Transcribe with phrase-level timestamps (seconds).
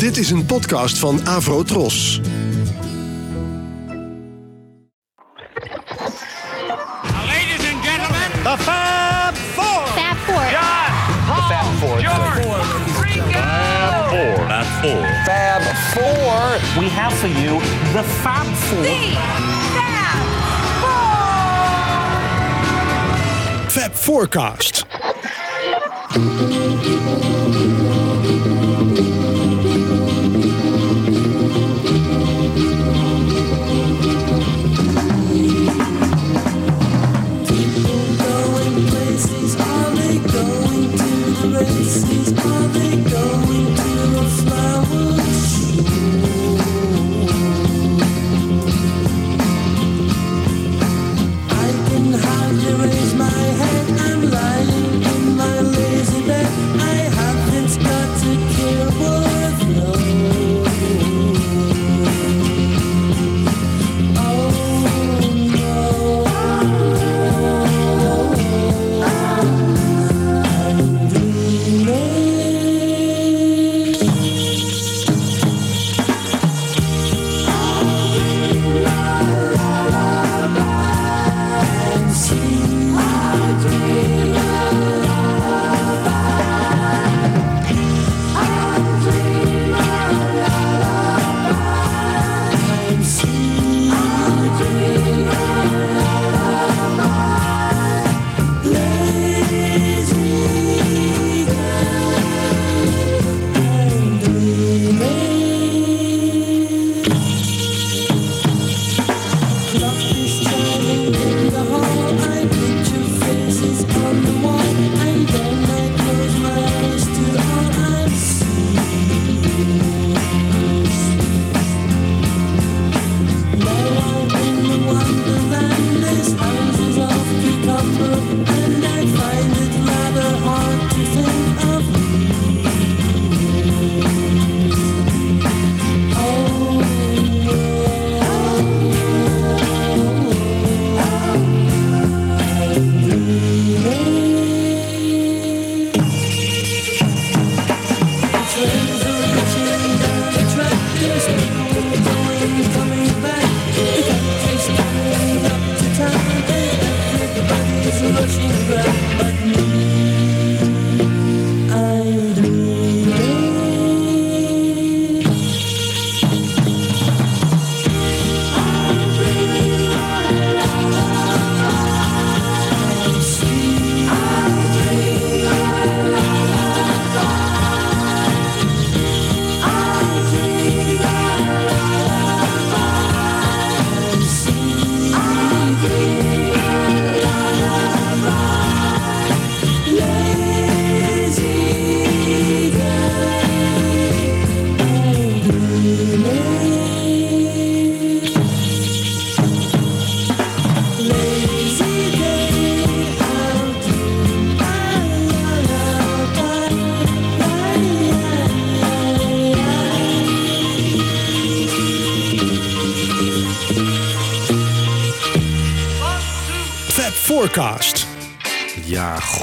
[0.00, 2.20] Dit is een podcast van Avro Tros.
[7.26, 9.86] Ladies and gentlemen, The Fab Four.
[9.86, 10.50] Fab Four.
[10.50, 10.92] John,
[11.80, 12.48] Paul, George,
[13.02, 13.40] Ringo.
[14.48, 15.06] Fab Four.
[15.24, 15.62] Fab
[15.92, 16.58] Four.
[16.82, 17.60] We have for you
[17.92, 18.84] the Fab Four.
[23.68, 24.84] Fab Forecast.
[26.10, 27.99] Fab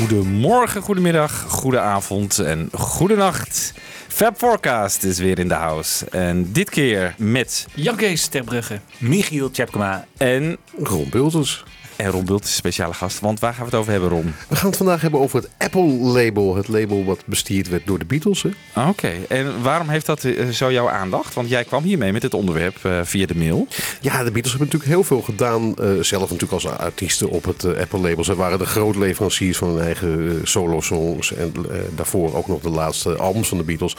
[0.08, 3.74] goedemorgen, goedemiddag, goedenavond en goedenacht.
[4.08, 6.06] Fab Forecast is weer in de house.
[6.10, 8.80] En dit keer met Jan Kees ter Brugge.
[8.98, 11.64] Michiel Tjepkema en, Ron Bulters.
[11.98, 13.20] En Ron Bult is een speciale gast.
[13.20, 14.34] Want waar gaan we het over hebben, Ron?
[14.48, 16.56] We gaan het vandaag hebben over het Apple-label.
[16.56, 18.46] Het label wat bestierd werd door de Beatles.
[18.74, 21.34] Ah, Oké, en waarom heeft dat eh, zo jouw aandacht?
[21.34, 23.68] Want jij kwam hiermee met het onderwerp eh, via de mail.
[24.02, 25.76] Ja, de Beatles hebben natuurlijk heel veel gedaan.
[25.76, 28.24] eh, zelf natuurlijk als artiesten op het Apple-label.
[28.24, 31.34] Ze waren de grote leveranciers van hun eigen solo-songs.
[31.34, 31.54] En
[31.96, 33.96] daarvoor ook nog de laatste albums van de Beatles.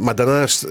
[0.00, 0.66] Maar daarnaast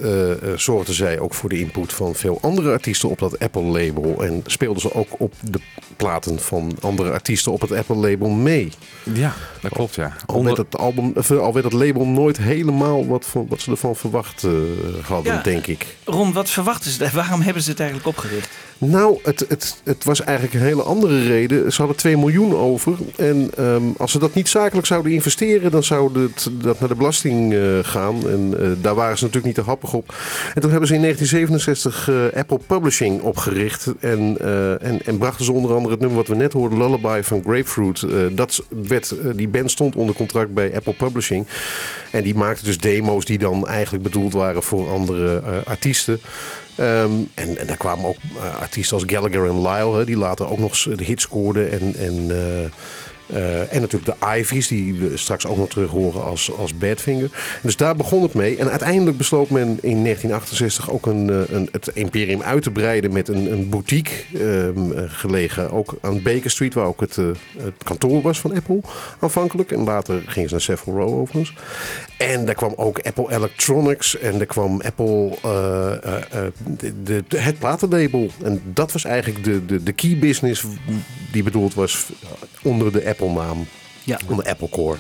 [0.55, 4.23] zorgden zij ook voor de input van veel andere artiesten op dat Apple-label.
[4.23, 5.59] En speelden ze ook op de
[5.97, 8.71] platen van andere artiesten op het Apple-label mee.
[9.13, 10.15] Ja, dat klopt, ja.
[10.25, 13.71] Al werd, het album, eh, al werd het label nooit helemaal wat, van, wat ze
[13.71, 14.51] ervan verwacht eh,
[15.07, 15.41] hadden, Ja.
[15.41, 15.85] denk ik.
[16.05, 17.09] Ron, wat verwachten ze?
[17.13, 18.49] Waarom hebben ze het eigenlijk opgericht?
[18.79, 21.71] Nou, het, het, het was eigenlijk een hele andere reden.
[21.73, 22.93] Ze hadden 2 miljoen over.
[23.15, 26.95] En ehm, als ze dat niet zakelijk zouden investeren, dan zou het, dat naar de
[26.95, 28.29] belasting eh, gaan.
[28.29, 30.15] En eh, daar waren ze natuurlijk niet te happig op.
[30.53, 33.93] En toen hebben ze in 1967 eh, Apple Publishing opgericht.
[33.99, 34.37] En,
[34.81, 38.05] en, en brachten ze onder andere het nummer wat we net hoorden, Lullaby van Grapefruit.
[38.31, 41.47] dat werd, die band stond onder contract bij Apple Publishing.
[42.11, 46.19] En die maakte dus demo's die dan eigenlijk bedoeld waren voor andere artiesten.
[46.77, 50.59] Ehm, en, en daar kwamen ook eh, artiesten als Gallagher en Lyle, die later ook
[50.59, 51.71] nog de hit scoorden.
[51.71, 52.69] En, en, eh,
[53.27, 57.29] eh, en natuurlijk de Ivies, die we straks ook nog terug horen als, als Badfinger.
[57.61, 58.57] Dus daar begon het mee.
[58.57, 63.27] En uiteindelijk besloot men in 1968 ook een, een, het imperium uit te breiden met
[63.27, 65.71] een, een boutique ehm, eh, gelegen.
[65.71, 67.15] Ook aan Baker Street, waar ook het,
[67.57, 68.81] het kantoor was van Apple
[69.19, 69.71] aanvankelijk.
[69.71, 71.53] En later gingen ze naar Savile Row overigens.
[72.17, 77.39] En daar kwam ook Apple Electronics en er kwam Apple, eh, eh, eh, de, de,
[77.39, 78.29] het platenlabel.
[78.43, 80.63] En dat was eigenlijk de, de, de key business
[81.31, 82.05] die bedoeld was
[82.63, 83.67] onder de Apple-naam.
[84.03, 84.19] Ja.
[84.29, 84.97] Onder Apple Core.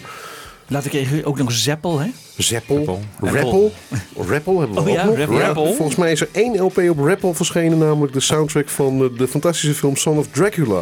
[0.69, 2.07] Laat ik even ook nog Zeppel, hè?
[2.37, 2.99] Zeppel.
[3.19, 3.71] Rappel,
[4.15, 5.17] Rappel hebben we Oh ook ja, nog.
[5.17, 5.39] Rappel.
[5.39, 5.73] Rappel.
[5.73, 9.27] Volgens mij is er één LP op Rappel verschenen, namelijk de soundtrack van eh, de
[9.27, 10.81] fantastische film Son of Dracula.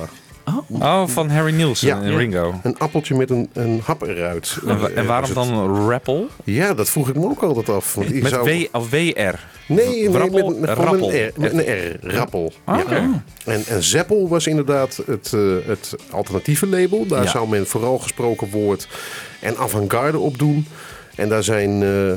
[0.80, 2.01] Oh, van Harry Nielsen Ja.
[2.01, 2.53] en Ringo.
[2.63, 4.57] Een appeltje met een, een hap eruit.
[4.68, 6.27] En, wa- en waarom dan Rappel?
[6.44, 7.94] Ja, dat vroeg ik me ook altijd af.
[7.95, 8.50] Want Met zou...
[8.59, 8.95] W of WR?
[8.97, 9.30] Nee,
[9.68, 10.50] nee Rappel?
[10.50, 11.13] met, met, gewoon Rappel.
[11.13, 11.31] een R.
[11.36, 11.97] Met een R.
[12.15, 12.53] Rappel.
[12.63, 13.24] Ah, Ja.
[13.45, 17.06] En, en Zeppel was inderdaad het, eh, het alternatieve label.
[17.07, 17.30] Daar Ja.
[17.30, 18.88] zou men vooral gesproken woord
[19.41, 20.68] en avant-garde op doen.
[21.15, 21.83] En daar zijn...
[21.83, 22.12] eh,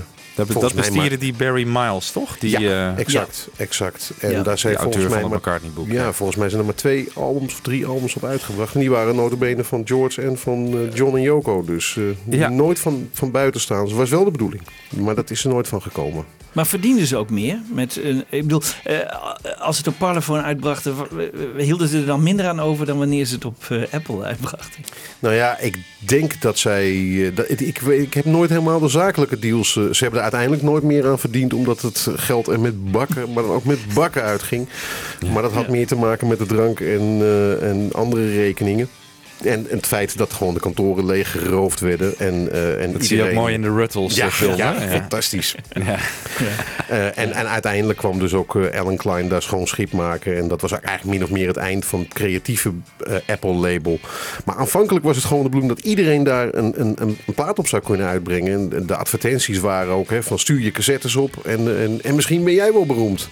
[0.46, 2.38] Dat, dat mij bestierde die Barry Miles, toch?
[2.38, 4.11] Die, ja, eh, exact, exact.
[4.20, 5.90] En Ja, daar zijn die volgens mij maar, McCartney-boek.
[5.90, 8.75] ja, volgens mij zijn er maar twee albums of drie albums op uitgebracht.
[8.75, 11.64] En die waren notabene van George en van eh, John en Yoko.
[11.64, 12.49] Dus eh, Ja.
[12.49, 13.85] nooit van, van buiten staan.
[13.85, 14.62] Dat was wel de bedoeling.
[14.96, 16.25] Maar dat is er nooit van gekomen.
[16.52, 17.58] Maar verdienden ze ook meer?
[17.73, 18.96] Met, een- ik bedoel, eh,
[19.58, 20.94] als ze het op Parlophone uitbrachten,
[21.56, 24.84] hielden ze er dan minder aan over dan wanneer ze het op eh, Apple uitbrachten?
[25.19, 27.32] Nou ja, ik denk dat zij.
[27.34, 29.73] dat, ik, ik, weet- ik heb nooit helemaal de zakelijke deals.
[29.73, 31.54] ze hebben uiteindelijk nooit meer aan verdiend.
[31.54, 34.69] Omdat het geld er met bakken, maar dan ook met bakken uitging.
[35.32, 38.88] Maar dat had meer te maken met de drank en, eh, en andere rekeningen.
[39.43, 42.14] En, en het feit dat gewoon de kantoren leeggeroofd werden.
[42.19, 44.56] En, eh en Dat zie je ook mooi in de Ruttles ja, eh, film.
[44.56, 44.88] ja, ja.
[44.88, 45.55] fantastisch.
[45.88, 45.96] Ja.
[46.88, 50.37] Eh, en, en uiteindelijk kwam dus ook Alan Klein daar schoon schip maken.
[50.37, 52.73] En dat was eigenlijk min of meer het eind van het creatieve
[53.26, 54.00] Apple-label.
[54.44, 57.67] Maar aanvankelijk was het gewoon de bedoeling dat iedereen daar een, een, een, plaat op
[57.67, 58.73] zou kunnen uitbrengen.
[58.73, 62.44] En de advertenties waren ook hè, van stuur je cassettes op en, en, en misschien
[62.44, 63.29] ben jij wel beroemd.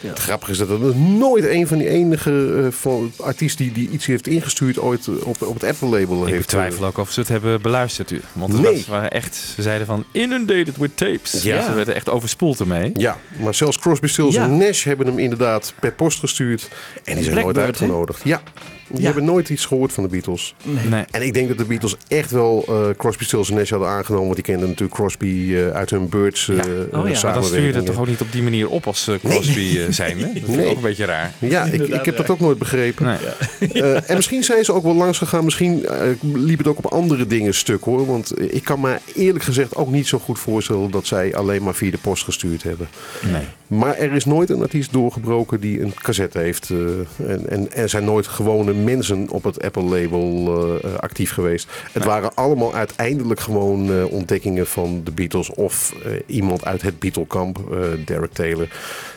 [0.00, 4.06] Het grappige is dat er nooit een van die enige van artiesten die, die iets
[4.06, 6.40] heeft ingestuurd ooit op, op het Apple-label Ik heeft.
[6.46, 8.10] betwijfel ook of ze het hebben beluisterd.
[8.10, 8.20] u.
[8.32, 8.72] Want Nee.
[8.76, 11.42] was, waren echt, ze zeiden van inundated with tapes.
[11.42, 11.64] Ja.
[11.64, 12.90] Ze werden echt overspoeld ermee.
[12.94, 14.44] Ja, maar zelfs Crosby, Stills Ja.
[14.44, 16.68] en Nash hebben hem inderdaad per post gestuurd.
[17.04, 18.20] En die zijn nooit Blackbird, uitgenodigd.
[18.24, 18.42] Ja,
[18.88, 19.04] die Ja.
[19.04, 20.54] hebben nooit iets gehoord van de Beatles.
[20.62, 21.04] Nee.
[21.10, 24.24] En ik denk dat de Beatles echt wel eh, Crosby, Stills en Nash hadden aangenomen.
[24.24, 26.62] Want die kenden natuurlijk Crosby eh, uit hun Birds eh Ja.
[26.62, 27.20] eh, Oh ja.
[27.22, 30.18] Maar dan stuur je het toch ook niet op die manier op als Crosby zijn.
[30.18, 30.24] Hè?
[30.24, 30.66] Dat vind ik Nee.
[30.68, 31.32] ook een beetje raar.
[31.38, 33.04] Ja, ik, ik heb dat ook nooit begrepen.
[33.06, 33.72] Nee.
[33.72, 35.44] Eh, en misschien zijn ze ook wel langs gegaan.
[35.44, 38.06] Misschien eh, liep het ook op andere dingen stuk hoor.
[38.06, 41.74] Want ik kan me eerlijk gezegd ook niet zo goed voorstellen dat zij alleen maar
[41.74, 42.88] via de post gestuurd hebben.
[43.32, 43.42] Nee.
[43.66, 46.70] Maar er is nooit een artiest doorgebroken die een cassette heeft.
[46.70, 50.54] eh, en, en er zijn nooit gewone mensen op het Apple-label
[50.84, 51.68] eh, actief geweest.
[51.92, 55.50] Het waren allemaal uiteindelijk gewoon eh, ontdekkingen van de Beatles.
[55.50, 58.68] Of eh, iemand uit het Beatle-kamp, eh, Derek Taylor.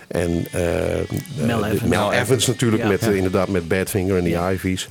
[0.07, 0.61] En eh,
[1.45, 1.89] Mel eh, Evans.
[1.89, 2.87] Mel Evans natuurlijk, Ja.
[2.89, 4.87] met, eh, inderdaad met Badfinger en de Ivies.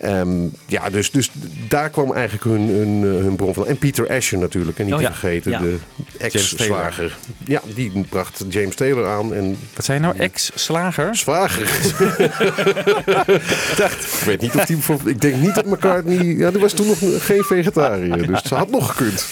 [0.00, 1.30] Ehm, ja, dus, dus
[1.68, 3.66] daar kwam eigenlijk hun, hun, eh, hun bron van.
[3.66, 5.12] En Peter Asher natuurlijk, en niet Oh te ja.
[5.12, 5.58] vergeten, Ja.
[5.58, 5.76] de
[6.18, 7.16] ex-zwager.
[7.44, 9.34] Ja, die bracht James Taylor aan.
[9.34, 11.16] En Wat zijn nou ex-slager?
[11.16, 11.68] Zwager.
[14.18, 14.76] ik weet niet of die.
[14.76, 16.24] voor- Ik denk niet dat McCartney.
[16.24, 18.26] Ja, die was toen nog geen vegetariër.
[18.30, 19.26] Dus ze had nog gekund.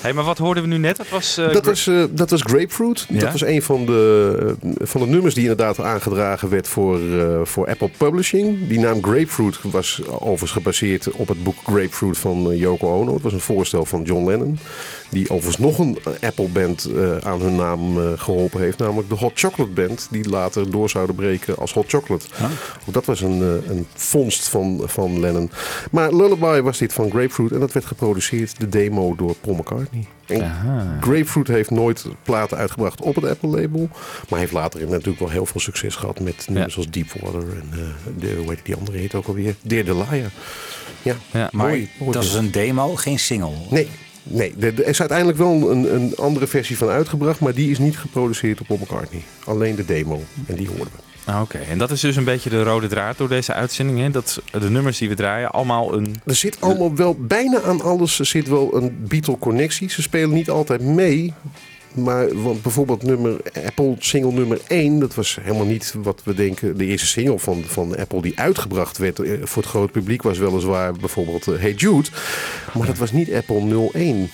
[0.00, 0.96] Hey, maar wat hoorden we nu net?
[0.96, 3.06] Dat was, eh, Dat Gra- was, eh, dat was Grapefruit.
[3.08, 3.18] Ja?
[3.20, 7.68] Dat was een van de, van de nummers die inderdaad aangedragen werd voor, eh, voor
[7.68, 8.45] Apple Publishing.
[8.54, 13.14] Die naam Grapefruit was overigens gebaseerd op het boek Grapefruit van eh, Yoko Ono.
[13.14, 14.58] Het was een voorstel van John Lennon.
[15.08, 18.78] Die overigens nog een Apple-band eh, aan hun naam eh, geholpen heeft.
[18.78, 20.08] Namelijk de Hot Chocolate Band.
[20.10, 22.26] Die later door zouden breken als Hot Chocolate.
[22.86, 25.50] Ook dat was een, eh, een vondst van, van Lennon.
[25.90, 27.52] Maar Lullaby was dit van Grapefruit.
[27.52, 30.06] En dat werd geproduceerd, de demo, door Paul McCartney.
[31.00, 33.88] Grapefruit heeft nooit platen uitgebracht op het Apple-label.
[34.28, 37.40] Maar heeft later natuurlijk wel heel veel succes gehad met nummers zoals Deepwater.
[37.40, 37.78] En eh,
[38.18, 39.54] de, hoe heet die andere heet ook alweer?
[39.62, 40.30] Dear the Liar.
[41.02, 41.90] Ja, Ja, Maar mooi.
[41.98, 43.52] mooi dat is een demo, geen single.
[43.70, 43.88] Nee,
[44.26, 44.54] nee.
[44.60, 47.40] Er er is uiteindelijk wel een, een andere versie van uitgebracht.
[47.40, 49.22] Maar die is niet geproduceerd door Paul McCartney.
[49.44, 50.22] Alleen de demo.
[50.46, 51.32] En die hoorden we.
[51.32, 53.98] Ah, Oké, en dat is dus een beetje de rode draad door deze uitzending.
[53.98, 54.10] Hè?
[54.10, 56.20] Dat de nummers die we draaien allemaal een...
[56.24, 59.90] Er zit allemaal wel, bijna aan alles zit wel een Beatle-connectie.
[59.90, 61.32] Ze spelen niet altijd mee.
[61.96, 66.76] Maar want bijvoorbeeld nummer, Apple single nummer 1, dat was helemaal niet wat we denken.
[66.76, 70.38] De eerste single van, van Apple die uitgebracht werd eh, voor het grote publiek was
[70.38, 72.08] weliswaar bijvoorbeeld eh, Hey Jude.
[72.74, 74.30] Maar dat was niet Apple 01.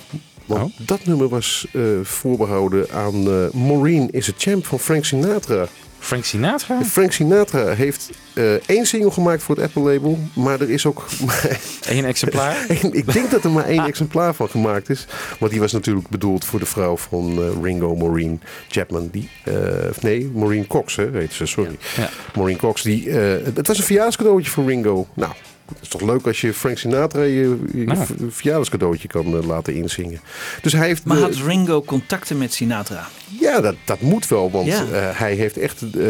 [0.46, 0.86] Want Oh.
[0.86, 3.22] dat nummer was eh, voorbehouden aan
[3.66, 5.66] Maureen is a Champ van Frank Sinatra.
[6.02, 6.82] Frank Sinatra?
[6.84, 11.06] Frank Sinatra heeft eh, één single gemaakt voor het Apple-label, maar er is ook
[11.88, 12.64] Eén exemplaar?
[12.92, 15.06] ik denk dat er maar één exemplaar van gemaakt is.
[15.38, 19.08] Want die was natuurlijk bedoeld voor de vrouw van eh, Ringo Maureen Chapman.
[19.12, 19.54] Die, eh,
[20.00, 21.76] nee, Maureen Cox, hè, heet ze, sorry.
[21.96, 22.10] Ja.
[22.34, 25.06] Maureen Cox, die, het, het was een verjaarscadeautje voor Ringo.
[25.14, 25.32] Nou,
[25.74, 27.98] het is toch leuk als je Frank Sinatra je, je Nou.
[28.28, 30.20] verjaardagscadeautje kan eh, laten inzingen.
[30.62, 31.04] Dus hij heeft...
[31.04, 33.08] Maar de- had Ringo contacten met Sinatra?
[33.40, 34.84] ja, dat, dat moet wel, want Ja.
[34.92, 36.06] eh, hij heeft echt eh,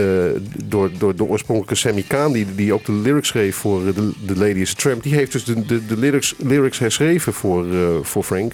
[0.65, 4.37] door, door de oorspronkelijke Sammy Kaan, die, die ook de lyrics schreef voor de, de
[4.37, 7.79] Lady is a Tramp, die heeft dus de, de, de lyrics, lyrics herschreven voor, eh,
[8.03, 8.53] voor Frank.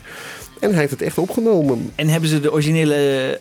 [0.61, 1.93] En hij heeft het echt opgenomen.
[1.95, 2.95] En hebben ze de originele,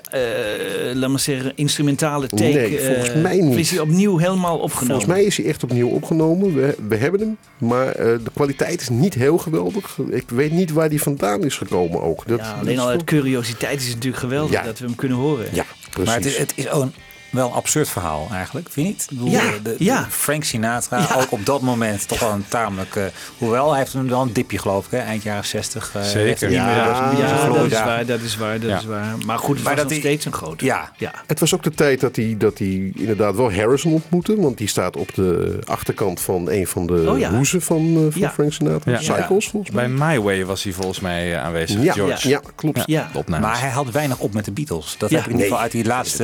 [0.09, 2.43] eh, laat maar zeggen, instrumentale take...
[2.43, 3.49] Nee, volgens eh, mij niet.
[3.49, 4.87] of Is hij opnieuw helemaal opgenomen?
[4.87, 6.55] Volgens mij is hij echt opnieuw opgenomen.
[6.55, 9.97] We, we hebben hem, maar eh, de kwaliteit is niet heel geweldig.
[10.09, 12.27] Ik weet niet waar die vandaan is gekomen ook.
[12.27, 14.63] Dat, Ja, alleen al uit curiositeit is het natuurlijk geweldig Ja.
[14.63, 15.45] dat we hem kunnen horen.
[15.53, 16.05] Ja, precies.
[16.05, 16.93] Maar het is, het is ook een,
[17.29, 19.01] wel een absurd verhaal eigenlijk, vind je niet?
[19.03, 20.07] Ik bedoel, Ja, de- de- ja.
[20.09, 21.07] Frank Sinatra, Ja.
[21.15, 22.95] ook op dat moment toch wel een tamelijk...
[22.95, 23.03] eh,
[23.37, 25.91] hoewel, hij heeft een- wel een dipje geloof ik, hè, eind jaren 60.
[25.95, 26.47] eh, Zeker.
[26.47, 28.77] niet Ja, meer- Ja, dat is dat waar, dat is waar, dat Ja.
[28.77, 29.15] is waar.
[29.25, 30.65] Maar goed, het Maar was dat nog die- steeds een grote.
[30.65, 30.91] Ja.
[30.97, 31.11] ja.
[31.27, 34.35] Het was ook de tijd dat hij, dat hij inderdaad wel Harrison ontmoette.
[34.41, 37.29] Want die staat op de achterkant van een van de Oh ja.
[37.31, 38.29] hoezen van, eh, van Ja.
[38.31, 38.91] Frank Sinatra.
[38.91, 38.99] Ja.
[39.01, 39.87] Cycles volgens mij.
[39.89, 41.83] Bij My Way was hij volgens mij aanwezig.
[41.83, 42.29] Ja, George.
[42.29, 42.83] ja, klopt.
[42.85, 43.09] Ja.
[43.27, 44.95] Maar hij had weinig op met de Beatles.
[44.97, 45.15] Dat Ja.
[45.15, 46.23] heb ik in ieder geval uit die laatste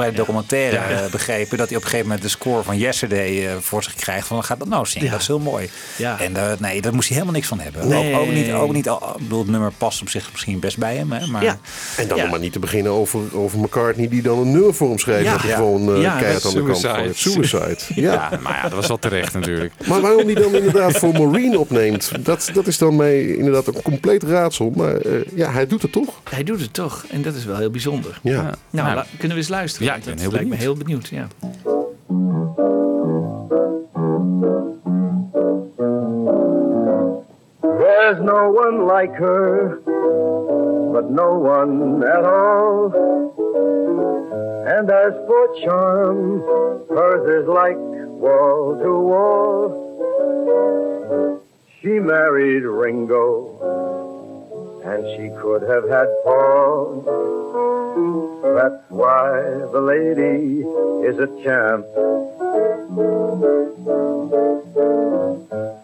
[0.00, 1.04] uitgebreide documentaire Ja.
[1.04, 1.58] eh, begrepen.
[1.58, 4.26] Dat hij op een gegeven moment de score van Yesterday eh, voor zich krijgt.
[4.26, 5.06] Van, gaat dat nou zingen?
[5.06, 5.12] Ja.
[5.12, 5.70] Dat is heel mooi.
[5.96, 6.20] Ja.
[6.20, 7.88] En eh, nee, daar moest hij helemaal niks van hebben.
[7.88, 8.14] Nee.
[8.14, 10.96] Ook, ook niet, ook niet al- bedoel, het nummer past op zich misschien best bij
[10.96, 11.12] hem.
[11.12, 11.58] Hè, maar Ja.
[11.96, 12.22] En dan Ja.
[12.22, 15.24] nog maar niet te beginnen over, over McCartney die dan een nummer voor hem schrijft.
[15.24, 15.32] Ja.
[15.32, 15.56] dat hij Ja.
[15.56, 17.76] gewoon eh Ja, keihard aan de kant Suicide.
[18.02, 18.12] ja.
[18.12, 19.72] Ja, maar ja, dat was wel terecht natuurlijk.
[19.86, 23.82] Maar waarom hij dan inderdaad voor Maureen opneemt, dat, dat is dan mij inderdaad een
[23.82, 24.72] compleet raadsel.
[24.76, 26.20] Maar eh, ja, hij doet het toch.
[26.30, 27.04] Hij doet het toch.
[27.10, 28.18] En dat is wel heel bijzonder.
[28.22, 28.32] Ja.
[28.32, 28.54] Ja.
[28.70, 29.86] Nou, Nou, kunnen we eens luisteren?
[29.90, 31.08] Ja, ik ben dat heel lijkt me heel benieuwd.
[31.08, 31.26] Ja.
[37.78, 39.80] There's no one like her,
[40.92, 42.92] but no one at all.
[44.76, 46.42] And as for charm,
[46.88, 47.78] hers is like
[48.20, 49.70] wall to wall.
[51.80, 53.58] She married Ringo,
[54.84, 57.02] and she could have had Paul.
[58.42, 60.64] That's why the lady
[61.06, 61.84] is a champ.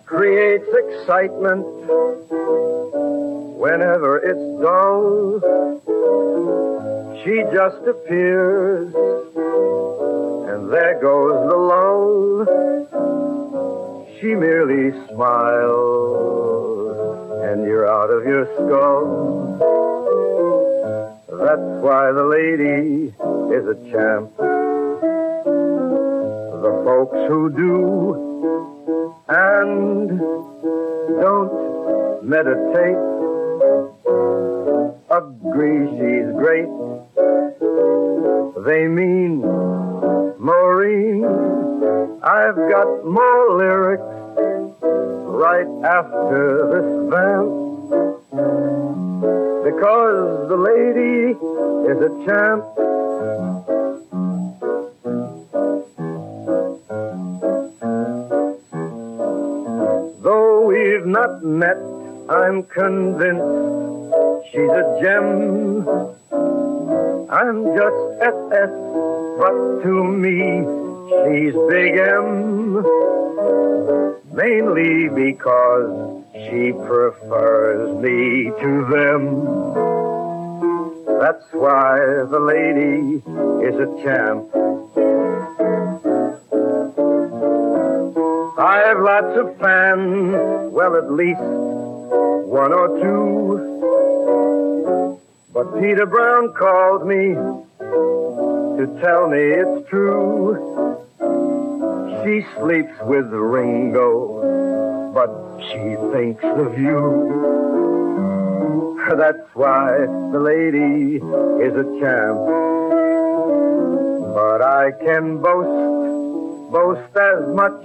[0.06, 1.66] Creates excitement
[3.60, 5.40] whenever it's dull.
[7.22, 8.94] She just appears,
[10.48, 12.46] and there goes the lull.
[14.18, 16.96] She merely smiles,
[17.44, 19.85] and you're out of your skull.
[21.38, 23.12] That's why the lady
[23.54, 24.36] is a champ.
[26.62, 28.26] The folks who do
[29.28, 30.08] and
[31.20, 32.96] don't meditate
[35.10, 36.70] agree she's great.
[38.64, 39.40] They mean
[40.38, 41.24] Maureen.
[42.22, 44.02] I've got more lyrics
[45.26, 48.75] right after this vamp.
[49.76, 51.36] Because the lady
[51.90, 52.64] is a champ.
[60.22, 61.76] Though we've not met,
[62.30, 63.44] I'm convinced
[64.50, 65.86] she's a gem.
[67.28, 68.72] I'm just SS,
[69.36, 70.64] but to me,
[71.20, 72.82] she's Big M.
[74.32, 79.22] Mainly because she prefers me to them.
[81.20, 81.98] That's why
[82.30, 83.22] the lady
[83.66, 84.44] is a champ.
[88.58, 93.72] I've lots of fans, well, at least one or two.
[95.52, 97.34] But Peter Brown called me
[98.76, 100.56] to tell me it's true.
[102.22, 104.65] She sleeps with Ringo,
[105.16, 105.32] but
[105.62, 107.00] she thinks of you.
[109.16, 111.16] That's why the lady
[111.64, 112.38] is a champ.
[114.34, 117.82] But I can boast, boast as much,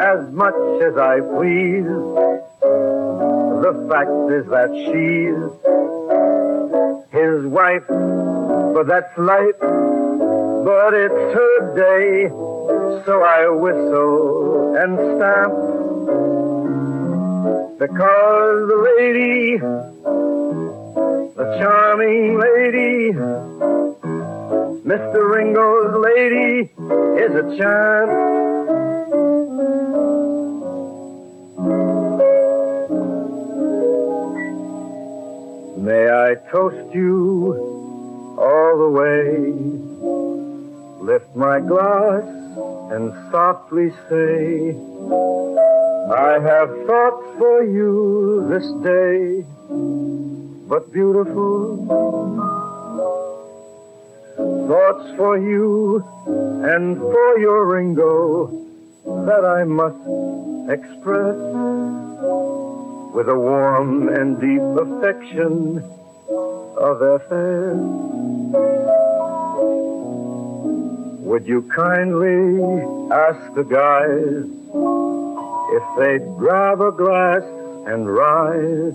[0.00, 1.86] as much as I please.
[3.66, 5.38] The fact is that she's
[7.12, 7.86] his wife,
[8.74, 9.60] but that's life.
[9.60, 12.28] But it's her day,
[12.66, 15.54] so I whistle and stamp.
[17.78, 19.58] Because the lady,
[21.36, 23.12] the charming lady,
[24.84, 25.30] Mr.
[25.30, 26.70] Ringo's lady
[27.22, 28.10] is a champ.
[35.78, 37.54] May I toast you
[38.38, 39.52] all the way?
[41.00, 42.45] Lift my glass
[42.90, 44.76] and softly say,
[46.08, 49.44] I have thoughts for you this day,
[50.68, 51.76] but beautiful
[54.68, 56.04] thoughts for you
[56.64, 58.46] and for your Ringo
[59.26, 59.96] that I must
[60.70, 61.36] express
[63.14, 65.78] with a warm and deep affection
[66.76, 69.05] of FS.
[71.26, 72.62] Would you kindly
[73.10, 74.46] ask the guys
[75.74, 77.42] if they'd grab a glass
[77.84, 78.94] and rise?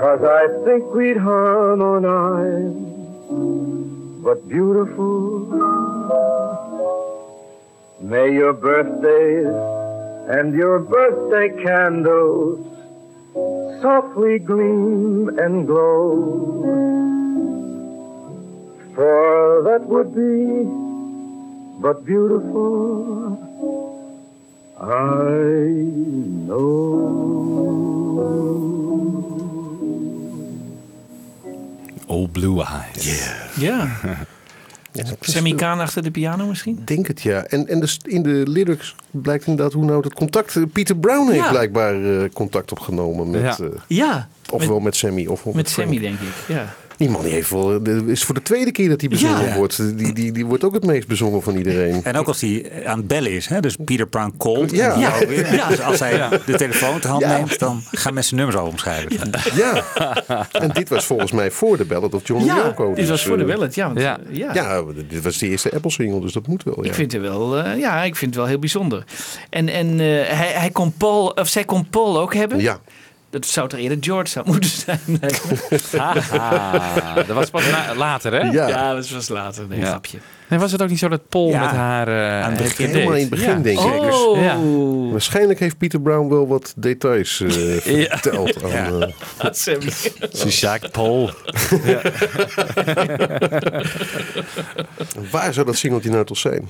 [0.00, 2.74] Cause I think we'd harmonize,
[4.24, 5.46] but beautiful.
[8.00, 9.54] May your birthdays
[10.36, 12.58] and your birthday candles
[13.80, 16.88] softly gleam and glow.
[18.96, 20.87] For that would be
[21.80, 23.38] but beautiful.
[24.80, 25.90] I
[26.46, 27.06] know.
[32.06, 33.50] Old Blue Eyes.
[33.56, 33.88] Ja.
[35.20, 36.82] Sammy Kaan achter de piano misschien?
[36.84, 37.44] denk het ja.
[37.44, 40.56] En, en dus in de lyrics blijkt inderdaad hoe nou dat contact...
[40.56, 41.50] eh, Peter Brown heeft Ja.
[41.50, 43.40] blijkbaar eh, contact opgenomen met...
[43.40, 43.56] Ja.
[43.64, 44.28] eh, Ja.
[44.50, 46.34] ofwel met, Sammy of Met met Sammy, denk ik.
[46.48, 46.74] Ja.
[46.98, 49.54] Die man die heeft wel, de- is voor de tweede keer dat hij bezongen Ja.
[49.54, 49.98] wordt.
[49.98, 52.04] Die, die, die wordt ook het meest bezongen van iedereen.
[52.04, 53.60] En ook als hij aan het bellen is, hè?
[53.60, 54.70] dus Peter Brown called.
[54.70, 54.96] Ja.
[54.98, 55.68] Ja.
[55.68, 57.36] Dus als hij de telefoon te hand Ja.
[57.36, 59.30] neemt, dan gaan mensen nummers over omschrijven.
[59.54, 59.84] Ja,
[60.52, 62.86] en dit was volgens mij voor de Ballad of John Ja, Yoko.
[62.88, 63.74] dit dus, was voor de eh, Wellet.
[63.74, 64.18] Ja, want, ja.
[64.30, 64.54] eh, ja.
[64.54, 66.76] Ja, dit was de eerste Apple single, dus dat moet wel.
[66.82, 66.88] Ja.
[66.88, 69.04] Ik vind het wel, eh, ja, ik vind het wel heel bijzonder.
[69.50, 70.06] En, en eh,
[70.36, 72.60] hij, hij kon Paul, of zij kon Paul ook hebben.
[72.60, 72.80] Ja,
[73.30, 75.00] Dat zou toch eerder George zou moeten zijn.
[76.02, 78.38] Haha, dat was pas na- later, hè?
[78.50, 78.68] ja.
[78.68, 79.66] ja, dat was later.
[79.68, 79.86] Nee, Ja.
[79.86, 80.18] grapje.
[80.48, 82.86] En was het ook niet zo dat Paul Ja, met haar uh, aan het begin.
[82.88, 83.84] helemaal in het begin denk ik.
[83.84, 84.58] Oh, Ja.
[85.10, 87.50] Waarschijnlijk heeft Peter Brown wel wat details eh,
[88.10, 88.62] verteld.
[88.64, 88.88] Aan, Ja.
[89.38, 89.90] eh, Sammy.
[90.32, 91.30] Ze zaakt Paul.
[95.30, 96.68] waar zou dat singeltje nou toch zijn?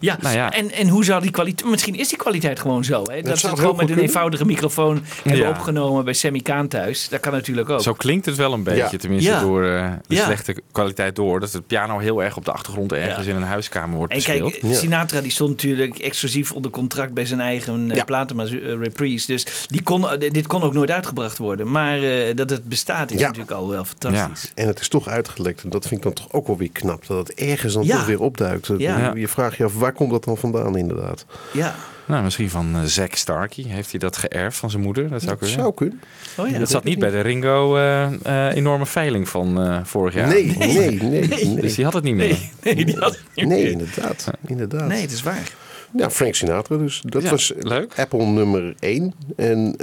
[0.00, 0.52] Ja, Nou ja.
[0.52, 1.70] En, en hoe zou die kwaliteit...
[1.70, 3.02] Misschien is die kwaliteit gewoon zo.
[3.10, 3.22] Hè?
[3.22, 7.08] Dat, ze het gewoon met een eenvoudige microfoon hebben opgenomen bij Sammy Kaan thuis.
[7.08, 7.82] Dat kan natuurlijk ook.
[7.82, 8.98] Zo klinkt het wel een beetje, Ja.
[8.98, 9.40] tenminste Ja.
[9.40, 10.24] door eh, de Ja.
[10.24, 11.40] slechte kwaliteit door.
[11.40, 13.30] Dat de piano heel erg op de achtergrond ergens Ja.
[13.30, 14.58] in een huiskamer wordt En bespeeld.
[14.58, 18.04] kijk, Sinatra die stond natuurlijk exclusief onder contract bij zijn eigen eh, Ja.
[18.26, 19.26] eh, Reprise.
[19.26, 21.70] Dus die kon, eh, dit kon ook nooit uitgebracht worden.
[21.70, 23.26] Maar eh, dat het bestaat is Ja.
[23.26, 24.52] natuurlijk al wel fantastisch.
[24.54, 25.62] En het is toch uitgelekt.
[25.62, 27.06] En dat vind ik dan toch ook wel weer knap.
[27.06, 27.96] Dat het ergens dan Ja.
[27.96, 28.70] toch weer opduikt.
[28.78, 29.12] Ja.
[29.14, 31.26] Je vraagt je af, waar komt dat dan vandaan inderdaad?
[31.52, 31.74] Ja.
[32.08, 33.64] Nou, misschien van eh, Zack Starkey.
[33.68, 35.08] Heeft hij dat geërfd van zijn moeder?
[35.08, 35.58] Dat zou Dat kunnen.
[35.58, 36.00] zou kunnen.
[36.36, 36.58] Oh ja.
[36.58, 38.04] dat zat niet bij de Ringo eh,
[38.48, 40.28] eh, enorme veiling van eh, vorig jaar.
[40.28, 41.28] Nee, nee, nee.
[41.28, 42.38] Nee, Dus die had het niet meer.
[42.62, 43.70] Nee, nee, die had het niet Nee, meer.
[43.72, 44.30] inderdaad.
[44.46, 44.88] inderdaad.
[44.88, 45.52] Nee, het is waar.
[45.96, 47.00] Ja, Frank Sinatra dus.
[47.04, 47.92] Dat Ja, was leuk.
[47.98, 49.14] Apple nummer 1.
[49.36, 49.76] En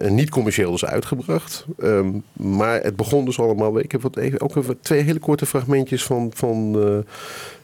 [0.00, 1.66] eh, niet commercieel dus uitgebracht.
[1.78, 3.78] Ehm, maar het begon dus allemaal...
[3.78, 6.30] Ik heb wat even, ook even twee hele korte fragmentjes van...
[6.34, 7.12] van eh,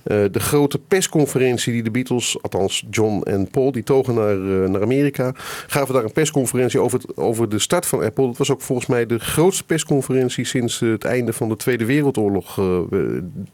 [0.04, 4.70] eh, de grote persconferentie die de Beatles, althans John en Paul, die togen naar, eh,
[4.70, 5.32] naar Amerika.
[5.66, 8.26] Gaven daar een persconferentie over, het, over de start van Apple.
[8.26, 11.84] Dat was ook volgens mij de grootste persconferentie sinds eh, het einde van de Tweede
[11.84, 12.58] Wereldoorlog.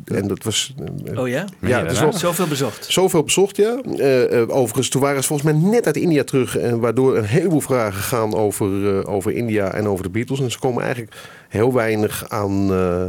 [0.04, 0.74] en dat was.
[1.14, 1.44] Oh ja?
[1.60, 2.86] Ja, dat wel, Zoveel bezocht.
[2.88, 3.80] Zoveel bezocht, ja.
[3.96, 6.56] Eh, eh, overigens, toen waren ze volgens mij net uit India terug.
[6.56, 10.40] En waardoor een heleboel vragen gaan over, eh, over India en over de Beatles.
[10.40, 11.14] En ze komen eigenlijk
[11.48, 13.04] heel weinig aan, eh,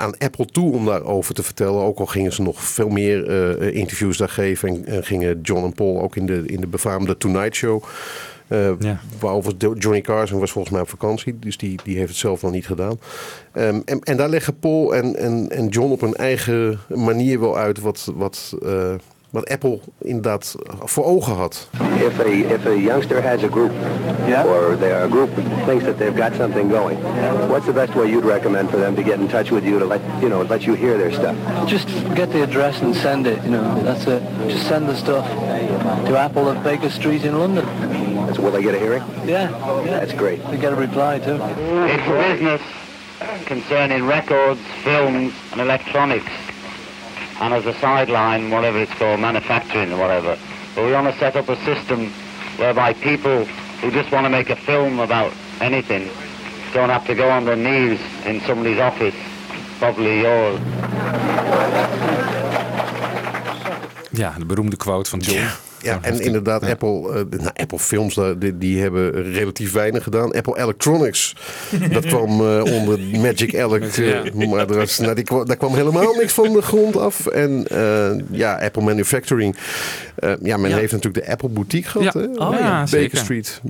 [0.00, 1.82] aan Apple toe om daarover te vertellen.
[1.82, 4.68] Ook al gingen ze nog veel meer eh, interviews daar geven.
[4.68, 7.82] En, en gingen John en Paul ook in de, in de befaamde Tonight Show.
[8.48, 9.00] Eh, Ja.
[9.20, 11.38] Waarover Johnny Carson was volgens mij op vakantie.
[11.38, 12.98] Dus die, die heeft het zelf nog niet gedaan.
[13.52, 17.56] Ehm, en, en daar leggen Paul en, en, en John op hun eigen manier wel
[17.56, 18.94] uit wat, wat, eh,
[19.30, 21.68] wat Apple inderdaad voor ogen had.
[22.06, 23.72] If a if a youngster has a group,
[24.44, 25.30] or they are a group
[25.66, 26.98] thinks that they've got something going,
[27.48, 29.84] what's the best way you'd recommend for them to get in touch with you to
[29.84, 31.36] let you know let you hear their stuff?
[31.66, 34.22] Just get the address and send it, you know, that's it.
[34.48, 35.26] Just send the stuff
[36.06, 37.64] to Apple at Baker Street in London.
[38.26, 39.02] That's will they get a hearing?
[39.26, 39.50] Yeah,
[39.84, 40.00] yeah.
[40.00, 40.40] That's great.
[40.50, 41.38] They get a reply too.
[41.40, 42.62] It's business.
[43.46, 46.30] concerning records, films, and electronics.
[47.40, 50.38] And as a sideline, whatever it's called, manufacturing or whatever.
[50.74, 52.12] But we want to set up a system
[52.58, 53.44] whereby people
[53.80, 56.08] who just want to make a film about anything
[56.72, 59.14] don't have to go on their knees in somebody's office,
[59.78, 60.60] probably yours.
[64.12, 65.69] Ja, de beroemde quote van John.
[65.82, 70.32] Ja, en inderdaad, Apple, eh, nou, Apple Films, die, die hebben relatief weinig gedaan.
[70.32, 71.36] Apple Electronics,
[71.92, 73.96] dat kwam eh, onder Magic Alec.
[73.96, 77.26] eh, maar er was, nou, die daar kwam helemaal niks van de grond af.
[77.26, 77.66] En
[78.30, 79.56] ja, Apple Manufacturing.
[80.42, 82.24] ja, men heeft natuurlijk de Apple Boutique gehad, hè?
[82.24, 82.50] Oh,
[82.90, 83.18] Baker.
[83.18, 83.60] Street.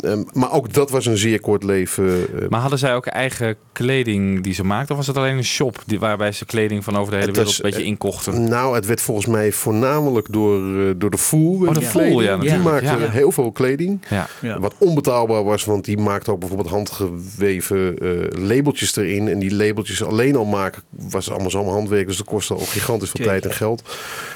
[0.00, 2.26] Ehm, maar ook dat was een zeer kort leven.
[2.40, 4.90] eh, Maar hadden zij ook eigen kleding die ze maakten?
[4.90, 7.46] Of was het alleen een shop die, waarbij ze kleding van over de hele wereld
[7.46, 8.48] was, een beetje eh, inkochten?
[8.48, 11.66] Nou, het werd volgens mij voornamelijk door, eh, door de Fool.
[11.66, 12.62] Oh, de Fool, ja, Die natuurlijk.
[12.84, 13.10] maakte Ja.
[13.10, 14.02] heel veel kleding.
[14.08, 14.26] Ja.
[14.40, 14.58] Ja.
[14.60, 18.08] Wat onbetaalbaar was, want die maakte ook bijvoorbeeld handgeweven eh,
[18.48, 19.28] labeltjes erin.
[19.28, 22.06] En die labeltjes alleen al maken was allemaal zo'n handwerk.
[22.06, 23.82] Dus dat kostte ook gigantisch veel tijd en geld.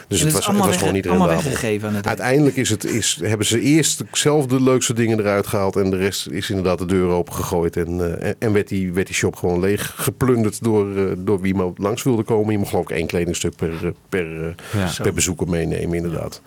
[0.09, 2.03] Dus En het was, het was gewoon niet allemaal rendabel.
[2.05, 5.77] Uiteindelijk is het, is, hebben ze eerst zelf de leukste dingen eruit gehaald.
[5.77, 7.77] En de rest is inderdaad de deur open gegooid.
[7.77, 11.41] En, eh, en- en werd, die, werd die shop gewoon leeg geplunderd door, eh, door
[11.41, 12.53] wie maar langs wilde komen.
[12.53, 14.91] Je mocht geloof ik één kledingstuk per, eh, per, Ja.
[15.03, 16.41] per bezoeker meenemen inderdaad.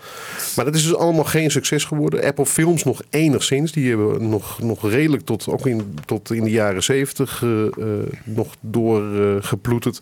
[0.55, 2.23] Maar dat is dus allemaal geen succes geworden.
[2.23, 3.71] Apple Films nog enigszins.
[3.71, 7.71] Die hebben nog, nog redelijk tot, ook in, tot in de jaren zeventig eh, eh,
[8.23, 9.99] nog doorgeploeterd.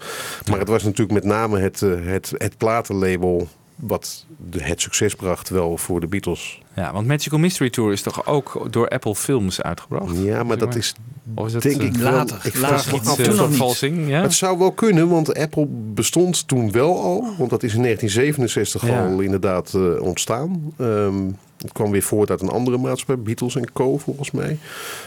[0.50, 5.50] maar het was natuurlijk met name het, het, het platenlabel wat de, het succes bracht
[5.50, 6.62] wel voor de Beatles.
[6.76, 10.18] Ja, want Magical Mystery Tour is toch ook door Apple Films uitgebracht?
[10.18, 10.94] Ja, maar dat is
[11.36, 12.80] Of is het, denk eh, ik wel- later, Ik later.
[12.80, 14.08] vraag me iets, eh, dat- vervalsing?
[14.10, 14.22] Ja?
[14.22, 17.34] Het zou wel kunnen, want Apple bestond toen wel al.
[17.38, 19.06] Want dat is in 1967 Ja.
[19.08, 20.74] al inderdaad eh, ontstaan.
[20.78, 21.16] Ehm,
[21.66, 23.98] het kwam weer voort uit een andere maatschappij, Beatles Co.
[23.98, 24.58] volgens mij.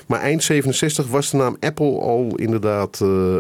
[0.06, 3.36] Maar eind 67 was de naam Apple al inderdaad eh,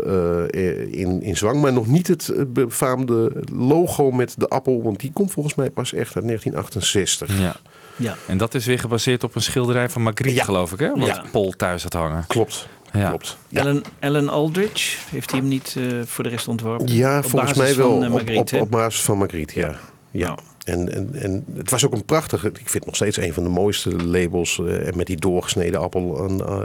[0.54, 1.60] eh, in, in zwang.
[1.60, 4.82] Maar nog niet het eh, befaamde logo met de appel.
[4.82, 7.40] Want die komt volgens mij pas echt uit 1968.
[7.40, 7.56] Ja.
[7.96, 8.16] Ja.
[8.26, 10.44] En dat is weer gebaseerd op een schilderij van Magritte, Ja.
[10.44, 10.88] geloof ik, hè?
[10.94, 11.24] Wat Ja.
[11.32, 12.24] Paul thuis had hangen.
[12.26, 12.68] Klopt.
[12.92, 13.08] Ja.
[13.08, 13.36] Klopt.
[13.48, 13.60] Ja.
[13.60, 16.86] Alan, Alan Aldridge, heeft hij hem niet eh, voor de rest ontworpen?
[16.94, 18.02] Ja, Op volgens mij wel.
[18.02, 19.78] van, op, op basis van Magritte, ja.
[20.10, 20.38] Ja.
[20.64, 23.42] En, en, en het was ook een prachtige, ik vind het nog steeds een van
[23.42, 24.58] de mooiste labels.
[24.66, 26.58] eh, met die doorgesneden appel aan eh,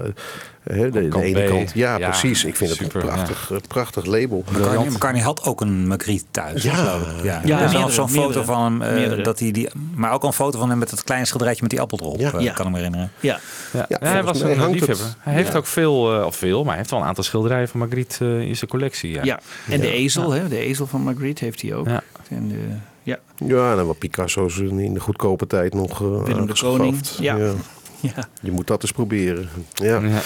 [0.76, 1.48] hè, de, de ene B.
[1.48, 1.72] kant.
[1.74, 2.46] Ja, Ja, precies.
[2.46, 4.44] Ik vind het een prachtig, eh, prachtig label.
[4.52, 6.64] McCartney, McCartney had ook een Magritte thuis.
[6.64, 6.74] Ja.
[6.74, 7.24] geloof ik.
[7.24, 7.42] ja.
[7.46, 8.46] Ja, er meerdere, zo'n foto meerdere.
[8.46, 9.12] van hem.
[9.18, 11.62] eh, dat hij die, maar ook al een foto van hem met het kleine schilderijtje
[11.64, 12.20] met die appel erop.
[12.20, 12.32] Ja.
[12.40, 12.54] Ja.
[12.54, 13.12] Kan ik me herinneren.
[13.20, 13.40] Ja,
[13.74, 15.16] Ja, Ja, hij was een liefhebber.
[15.20, 15.58] Hij heeft Ja.
[15.58, 18.70] ook veel, of veel, maar hij heeft wel een aantal schilderijen van Magritte in zijn
[18.70, 19.12] collectie.
[19.12, 19.24] Ja.
[19.24, 19.40] ja.
[19.70, 20.48] en de ezel, hè?
[20.48, 21.88] de ezel van Magritte heeft hij ook.
[21.88, 22.02] Ja.
[22.30, 22.60] En de,
[23.04, 23.20] ja.
[23.36, 26.54] Ja, en dan wat Picasso's in in de goedkope tijd nog eh Willem de.
[26.60, 27.00] Koning.
[27.20, 27.38] Ja.
[28.16, 28.28] Ja.
[28.42, 29.50] Je moet dat eens proberen.
[29.74, 30.22] Ja, Ja.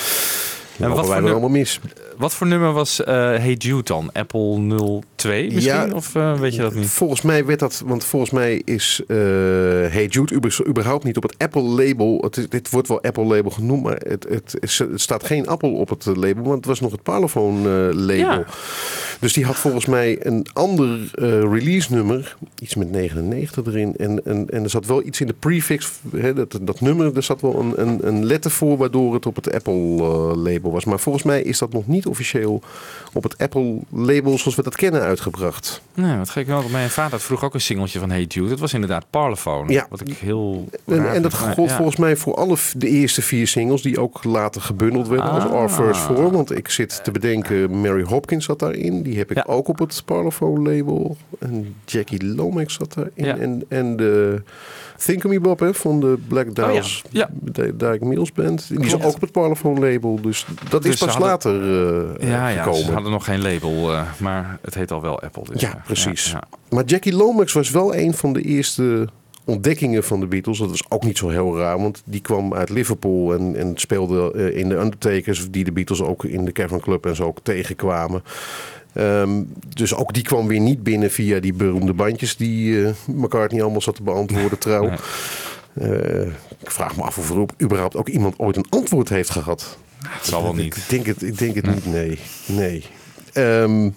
[0.80, 1.80] En wat voor, allemaal mis.
[2.18, 4.10] wat voor nummer was eh Hey Jude dan?
[4.14, 5.74] Apple 02 misschien?
[5.74, 5.90] Ja.
[5.94, 6.88] of eh, weet je dat niet?
[6.88, 11.36] Volgens mij werd dat, want volgens mij is eh Hey Jude überhaupt niet op het
[11.38, 12.18] Apple label.
[12.22, 16.06] Het, dit wordt wel Apple label genoemd, maar het, het, staat geen Apple op het
[16.06, 18.18] label, want het was nog het Parlophone label.
[18.18, 18.46] Ja.
[19.20, 21.10] Dus die had volgens mij een ander
[21.52, 23.96] release nummer, iets met 99 erin.
[23.98, 27.24] En, en, en er zat wel iets in de prefix, hè, dat, dat nummer, er
[27.24, 30.36] zat wel een, een, een letter voor waardoor het op het Apple eh,
[30.72, 30.86] was.
[30.86, 32.62] Maar volgens mij is dat nog niet officieel
[33.14, 35.82] op het Apple label zoals we dat kennen uitgebracht.
[35.94, 36.64] Nee, wat gek wel.
[36.72, 38.50] Mijn vader vroeg ook een singeltje van Hey Jude.
[38.50, 39.72] Dat was inderdaad Parlophone.
[39.74, 39.86] Ja.
[39.90, 41.76] Wat ik heel En, en dat gold ja.
[41.76, 45.52] volgens mij voor alle de eerste vier singles die ook later gebundeld werden als Ah.
[45.52, 46.32] Our First Four.
[46.32, 49.02] Want ik zit te bedenken, Mary Hopkins zat daarin.
[49.04, 49.44] Die heb ik Ja.
[49.48, 51.18] ook op het Parlophone label.
[51.40, 53.42] En Jackie Lomax zat daarin.
[53.42, 54.42] En, en de
[54.98, 56.48] Think of Me Bob hè, van de Black
[57.12, 57.30] Ja.
[57.42, 58.68] de Dyke Mills Band.
[58.70, 60.20] Die is ook op het Parlophone label.
[60.22, 61.62] Dus dat Dus is pas hadden- later
[62.20, 62.86] eh, Ja, ja, gekomen.
[62.86, 65.44] ze hadden nog geen label, eh, maar het heet al wel Apple.
[65.52, 66.36] Dus, Ja, precies.
[66.70, 69.08] Maar Jackie Lomax was wel een van de eerste
[69.46, 70.58] ontdekkingen van de Beatles.
[70.58, 74.32] Dat was ook niet zo heel raar, want die kwam uit Liverpool en, en speelde
[74.34, 77.40] eh, in de Undertakers, die de Beatles ook in de Cavern Club en zo ook
[77.44, 78.24] tegenkwamen.
[78.98, 83.62] Ehm, dus ook die kwam weer niet binnen via die beroemde bandjes die eh McCartney
[83.62, 84.90] allemaal zat te beantwoorden trouw.
[85.74, 86.22] Eh,
[86.60, 89.78] ik vraag me af of er überhaupt ook iemand ooit een antwoord heeft gehad.
[90.08, 90.76] Het zal wel niet.
[90.76, 92.20] Ik denk het, ik denk het niet, nee.
[92.46, 92.84] nee.
[93.34, 93.90] Ehm,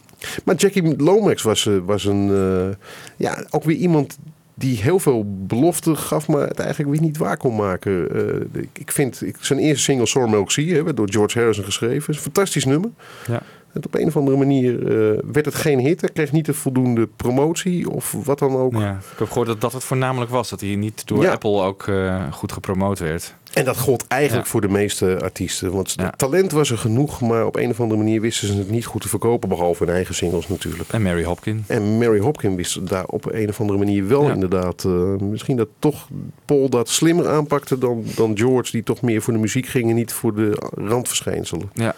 [0.45, 2.77] maar Jackie Lomax was, eh, was een,
[3.17, 4.19] ja, ook weer iemand
[4.55, 8.09] die heel veel belofte gaf, maar het eigenlijk weer niet waar kon maken.
[8.53, 11.65] Ik, ik vind ik, zijn eerste single Sore Milk Sea, hè, werd door George Harrison
[11.65, 12.91] geschreven, is een fantastisch nummer.
[13.27, 13.43] Ja.
[13.73, 16.01] Het op een of andere manier eh, werd het geen hit.
[16.01, 18.73] Hij kreeg niet de voldoende promotie of wat dan ook.
[18.73, 20.51] Ja, ik heb gehoord dat dat het voornamelijk was.
[20.51, 21.33] Dat hij niet door Ja.
[21.33, 23.35] Apple ook eh, goed gepromoot werd.
[23.53, 24.51] En dat gold eigenlijk Ja.
[24.51, 25.73] voor de meeste artiesten.
[25.73, 26.11] Want Ja.
[26.11, 29.01] talent was er genoeg, maar op een of andere manier wisten ze het niet goed
[29.01, 29.49] te verkopen.
[29.49, 30.89] Behalve hun eigen singles natuurlijk.
[30.93, 31.65] En Mary Hopkin.
[31.67, 34.85] En Mary Hopkin wist daar op een of andere manier wel inderdaad.
[34.85, 36.09] eh, misschien dat toch
[36.45, 39.95] Paul dat slimmer aanpakte dan, dan George, die toch meer voor de muziek ging en
[39.95, 41.71] niet voor de randverschijnselen.
[41.75, 41.95] Ja.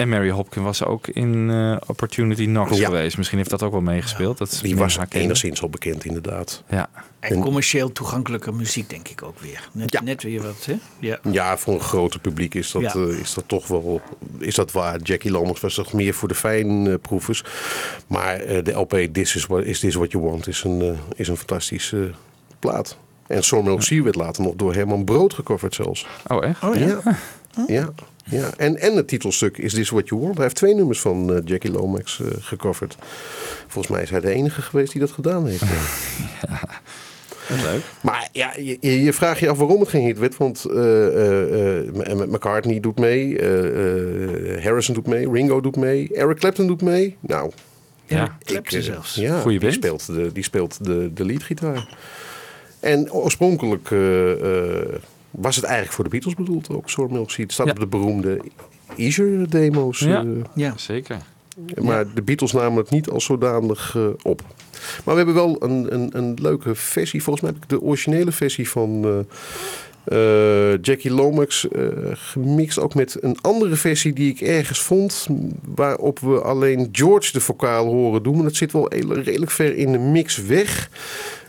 [0.00, 2.84] En Mary Hopkin was ook in eh, Opportunity Knox Ja.
[2.84, 3.16] geweest.
[3.16, 4.38] Misschien heeft dat ook wel meegespeeld.
[4.38, 6.62] Dat Die was enigszins al bekend inderdaad.
[6.68, 6.88] Ja.
[7.18, 9.68] En commercieel toegankelijke muziek, denk ik ook weer.
[9.72, 10.02] Net, Ja.
[10.02, 10.74] net weer wat, hè?
[10.98, 11.18] Ja.
[11.30, 12.92] Ja, voor een groter publiek is dat, Ja.
[12.94, 14.00] eh, is dat toch wel
[14.38, 15.00] is dat waar.
[15.00, 17.44] Jackie Lommers was toch meer voor de fijnproevers.
[18.06, 21.28] Maar eh, de LP This is, what, is This What You Want is een, is
[21.28, 22.10] een fantastische
[22.58, 22.96] plaat.
[23.26, 26.06] En Sawmill Sea werd later nog door Herman Brood gecoverd zelfs.
[26.26, 26.62] Oh, echt?
[26.62, 27.00] Oh ja.
[27.66, 27.88] Ja,
[28.30, 28.50] ja, ja.
[28.56, 30.34] En, en het titelstuk Is This What You Want.
[30.34, 32.96] Hij heeft twee nummers van eh, Jackie Lomax eh, gecoverd.
[33.66, 35.62] Volgens mij is hij de enige geweest die dat gedaan heeft.
[37.64, 37.82] Leuk.
[38.00, 40.36] Maar ja, je, je je vraagt je af waarom het geen hit werd.
[40.36, 46.08] Want eh, eh, eh, McCartney doet mee, eh, eh, Harrison doet mee, Ringo doet mee,
[46.14, 47.16] Eric Clapton doet mee.
[47.20, 47.50] Nou,
[48.06, 48.36] Ja.
[48.44, 49.14] Clapton zelfs.
[49.14, 49.74] Ja, Goeie die band.
[49.84, 51.88] speelt de, die speelt de, de leadgitaar.
[52.80, 54.86] En oorspronkelijk eh, eh,
[55.30, 57.42] was het eigenlijk voor de Beatles bedoeld ook, Sawmill Sea.
[57.44, 57.72] Het staat Ja.
[57.72, 58.40] op de beroemde
[58.96, 59.98] Easer demo's.
[59.98, 60.20] Ja.
[60.22, 60.72] eh, Ja.
[60.76, 61.16] Zeker.
[61.82, 64.42] maar de Beatles namen het niet als zodanig eh, op.
[65.04, 67.22] Maar we hebben wel een, een, een leuke versie.
[67.22, 72.78] Volgens mij heb ik de originele versie van eh, eh, Jackie Lomax eh, gemixt.
[72.78, 75.26] Ook met een andere versie die ik ergens vond.
[75.74, 78.34] Waarop we alleen George de vocaal horen doen.
[78.34, 80.90] Maar dat zit wel redelijk ver in de mix weg.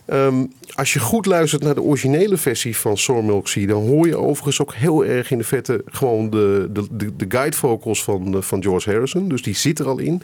[0.05, 4.17] Ehm, als je goed luistert naar de originele versie van Sawmill Sea, dan hoor je
[4.17, 8.35] overigens ook heel erg in de vette gewoon de, de, de, de guide vocals van,
[8.35, 9.27] eh, van George Harrison.
[9.29, 10.21] Dus die zit er al in.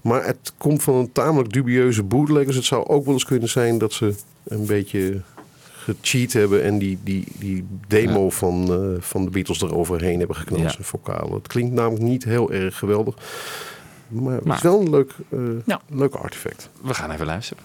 [0.00, 2.46] Maar het komt van een tamelijk dubieuze bootleg.
[2.46, 5.20] Dus het zou ook wel eens kunnen zijn dat ze een beetje
[5.72, 10.62] gecheat hebben en die, die, die demo van, eh, van de Beatles eroverheen hebben geknald.
[10.62, 10.70] Ja.
[10.70, 11.32] Zijn vocalen.
[11.32, 13.14] Het klinkt namelijk niet heel erg geweldig.
[14.08, 15.80] Maar het is wel een leuk, eh Nou.
[15.88, 16.70] leuk artefact.
[16.82, 17.62] We gaan even luisteren.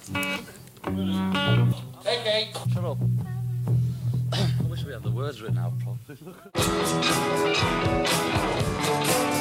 [0.85, 2.49] Hey, Kate.
[2.71, 2.97] Shut up.
[4.33, 6.17] I wish we had the words written out properly.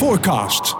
[0.00, 0.79] Forecast.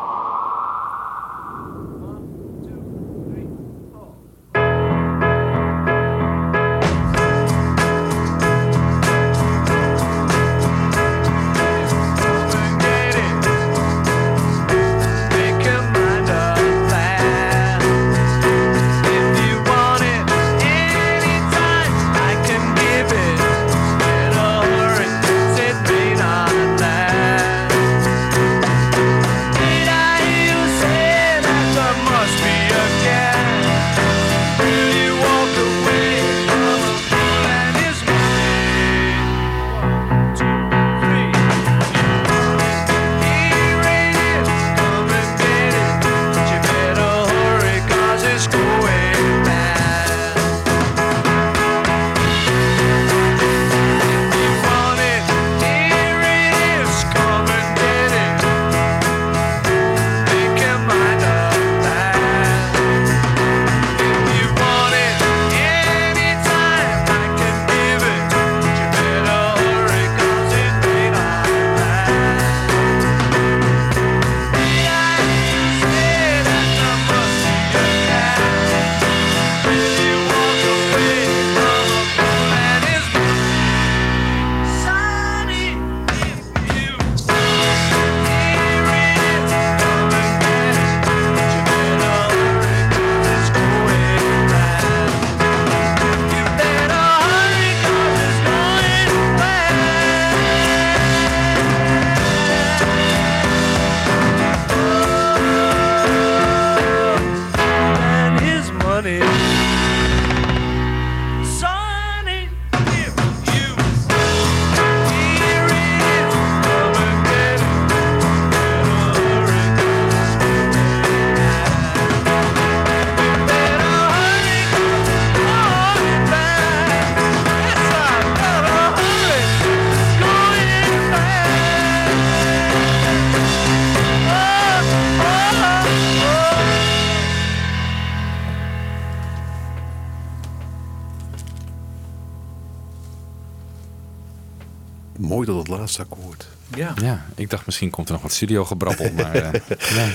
[145.31, 146.49] Mooi dat het laatste akkoord.
[146.77, 146.95] Ja.
[147.03, 149.51] Ja, ik dacht misschien komt er nog wat studiogebrabbel, maar eh,
[149.97, 150.15] nee.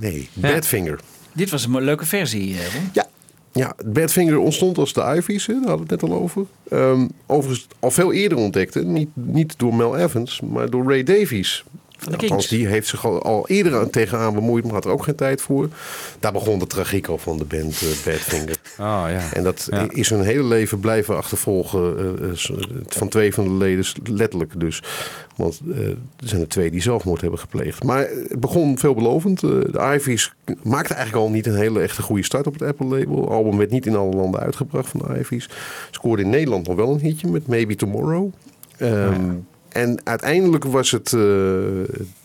[0.00, 0.52] Nee, Ja.
[0.52, 1.00] Badfinger.
[1.32, 2.88] Dit was een leuke versie, eh, Ron.
[2.92, 3.06] Ja.
[3.52, 6.44] Ja, Badfinger ontstond als de Ivies, hè, daar hadden we het net al over.
[6.70, 8.82] Ehm, overigens al veel eerder ontdekt, hè.
[8.84, 11.64] Niet, niet door Mel Evans, maar door Ray Davies.
[12.10, 15.02] De Althans, die heeft zich al, al eerder aan, tegenaan bemoeid, maar had er ook
[15.04, 15.68] geen tijd voor.
[16.18, 18.56] Daar begon de tragiek al van de band eh, Badfinger.
[18.78, 19.32] Oh ja.
[19.32, 19.86] En dat Ja.
[19.88, 22.12] is hun hele leven blijven achtervolgen.
[22.38, 22.52] s-
[22.86, 24.82] van twee van de leden, letterlijk dus.
[25.36, 25.96] Want er
[26.28, 27.82] zijn er twee die zelfmoord hebben gepleegd.
[27.84, 29.40] Maar het begon veelbelovend.
[29.40, 33.20] De Ivies maakte eigenlijk al niet een hele echte goede start op het Apple-label.
[33.20, 35.48] Het album werd niet in alle landen uitgebracht van de Ivies.
[35.90, 38.32] Scoorde in Nederland nog wel een hitje met Maybe Tomorrow.
[38.76, 39.30] Ehm,
[39.74, 41.20] En uiteindelijk was het eh,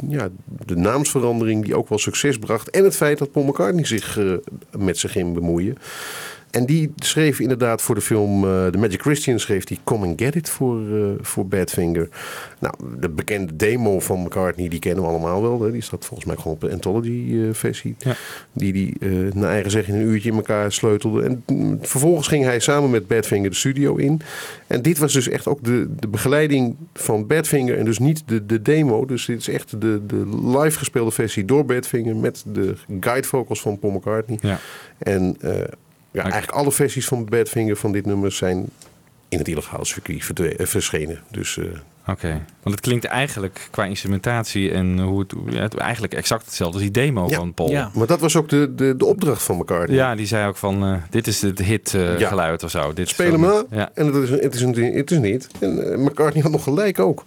[0.07, 0.29] ja,
[0.65, 2.69] de naamsverandering die ook wel succes bracht.
[2.69, 4.33] En het feit dat Paul McCartney zich eh,
[4.77, 5.77] met zich ging bemoeien.
[6.51, 10.21] En die schreef inderdaad voor de film eh The Magic Christian schreef die Come and
[10.21, 12.09] Get It voor, eh, voor Badfinger.
[12.59, 15.61] Nou, de bekende demo van McCartney, die kennen we allemaal wel.
[15.61, 15.71] Hè.
[15.71, 17.95] Die staat volgens mij gewoon op de Anthology-versie.
[18.53, 21.23] Die die eh, naar eigen zeggen een uurtje in elkaar sleutelde.
[21.23, 24.21] En mm, vervolgens ging hij samen met Badfinger de studio in.
[24.67, 28.45] En dit was dus echt ook de, de begeleiding van Badfinger en dus niet de,
[28.45, 29.05] de demo.
[29.05, 33.61] Dus dit is echt de, de live gespeelde versie door Badfinger met de guide vocals
[33.61, 34.37] van Paul McCartney.
[34.41, 34.59] Ja.
[34.97, 35.53] En eh,
[36.11, 38.69] ja, eigenlijk alle versies van Badfinger van dit nummer zijn
[39.29, 41.19] in het illegaal circuit eh, verschenen.
[41.31, 41.65] Dus eh,
[42.07, 46.73] Oké, want het klinkt eigenlijk qua instrumentatie en hoe het, ja, het eigenlijk exact hetzelfde
[46.73, 47.69] als die demo van Paul.
[47.69, 47.91] Ja.
[47.93, 49.97] Maar dat was ook de, de, de opdracht van McCartney.
[49.97, 52.27] Ja, die zei ook van eh, dit is het hit Ja.
[52.27, 52.93] geluid of zo.
[52.93, 53.65] Dit aan.
[53.69, 53.91] Ja.
[53.93, 55.47] En het is, het, is een, het is hit.
[55.59, 57.23] En McCartney had nog gelijk ook.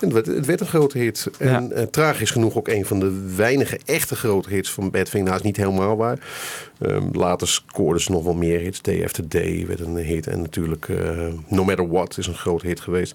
[0.00, 1.30] En het werd, een grote hit.
[1.38, 5.26] En eh, tragisch genoeg ook een van de weinige echte grote hits van Badfinger.
[5.26, 6.18] Nou, is niet helemaal waar.
[6.78, 8.82] Ehm, later scoorden ze nog wel meer hits.
[8.82, 10.26] Day After Day werd een hit.
[10.26, 13.14] En natuurlijk eh, No Matter What is een grote hit geweest.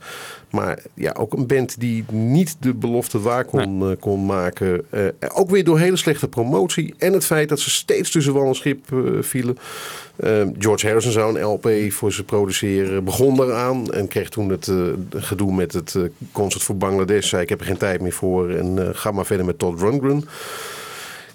[0.49, 4.86] Maar ja, ook een band die niet de belofte waar kon, eh, kon maken.
[5.34, 6.93] Ook weer door hele slechte promotie.
[6.97, 8.86] En het feit dat ze steeds tussen wal en schip
[9.19, 9.57] vielen.
[10.16, 13.03] Eh, George Harrison zou een LP voor ze produceren.
[13.03, 14.76] Begon eraan en kreeg toen het eh,
[15.09, 16.01] gedoe met het eh,
[16.32, 17.30] concert voor Bangladesh.
[17.30, 18.49] Zei ik heb er geen tijd meer voor.
[18.49, 20.24] En eh, ga maar verder met Todd Rundgren.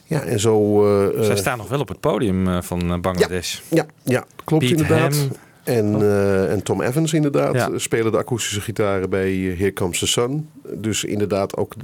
[0.05, 0.85] Ja, en zo...
[1.21, 3.59] Zij staan nog wel op het podium van Bangladesh.
[3.69, 5.29] ja, ja, klopt Piet inderdaad.
[5.69, 7.71] En, eh, en Tom Evans inderdaad Ja.
[7.77, 10.49] spelen de akoestische gitaren bij Here Comes the Sun.
[10.75, 11.75] Dus inderdaad ook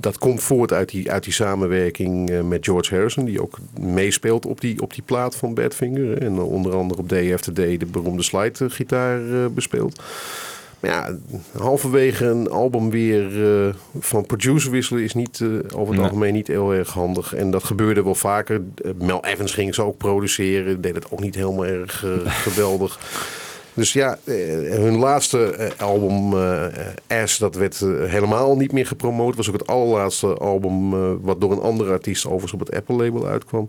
[0.00, 4.46] dat komt voort uit die, uit die samenwerking eh, met George Harrison, die ook meespeelt
[4.46, 6.18] op die, op die plaat van Badfinger.
[6.22, 10.02] En onder andere op Day After Day de beroemde slide-gitaar eh, bespeelt.
[10.80, 11.16] Maar ja,
[11.58, 16.00] halverwege een album weer eh, van producer wisselen is niet, eh, over het Nee.
[16.04, 17.34] algemeen niet heel erg handig.
[17.34, 18.60] En dat gebeurde wel vaker.
[18.84, 22.98] Eh, Mel Evans ging ze ook produceren, deed het ook niet helemaal erg eh, geweldig.
[23.74, 24.34] Dus ja, eh,
[24.70, 29.36] hun laatste eh, album, eh Ash, dat werd helemaal niet meer gepromoot.
[29.36, 30.90] was ook het allerlaatste album
[31.22, 33.68] wat door een andere artiest overigens op het Apple-label uitkwam.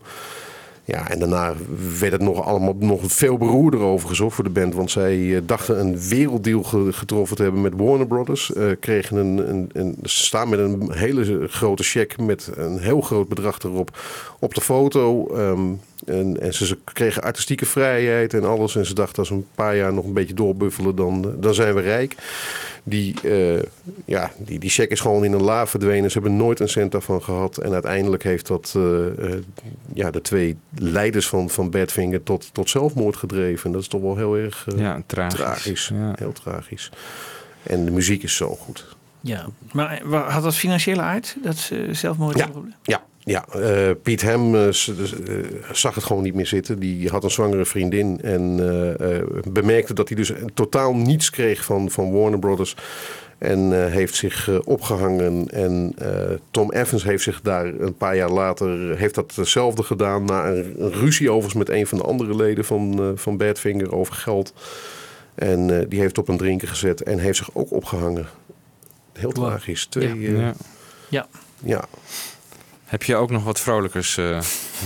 [0.88, 1.54] Ja, en daarna
[2.00, 4.74] werd het nog allemaal nog veel beroerder overigens hoor, voor de band.
[4.74, 8.54] Want zij dachten een werelddeal ge- getroffen te hebben met Warner Brothers.
[8.54, 13.28] Eh, kregen een, een, ze staan met een hele grote check met een heel groot
[13.28, 13.98] bedrag erop
[14.40, 15.28] op de foto.
[15.36, 15.62] Ehm,
[16.06, 18.76] en, en ze, ze kregen artistieke vrijheid en alles.
[18.76, 21.76] En ze dachten als we een paar jaar nog een beetje doorbuffelen, dan, dan zijn
[21.76, 22.16] we rijk.
[22.84, 23.64] Die, eh,
[24.06, 26.12] ja, die, die check is gewoon in een la verdwenen.
[26.12, 27.58] Ze hebben nooit een cent daarvan gehad.
[27.58, 29.40] En uiteindelijk heeft dat eh, eh,
[29.94, 33.66] ja, de twee leiders van, van Badfinger tot, tot zelfmoord gedreven.
[33.66, 35.40] En dat is toch wel heel erg eh, Ja, tragisch.
[35.40, 35.92] tragisch.
[35.94, 36.14] Ja.
[36.16, 36.92] Heel tragisch.
[37.64, 38.96] En de muziek is zo goed.
[39.22, 41.38] Ja, maar eh, had dat financiële uit?
[41.44, 42.46] Dat ze zelfmoord Ja.
[42.46, 42.74] hadden?
[42.84, 43.46] Ja, ja.
[43.48, 44.74] eh, Piet Hem eh, eh,
[45.72, 46.80] zag het gewoon niet meer zitten.
[46.80, 51.64] Die had een zwangere vriendin en eh, eh, bemerkte dat hij dus totaal niets kreeg
[51.64, 52.76] van, van Warner Brothers.
[53.38, 55.48] En eh, heeft zich eh, opgehangen.
[55.50, 56.10] En eh,
[56.52, 60.26] Tom Evans heeft zich daar een paar jaar later heeft dat hetzelfde gedaan.
[60.26, 63.96] Na een, een ruzie overigens met een van de andere leden van, eh, van Badfinger
[63.96, 64.54] over geld.
[65.36, 68.26] En eh, die heeft op een drinken gezet en heeft zich ook opgehangen.
[69.14, 69.86] Heel tragisch.
[69.86, 70.54] Twee, Ja.
[71.10, 71.28] Ja.
[71.64, 71.86] Ja.
[72.96, 74.40] Heb je ook nog wat vrolijkers, eh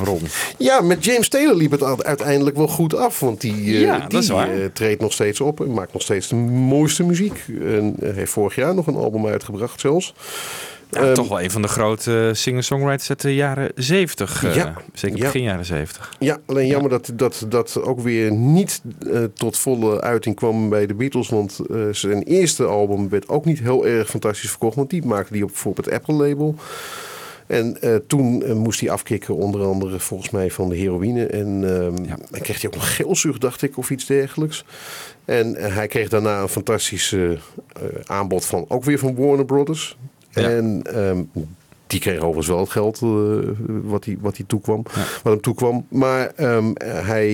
[0.04, 0.22] Ron?
[0.58, 3.20] Ja, met James Taylor liep het uiteindelijk wel goed af.
[3.20, 4.50] Want die, eh, Ja, die dat is waar.
[4.54, 7.44] eh, treedt nog steeds op en maakt nog steeds de mooiste muziek.
[7.62, 10.14] En heeft vorig jaar nog een album uitgebracht zelfs.
[10.90, 14.44] Ja, Ehm, toch wel een van de grote singer-songwriters uit de jaren 70.
[14.44, 15.24] eh, Ja, Zeker ja.
[15.24, 16.14] begin jaren 70.
[16.20, 18.82] Ja, alleen jammer dat dat, dat ook weer niet
[19.34, 21.30] tot volle uiting kwam bij de Beatles.
[21.30, 21.60] Want
[21.92, 24.76] zijn eerste album werd ook niet heel erg fantastisch verkocht.
[24.76, 26.56] Want die maakte die op, voor op het Apple-label.
[27.50, 31.26] En eh, toen eh, moest hij afkicken, onder andere volgens mij van de heroïne.
[31.26, 32.18] En ehm Ja.
[32.30, 34.66] dan kreeg hij ook nog geelzucht, dacht ik, of iets dergelijks.
[35.26, 37.16] En eh, hij kreeg daarna een fantastisch
[38.06, 39.98] aanbod van ook weer van Warner Brothers.
[40.30, 40.50] Ja.
[40.50, 41.24] En ehm,
[41.90, 43.10] die kreeg overigens wel het geld eh,
[43.68, 45.02] wat, hij, wat, hij toekwam, Ja.
[45.24, 45.86] wat hem toekwam.
[45.90, 47.30] Maar ehm, hij,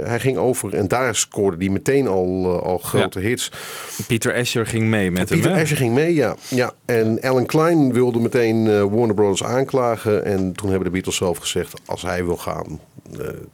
[0.00, 3.52] eh, hij ging over en daar scoorde hij meteen al, eh, al grote hits.
[4.06, 5.54] Peter Asher ging mee met Peter hem.
[5.56, 5.62] hè?
[5.62, 6.36] Asher ging mee, ja.
[6.48, 6.72] ja.
[6.84, 10.24] En Alan Klein wilde meteen Warner Brothers aanklagen.
[10.24, 12.80] En toen hebben de Beatles zelf gezegd, als hij wil gaan,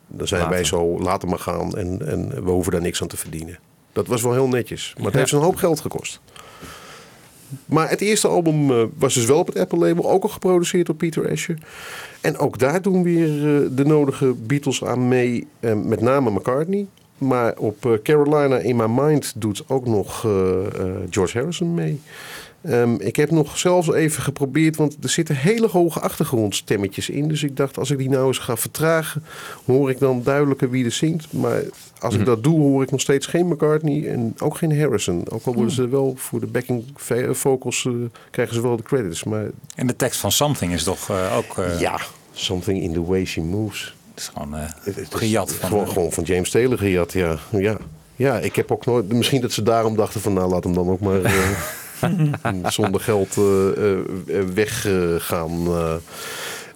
[0.09, 1.77] dan zijn wij zo, laat hem maar gaan.
[1.77, 3.59] En, en we hoeven daar niks aan te verdienen.
[3.93, 4.93] Dat was wel heel netjes.
[4.97, 5.19] Maar het Ja.
[5.19, 6.21] heeft ze een hoop geld gekost.
[7.67, 10.95] Maar het eerste album eh, was dus wel op het Apple-label, ook al geproduceerd door
[10.95, 11.59] Peter Asher.
[12.21, 16.87] En ook daar doen weer eh, de nodige Beatles aan mee, eh, met name McCartney.
[17.19, 20.21] Maar op Carolina in My Mind doet ook nog
[21.11, 22.01] George Harrison mee.
[22.67, 27.29] Ehm, ik heb nog zelfs even geprobeerd, want er zitten hele hoge achtergrondstemmetjes in.
[27.29, 29.23] Dus ik dacht, als ik die nou eens ga vertragen,
[29.67, 31.33] hoor ik dan duidelijker wie er zingt.
[31.33, 31.63] Maar
[31.99, 35.31] als ik dat doe, hoor ik nog steeds geen McCartney en ook geen Harrison.
[35.31, 37.93] Ook al worden ze wel voor de backing vo- vocals, eh,
[38.31, 39.25] krijgen ze wel de credits.
[39.25, 41.59] Maar En de tekst van Something is toch eh, ook...
[41.59, 42.01] eh, ja,
[42.33, 43.95] something in the way she moves.
[44.15, 45.69] Het is gewoon Het is gejat van...
[45.69, 47.39] Gewoon, gewoon van James Taylor gejat, ja.
[47.51, 47.77] ja.
[48.17, 49.13] Ja, ik heb ook nooit...
[49.13, 50.33] Misschien dat ze daarom dachten van...
[50.33, 51.21] Nou, laat hem dan ook maar
[52.69, 55.67] zonder geld eh, eh, weggaan.
[55.67, 55.95] eh.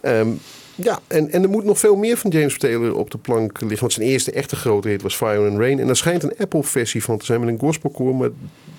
[0.01, 0.29] Ehm,
[0.75, 3.81] ja, en, en er moet nog veel meer van James Taylor op de plank liggen.
[3.81, 5.81] Want zijn eerste echte grote hit was Fire and Rain.
[5.81, 8.14] En er schijnt een Apple-versie van te zijn met een gospelkoor.
[8.14, 8.31] Maar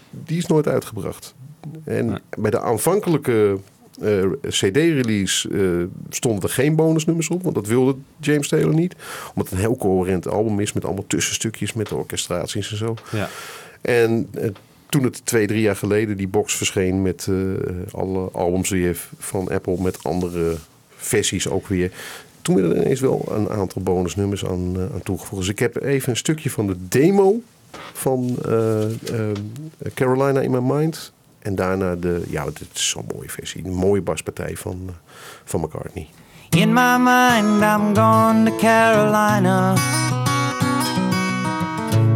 [0.10, 1.36] die is nooit uitgebracht.
[1.84, 3.58] En bij de aanvankelijke
[4.02, 7.44] eh, CD-release eh, stonden er geen bonusnummers op.
[7.44, 8.96] Want dat wilde James Taylor niet.
[9.30, 12.96] Omdat het een heel coherent album is met allemaal tussenstukjes met orchestraties en zo.
[13.12, 13.30] Ja.
[13.82, 14.50] En eh,
[14.92, 17.36] toen het twee, drie jaar geleden die box verscheen met eh,
[17.92, 20.56] alle albums weer van Apple met andere
[20.96, 21.92] versies ook weer.
[22.42, 25.42] Toen werden er ineens wel een aantal bonusnummers aan, eh, toegevoegd.
[25.42, 27.42] Dus ik heb even een stukje van de demo
[27.94, 28.86] van eh,
[29.94, 31.12] Carolina in My Mind.
[31.40, 33.66] En daarna de, ja, dit is zo'n mooie versie.
[33.66, 34.90] Een mooie baspartij van,
[35.44, 36.08] van McCartney.
[36.50, 39.74] In my mind, I'm gone to Carolina.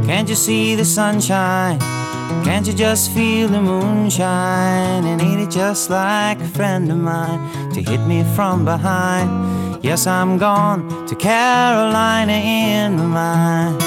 [0.05, 1.94] Can't you see the sunshine?
[2.43, 5.05] Can't you just feel the moonshine?
[5.05, 9.83] And ain't it just like a friend of mine to hit me from behind?
[9.83, 13.81] Yes, I'm gone to Carolina in my mind.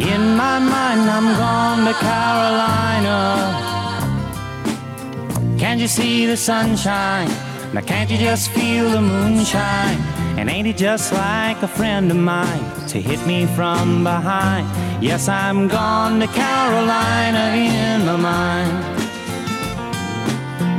[0.00, 3.18] In my mind, I'm gone to Carolina.
[5.58, 7.28] Can't you see the sunshine?
[7.72, 10.19] Now can't you just feel the moonshine?
[10.38, 14.66] And ain't it just like a friend of mine to hit me from behind?
[15.02, 19.00] Yes, I'm gone to Carolina in my mind.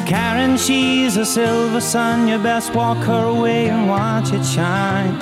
[0.08, 2.28] Karen, she's a silver sun.
[2.28, 5.14] You best walk her away and watch it shine.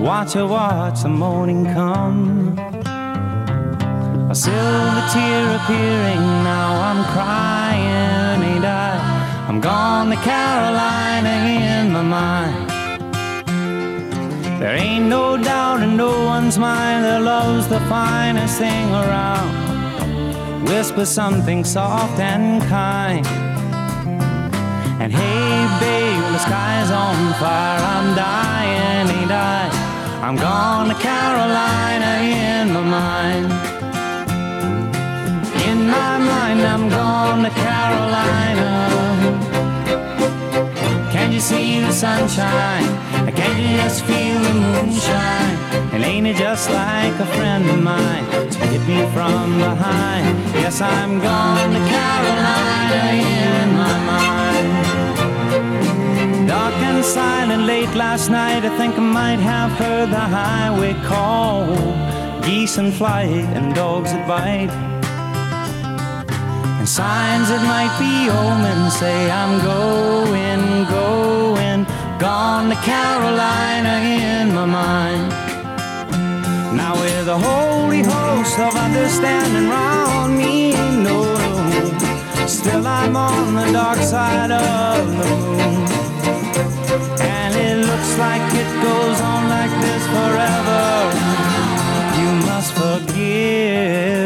[0.00, 2.56] Watch her watch the morning come.
[4.30, 9.46] A silver tear appearing, now I'm crying, ain't I?
[9.48, 11.09] I'm gone to Carolina
[14.60, 19.48] There ain't no doubt in no one's mind that love's the finest thing around.
[20.68, 23.26] Whisper something soft and kind.
[25.00, 27.80] And hey, babe, the sky's on fire.
[27.94, 29.70] I'm dying, ain't I?
[30.22, 33.46] I'm gone to Carolina in my mind.
[35.70, 39.09] In my mind, I'm gone to Carolina.
[41.40, 42.84] See the sunshine?
[43.26, 45.56] I Can just feel the moonshine?
[45.94, 50.38] And ain't it just like a friend of mine to hit me from behind?
[50.54, 54.68] Yes, I'm gone to Carolina in my mind.
[56.46, 61.74] Dark and silent late last night, I think I might have heard the highway call.
[62.42, 64.70] Geese in flight and dogs that bite.
[66.78, 70.69] And signs that might be omens say I'm going,
[72.20, 75.30] gone to Carolina in my mind.
[76.76, 83.72] Now with a holy host of understanding round me, no, no, still I'm on the
[83.72, 85.88] dark side of the moon.
[87.22, 90.84] And it looks like it goes on like this forever.
[92.20, 94.19] You must forgive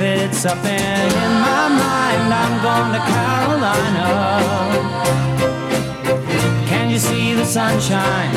[0.00, 4.06] It's up in, in my mind, I'm going to Carolina.
[6.68, 8.32] Can you see the sunshine?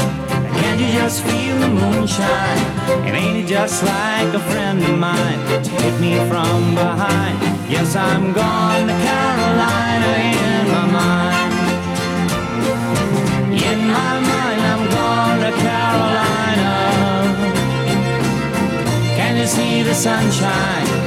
[0.57, 2.57] Can you just feel the moonshine?
[3.05, 7.37] And ain't it just like a friend of mine to hit me from behind?
[7.69, 11.53] Yes, I'm gone to Carolina in my mind.
[13.53, 16.73] In my mind, I'm gone to Carolina.
[19.15, 21.00] Can you see the sunshine?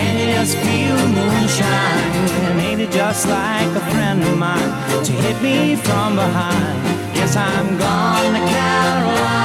[0.00, 2.12] Can you just feel moonshine?
[2.48, 6.78] And ain't it just like a friend of mine to hit me from behind?
[7.14, 9.39] Yes, I'm gone to Carolina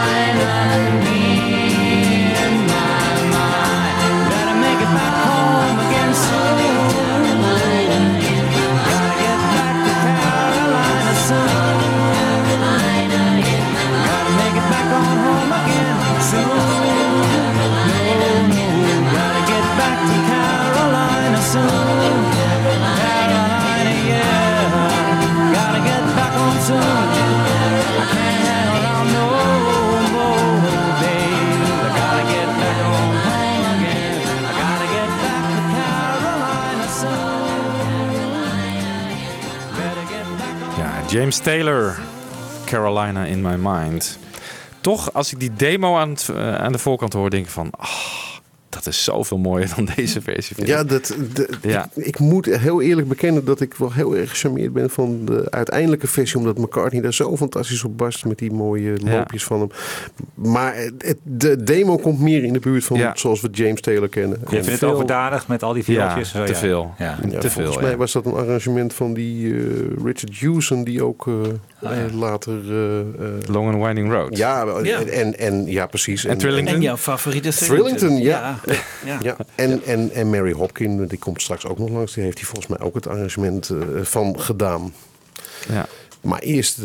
[41.15, 41.95] James Taylor,
[42.65, 44.19] Carolina in My Mind.
[44.81, 47.69] Toch, als ik die demo aan, eh, aan de voorkant hoor, denk ik van...
[47.77, 47.89] ah,
[48.85, 50.55] dat is zoveel mooier dan deze versie.
[50.55, 50.73] vind ik.
[50.73, 51.89] Ja, dat, de- Ja.
[51.95, 55.47] Ik, ik moet heel eerlijk bekennen dat ik wel heel erg gecharmeerd ben van de
[55.49, 56.37] uiteindelijke versie.
[56.37, 59.17] Omdat McCartney daar zo fantastisch op barst met die mooie Ja.
[59.17, 59.69] loopjes van hem.
[60.33, 63.11] Maar het, de demo komt meer in de buurt van Ja.
[63.15, 64.39] zoals we James Taylor kennen.
[64.39, 66.31] Je vindt het Veel- overdadig met al die viooltjes?
[66.31, 66.93] Ja, Oh, te veel.
[66.97, 67.05] Ja.
[67.29, 67.97] Ja, te volgens veel, mij ja.
[67.97, 69.59] was dat een arrangement van die eh,
[70.03, 71.33] Richard Hewson, die ook eh,
[71.79, 72.53] Later.
[72.71, 73.05] eh, eh,
[73.47, 74.37] Long and Winding Road.
[74.37, 74.99] ja, Ja.
[74.99, 76.25] En, en, en ja, precies.
[76.25, 76.75] En Trillington?
[76.75, 78.59] En jouw favoriete Thrillington, ja.
[78.65, 78.73] Ja.
[79.05, 79.19] ja.
[79.21, 82.13] Ja, en, en, en Mary Hopkin, die komt straks ook nog langs.
[82.13, 84.93] Die heeft hij volgens mij ook het arrangement eh, van gedaan.
[85.69, 85.85] Ja.
[86.21, 86.77] Maar eerst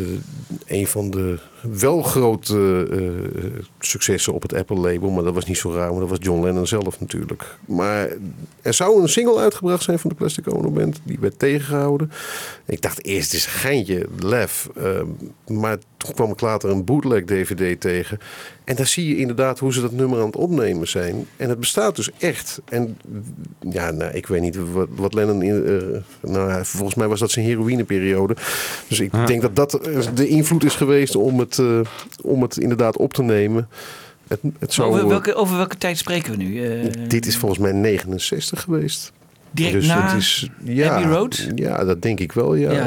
[0.67, 5.11] een van de wel grote eh, successen op het Apple-label.
[5.11, 7.57] Maar dat was niet zo raar, maar dat was John Lennon zelf natuurlijk.
[7.67, 8.09] Maar
[8.63, 11.01] er zou een single uitgebracht zijn van de Plastic Ono Band.
[11.05, 12.13] Die werd tegengehouden.
[12.67, 14.69] Ik dacht eerst, het is een geintje, lef.
[14.77, 15.03] Eh,
[15.47, 18.19] maar toen kwam ik later een bootleg-dvd tegen.
[18.65, 21.27] En daar zie je inderdaad hoe ze dat nummer aan het opnemen zijn.
[21.37, 22.61] En het bestaat dus echt.
[22.69, 22.99] En
[23.71, 25.43] ja, nou, ik weet niet wat, wat Lennon...
[25.43, 28.37] In, eh, nou, volgens mij was dat zijn heroïneperiode.
[28.89, 31.81] Dus ik denk dat dat eh, de invloed is geweest om het, eh,
[32.23, 33.69] om het inderdaad op te nemen.
[34.29, 36.65] Het, het zou, Over welke, over welke tijd spreken we nu?
[36.65, 39.13] Eh, Dit is volgens mij 69 geweest.
[39.51, 41.49] direct dus na het is, ja, Abbey Road?
[41.55, 42.87] Ja, dat denk ik wel, ja.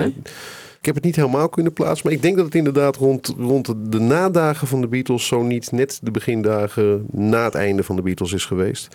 [0.79, 2.01] Ik heb het niet helemaal kunnen plaatsen.
[2.07, 5.27] Maar ik denk dat het inderdaad rond, rond de, nadagen van de Beatles...
[5.27, 8.87] zo niet net de begindagen na het einde van de Beatles is geweest.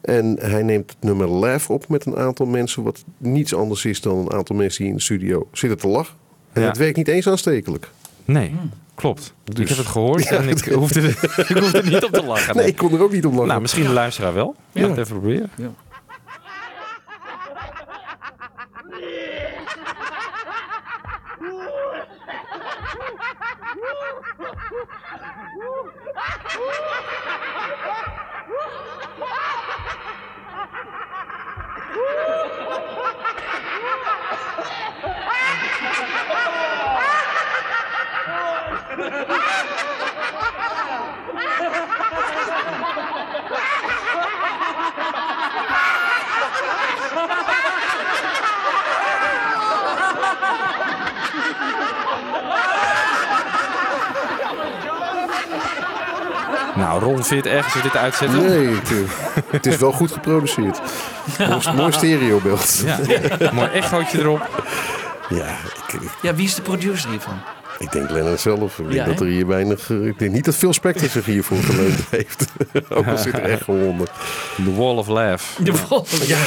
[0.00, 2.82] En hij neemt het nummer Laugh op met een aantal mensen...
[2.82, 6.14] wat niets anders is dan een aantal mensen die in de studio zitten te lachen.
[6.52, 6.68] En Ja.
[6.68, 7.90] het werkt niet eens aanstekelijk.
[8.24, 8.54] Nee,
[9.02, 9.34] klopt.
[9.44, 11.08] Ik Dus- heb het gehoord Ja, en ik hoefde, er-
[11.48, 12.56] ik hoefde er niet op te lachen.
[12.56, 13.48] Nee, ik kon er ook niet op lachen.
[13.48, 14.54] Nou, misschien de luisteraar wel.
[14.72, 14.88] Ja.
[14.88, 15.50] Even proberen.
[56.74, 58.42] Nou, Ron vindt ergens we dit uitzetten.
[58.42, 60.80] Nee, het, eh, het is wel goed geproduceerd.
[61.38, 62.82] Mooi, mooi stereobeeld.
[62.84, 62.98] Ja,
[63.52, 64.64] mooi echootje erop.
[65.28, 65.46] Ja,
[65.88, 67.40] ik, Ja, wie is de producer hiervan?
[67.78, 68.78] Ik denk Lennon zelf.
[68.78, 69.90] Ik denk Ja, dat er hier weinig...
[69.90, 72.44] eh, Ik denk niet dat Phil Spector zich hiervoor geleund heeft.
[72.94, 74.08] Ook al zit er echt onder.
[74.64, 75.44] The Wall of Laugh.
[75.64, 76.26] De volgende.
[76.32, 76.38] Ja.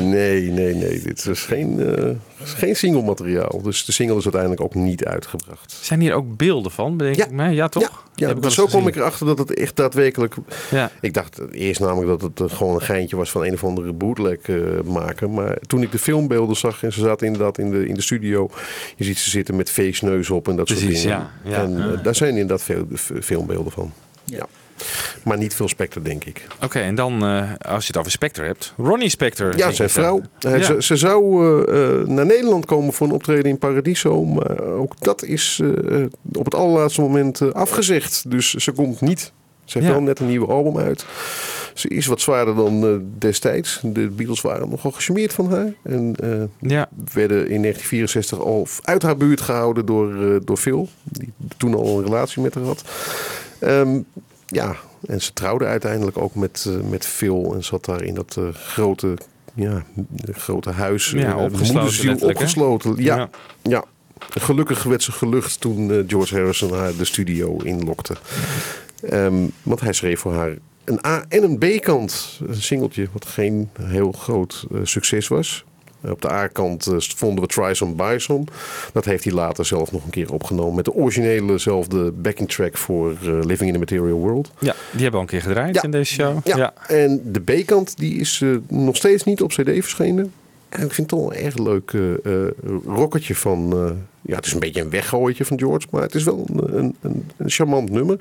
[0.00, 1.00] Nee, nee, nee.
[1.00, 2.10] Dit is geen, eh,
[2.44, 3.60] is geen single materiaal.
[3.62, 5.76] Dus de single is uiteindelijk ook niet uitgebracht.
[5.80, 7.52] Zijn hier ook beelden van, bedenk ik mij?
[7.54, 8.02] Ja, toch?
[8.14, 8.86] Ja, Heb ik wel zo gezien.
[8.86, 10.34] ik erachter dat het echt daadwerkelijk...
[10.70, 10.90] Ja.
[11.00, 13.92] Ik dacht eerst namelijk dat het eh, gewoon een geintje was van een of andere
[13.92, 15.32] bootleg eh maken.
[15.34, 18.50] Maar toen ik de filmbeelden zag en ze zaten inderdaad in de, in de studio.
[18.96, 21.30] Je ziet ze zitten met feestneus op en dat Precies, soort dingen.
[21.44, 21.62] ja, ja.
[21.62, 22.86] En eh, daar zijn inderdaad veel
[23.22, 23.92] filmbeelden van.
[24.24, 24.46] Ja.
[25.24, 26.46] Maar niet veel Spectre, denk ik.
[26.62, 28.72] Oké, en dan eh, als je het over Spectre hebt.
[28.76, 29.52] Ronnie Spectre.
[29.56, 30.20] Ja, zijn vrouw.
[30.38, 30.64] Hij- Ja.
[30.64, 34.24] Ze, ze zou eh, eh, naar Nederland komen voor een optreden in Paradiso.
[34.24, 38.30] Maar ook dat is eh, eh, op het allerlaatste moment eh, afgezegd.
[38.30, 39.32] Dus ze komt niet.
[39.64, 39.96] Ze heeft Ja.
[39.96, 41.04] wel net een nieuwe album uit.
[41.74, 43.80] Ze is wat zwaarder dan eh, destijds.
[43.82, 45.72] De Beatles waren nogal gecharmeerd van haar.
[45.82, 46.88] En eh, Ja.
[47.12, 50.88] werden in 1964 al uit haar buurt gehouden door, eh, door Phil.
[51.04, 52.84] Die toen al een relatie met haar had.
[53.58, 54.00] Ehm,
[54.46, 57.54] ja, en ze trouwde uiteindelijk ook met, met Phil.
[57.54, 59.14] En zat daar in dat grote,
[59.54, 59.84] ja,
[60.32, 61.10] grote huis.
[61.10, 62.94] Ja, opgesloten opgesloten.
[62.96, 63.28] Ja, Ja.
[63.62, 63.84] ja.
[64.30, 68.14] Gelukkig werd ze gelucht toen George Harrison haar de studio inlokte.
[69.02, 72.40] Ehm, want hij schreef voor haar een A- en een B-kant.
[72.46, 75.64] Een singeltje wat geen heel groot eh, succes was.
[76.00, 78.44] Op de A-kant eh, vonden we Try Some Buy Some.
[78.92, 80.74] Dat heeft hij later zelf nog een keer opgenomen.
[80.74, 84.50] Met de originele zelfde backing track voor eh, Living in the Material World.
[84.58, 85.82] Ja, die hebben we al een keer gedraaid Ja.
[85.82, 86.38] in deze show.
[86.44, 90.32] Ja, en de B-kant die is eh, nog steeds niet op CD verschenen.
[90.68, 92.12] En ik vind het toch een erg leuk eh
[92.44, 92.50] eh,
[92.86, 93.72] rockertje van...
[94.26, 97.24] ja, het is een beetje een weggooitje van George, maar het is wel een, een,
[97.36, 98.16] een, charmant nummer.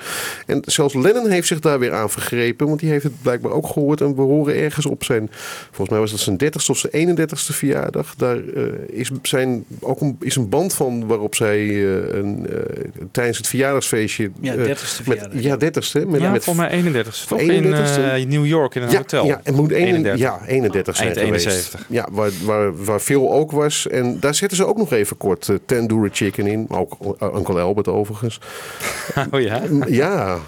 [0.45, 3.67] En zelfs Lennon heeft zich daar weer aan vergrepen, want die heeft het blijkbaar ook
[3.67, 4.01] gehoord.
[4.01, 5.29] En we horen ergens op zijn,
[5.65, 8.15] volgens mij was dat zijn 30ste of zijn 31ste verjaardag.
[8.15, 12.55] Daar eh, is, zijn, ook een, is een band van waarop zij eh, een, eh,
[13.11, 14.31] tijdens het verjaardagsfeestje...
[14.39, 16.07] Ja, eh, 30ste met, ja, 30ste.
[16.07, 17.39] Met, ja, met volgens mij 31 toch?
[17.39, 18.19] 31ste?
[18.19, 19.25] In New York in een ja, hotel.
[19.25, 20.11] Ja, het moet 31.
[20.11, 21.45] 31, ja, 31 zijn Eind geweest.
[21.45, 21.85] 71.
[21.89, 23.87] Ja, waar, waar, waar Phil ook was.
[23.87, 25.57] En daar zetten ze ook nog even kort uh,
[25.93, 26.65] Tandoori Chicken in.
[26.69, 26.97] Ook
[27.35, 28.39] Uncle Albert overigens.
[29.31, 29.61] Oh ja?
[29.87, 30.39] Ja,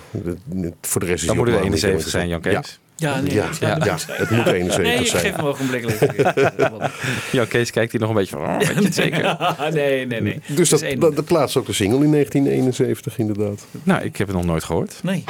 [0.81, 2.79] voor de rest is Dan moet het ook 71 zijn, Jan Kees.
[2.95, 5.21] Ja, nee, Ja, dat ja, ja, het moet 71 nee, ik zijn.
[5.21, 6.01] geef hem ogenblikkelijk.
[7.31, 9.37] Jan Kees kijkt hier nog een beetje van, oh, weet je het zeker?
[9.73, 10.41] nee, nee, nee.
[10.47, 13.65] Dus dat, dat, dat plaatst ook de single in 1971 inderdaad.
[13.83, 14.99] Nou, ik heb het nog nooit gehoord.
[15.03, 15.23] Nee.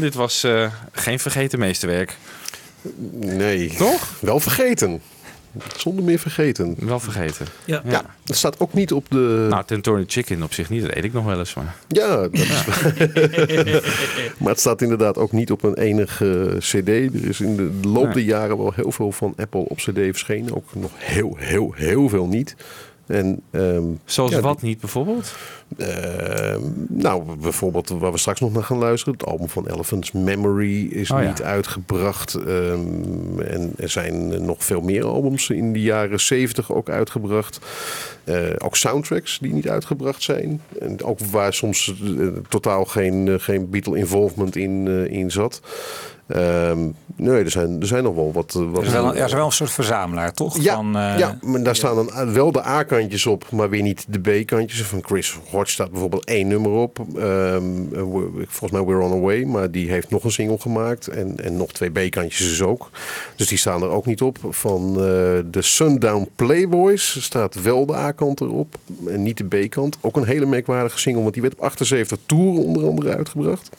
[0.00, 2.16] Dit was eh, geen vergeten meesterwerk.
[3.20, 3.74] Nee.
[3.76, 4.12] Toch?
[4.20, 5.00] Wel vergeten.
[5.76, 6.76] Zonder meer vergeten.
[6.78, 7.46] Wel vergeten.
[7.64, 7.82] Ja.
[7.88, 9.46] Ja, het staat ook niet op de...
[9.50, 11.54] Nou, Tentorian Chicken op zich niet, dat eet ik nog wel eens.
[11.54, 11.74] Maar...
[11.88, 12.48] Ja, dat is
[14.38, 16.88] maar het staat inderdaad ook niet op een enige cd.
[16.88, 18.12] Er is in de loop Nee.
[18.14, 20.56] der jaren wel heel veel van Apple op cd verschenen.
[20.56, 22.56] Ook nog heel, heel, heel veel niet.
[23.06, 25.34] En, ehm, Zoals ja, wat niet bijvoorbeeld?
[25.76, 29.14] Ehm, nou, bijvoorbeeld waar we straks nog naar gaan luisteren.
[29.18, 31.28] Het album van Elephant's Memory is Oh ja.
[31.28, 32.34] niet uitgebracht.
[32.34, 37.60] Ehm, en er zijn nog veel meer albums in de jaren 70 ook uitgebracht.
[38.24, 40.60] Eh, ook soundtracks die niet uitgebracht zijn.
[40.80, 45.60] En ook waar soms eh, totaal geen, eh, geen Beatle involvement in, eh, in zat.
[46.26, 46.78] Ehm,
[47.16, 48.52] nee, er zijn, er zijn nog wel wat...
[48.52, 50.62] wat Er is wel, een- er is wel een soort verzamelaar, toch?
[50.62, 54.04] ja, Van, eh, ja, maar daar staan dan wel de A-kantjes op, maar weer niet
[54.08, 54.82] de B-kantjes.
[54.82, 56.98] Van Chris Hodge staat bijvoorbeeld één nummer op.
[57.16, 57.64] Ehm,
[57.94, 58.00] eh,
[58.46, 61.06] volgens mij We're On Our Way, maar die heeft nog een single gemaakt.
[61.08, 62.90] En, en nog twee B-kantjes dus ook.
[63.36, 64.38] Dus die staan er ook niet op.
[64.50, 65.02] Van eh,
[65.50, 68.74] de Sundown Playboys staat wel de A-kant erop
[69.08, 69.98] en niet de B-kant.
[70.00, 73.70] Ook een hele merkwaardige single, want die werd op 78 toeren onder andere uitgebracht.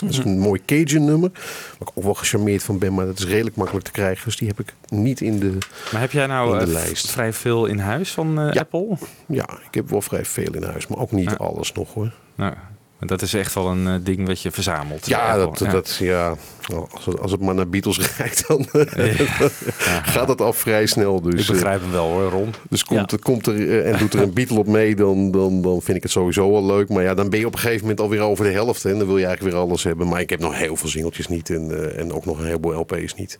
[0.00, 1.30] Dat is een mooi Cajun nummer.
[1.32, 4.24] Waar ik ook wel gecharmeerd van ben, maar dat is redelijk makkelijk te krijgen.
[4.24, 5.58] Dus die heb ik niet in de,
[5.92, 7.10] Maar heb jij nou eh, lijst.
[7.10, 8.60] vrij veel in huis van eh, Ja.
[8.60, 8.96] Apple?
[9.26, 12.12] Ja, ik heb wel vrij veel in huis, maar ook niet alles nog hoor.
[12.34, 12.54] Nou,
[13.00, 15.06] dat is echt wel een eh, ding wat je verzamelt.
[15.06, 16.34] Ja, dat, dat, ja.
[16.68, 18.66] Nou, als, het, als het maar naar Beatles reikt, dan
[20.14, 21.20] gaat het al vrij snel.
[21.20, 22.54] Dus, Ik begrijp hem wel hoor, Ron.
[22.70, 25.82] Dus komt, komt er eh, en doet er een Beatle op mee, dan, dan, dan
[25.82, 26.88] vind ik het sowieso wel leuk.
[26.88, 28.84] Maar ja, dan ben je op een gegeven moment alweer over de helft.
[28.84, 30.08] En dan wil je eigenlijk weer alles hebben.
[30.08, 32.78] Maar ik heb nog heel veel singeltjes niet en, eh, en ook nog een heleboel
[32.78, 33.38] LP's niet.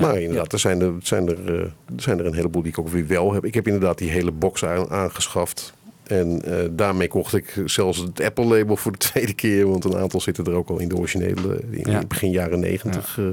[0.00, 2.78] Maar inderdaad, er, zijn er, zijn, er, eh, er zijn er een heleboel die ik
[2.78, 3.44] ook weer wel heb.
[3.44, 5.72] Ik heb inderdaad die hele box aan- aangeschaft.
[6.10, 9.68] En eh, daarmee kocht ik zelfs het Apple-label voor de tweede keer.
[9.68, 12.02] Want een aantal zitten er ook al in de originele, in Ja.
[12.08, 13.18] begin jaren negentig.
[13.18, 13.24] eh,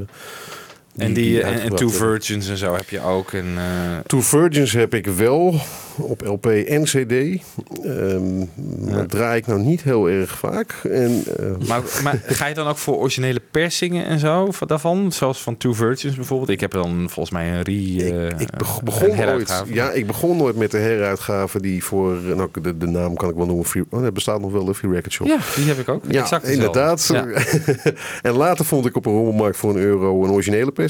[0.98, 1.90] En, die, en, en Two.
[1.90, 3.32] Virgins en zo heb je ook.
[3.34, 5.56] En, eh, Two Virgins heb ik wel
[5.96, 7.42] op LP en CD.
[7.84, 8.46] Ehm
[8.92, 10.74] maar draai ik nou niet heel erg vaak.
[10.92, 15.12] En, eh, maar, maar ga je dan ook voor originele persingen en zo van- daarvan?
[15.12, 16.50] Zoals van Two Virgins bijvoorbeeld.
[16.50, 20.38] Ik heb dan volgens mij een re eh, ik een begon ooit, ja, ik begon
[20.38, 23.66] nooit met de heruitgave die voor, eh, nou, de, de naam kan ik wel noemen,
[23.66, 25.28] Free, oh, het bestaat nog wel, de Free Record Shop.
[25.28, 26.04] Ja, die heb ik ook.
[26.10, 27.10] Ja, Exact inderdaad.
[27.14, 27.26] Ja.
[28.30, 30.86] en later vond ik op een rommelmarkt voor een euro een originele persing.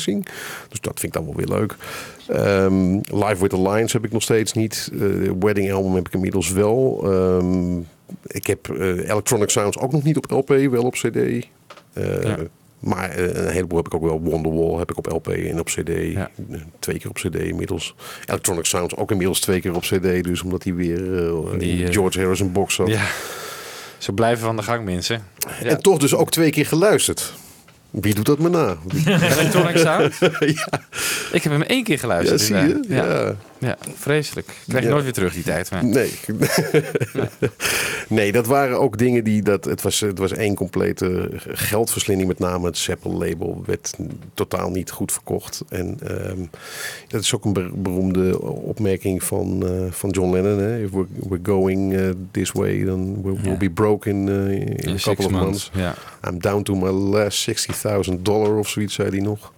[0.70, 1.76] Dus dat vind ik dan wel weer leuk.
[2.28, 4.92] Ehm, Live with the Lions heb ik nog steeds niet.
[4.94, 5.00] Eh,
[5.40, 7.02] Wedding Album heb ik inmiddels wel.
[7.04, 7.78] Ehm,
[8.28, 11.48] ik heb eh, Electronic Sounds ook nog niet op LP, wel op CD.
[11.94, 12.34] Eh,
[12.80, 14.22] Maar een heleboel heb ik ook wel.
[14.22, 15.92] Wonderwall heb ik op LP en op CD.
[16.80, 17.96] Twee keer op CD inmiddels.
[18.26, 20.24] Electronic Sounds ook inmiddels twee keer op CD.
[20.24, 22.80] Dus omdat hij weer Die, George Harrison box.
[22.86, 23.06] Ja.
[23.98, 25.24] Ze blijven van de gang, mensen.
[25.62, 25.70] Ja.
[25.70, 27.34] En toch dus ook twee keer geluisterd.
[27.90, 28.78] Wie doet dat me na?
[29.06, 30.14] Electronic Sound?
[31.38, 32.40] Ik heb hem één keer geluisterd.
[32.40, 32.62] Ja, zie je?
[32.74, 33.08] inderdaad.
[33.18, 33.36] Ja.
[33.60, 33.68] Ja.
[33.68, 34.48] ja, vreselijk.
[34.68, 34.94] Krijg je Ja.
[34.94, 35.72] nooit weer terug die tijd.
[35.72, 35.86] Maar.
[35.86, 36.12] Nee.
[38.08, 39.42] nee, dat waren ook dingen die.
[39.42, 42.28] Dat, het, was, het was één complete geldverslinding.
[42.30, 43.94] Met name het Seppel-label werd
[44.34, 45.62] totaal niet goed verkocht.
[45.70, 46.40] En ehm,
[47.08, 50.60] dat is ook een ber- beroemde opmerking van, eh, van John Lennon.
[50.60, 50.84] Hè?
[50.84, 54.94] If we're, we're going eh, this way, then we'll, be broke in, eh, in, In
[54.96, 56.00] a couple of months, months.
[56.30, 57.87] I'm down to my last 60.000
[58.20, 59.52] dollar of zoiets, zei hij nog.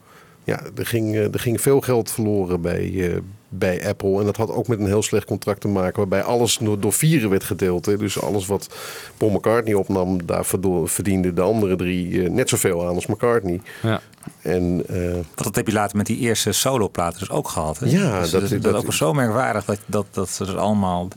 [0.44, 3.18] Ja, er ging, eh, er ging veel geld verloren bij, eh,
[3.50, 4.20] bij Apple.
[4.20, 5.98] En dat had ook met een heel slecht contract te maken.
[5.98, 7.86] Waarbij alles door, door vieren werd gedeeld.
[7.86, 7.98] Hè.
[7.98, 8.70] Dus alles wat
[9.18, 10.46] Paul McCartney opnam, daar
[10.86, 13.62] verdienden de andere drie eh, net zoveel aan als McCartney.
[13.82, 14.02] Ja.
[14.42, 17.80] En, eh, Want dat heb je later met die eerste soloplaten dus ook gehad.
[17.80, 17.86] Hè?
[17.90, 20.58] Ja, Dus dat- dat, is dat- ook wel zo merkwaardig dat, dat, dat ze er
[20.58, 21.08] allemaal...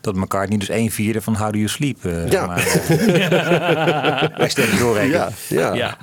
[0.00, 2.46] Dat McCartney dus een vierde van How Do You Sleep eh, Ja.
[2.46, 2.82] maar,
[4.78, 5.32] doorrekenen.
[5.48, 5.96] Ja, ja.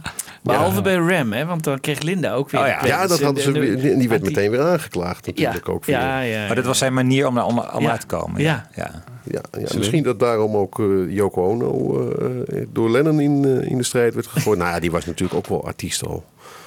[0.43, 2.61] Behalve bij Ram, hè, want dan kreeg Linda ook weer.
[2.61, 2.85] Oh een ja.
[2.85, 5.85] ja, dat hadden ze weer, die werd meteen weer aangeklaagd natuurlijk Ja, ook.
[5.85, 5.95] weer.
[5.95, 6.45] ja, ja.
[6.45, 7.91] Maar dit was zijn manier om, om, om Ja.
[7.91, 8.41] uit te komen.
[8.41, 8.69] Ja.
[8.75, 9.03] ja.
[9.31, 13.77] Ja, ja, misschien dat daarom ook eh, Yoko Ono eh, door Lennon in, eh, in
[13.77, 14.59] de strijd werd gegooid.
[14.59, 16.23] nou ja, die was natuurlijk ook wel artiest al.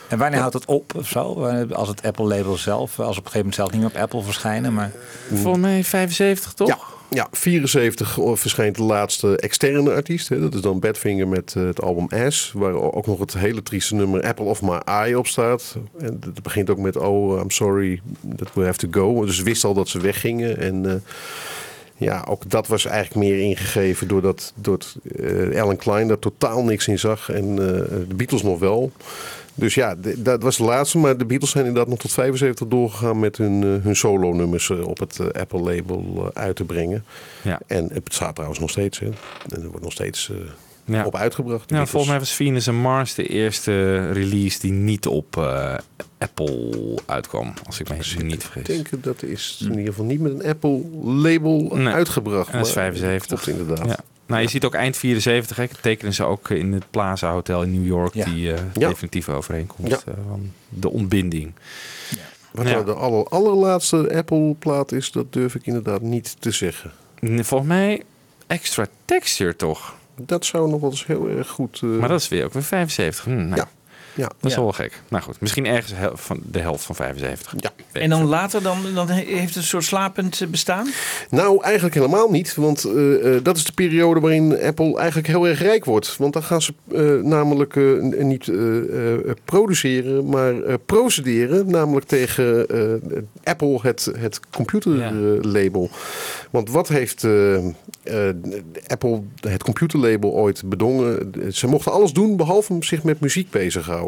[0.09, 1.23] En wanneer houdt het op of zo?
[1.73, 4.73] Als het Apple-label zelf, als op een gegeven moment zelf niet meer op Apple verschijnen.
[4.75, 4.91] Maar...
[5.33, 6.96] Volgens mij 75, toch?
[7.11, 10.29] Ja, ja 74 verschijnt de laatste externe artiest.
[10.29, 10.41] Hè.
[10.41, 12.53] Dat is dan Badfinger met eh, het album Ass.
[12.55, 15.77] Waar ook nog het hele trieste nummer Apple of My Eye op staat.
[15.99, 18.01] En dat begint ook met Oh, I'm sorry
[18.37, 19.25] that we have to go.
[19.25, 20.59] Dus wist al dat ze weggingen.
[20.59, 20.87] En...
[20.91, 20.95] eh,
[21.99, 24.53] ja, ook dat was eigenlijk meer ingegeven doordat,
[25.17, 27.31] eh, Alan Klein daar totaal niks in zag.
[27.31, 28.93] En eh, de Beatles nog wel.
[29.59, 30.99] Dus ja, dat was de laatste.
[30.99, 34.87] Maar de Beatles zijn inderdaad nog tot 75 doorgegaan met hun, eh, hun solo-nummers eh,
[34.87, 37.05] op het eh, Apple-label uit te brengen.
[37.43, 37.61] Ja.
[37.67, 38.99] En het staat trouwens nog steeds.
[38.99, 39.07] Hè.
[39.07, 40.31] En er wordt nog steeds
[40.85, 41.05] Ja.
[41.05, 41.71] op uitgebracht.
[41.71, 45.37] Ja, volgens mij was Venus en Mars de eerste release die niet op
[46.19, 47.53] Apple uitkwam.
[47.67, 48.61] Als ik me niet vergis.
[48.79, 51.95] Ik denk dat is in ieder geval niet met een Apple label Nee.
[51.95, 52.51] uitgebracht.
[52.51, 53.43] En dat is maar- 75.
[53.43, 53.87] Klopt inderdaad.
[53.89, 53.99] Ja.
[54.27, 57.73] Nou, je ziet ook eind 74, hè, tekenen ze ook in het Plaza Hotel in
[57.73, 61.53] New York die eh, definitieve overeenkomst eh, van de ontbinding.
[62.53, 62.73] Wat Ja.
[62.73, 66.93] nou de aller, allerlaatste Apple plaat is, dat durf ik inderdaad niet te zeggen.
[67.21, 68.03] Volgens mij
[68.47, 69.95] extra texture toch?
[70.21, 71.81] Dat zou nog wel eens heel erg goed...
[71.83, 73.25] eh, Maar dat is weer ook weer 75.
[73.25, 73.69] Hm, nou, Ja.
[74.17, 74.27] Ja.
[74.41, 74.61] Dat is Ja.
[74.63, 75.03] wel gek.
[75.09, 77.55] Nou goed, misschien ergens van de helft van 75.
[77.57, 77.71] Ja.
[77.93, 80.87] En dan later, dan, dan heeft het een soort slapend eh, bestaan?
[81.31, 82.55] Nou, eigenlijk helemaal niet.
[82.55, 86.17] Want eh, eh, dat is de periode waarin Apple eigenlijk heel erg rijk wordt.
[86.17, 87.85] Want dan gaan ze eh, namelijk eh,
[88.25, 88.51] niet
[89.45, 91.71] produceren, maar eh, procederen.
[91.71, 95.91] Namelijk tegen eh, Apple, het, het computerlabel.
[96.51, 98.35] Want wat heeft eh, eh,
[98.87, 101.33] Apple, het computerlabel, ooit bedongen?
[101.53, 104.06] Ze mochten alles doen behalve zich met muziek bezighouden.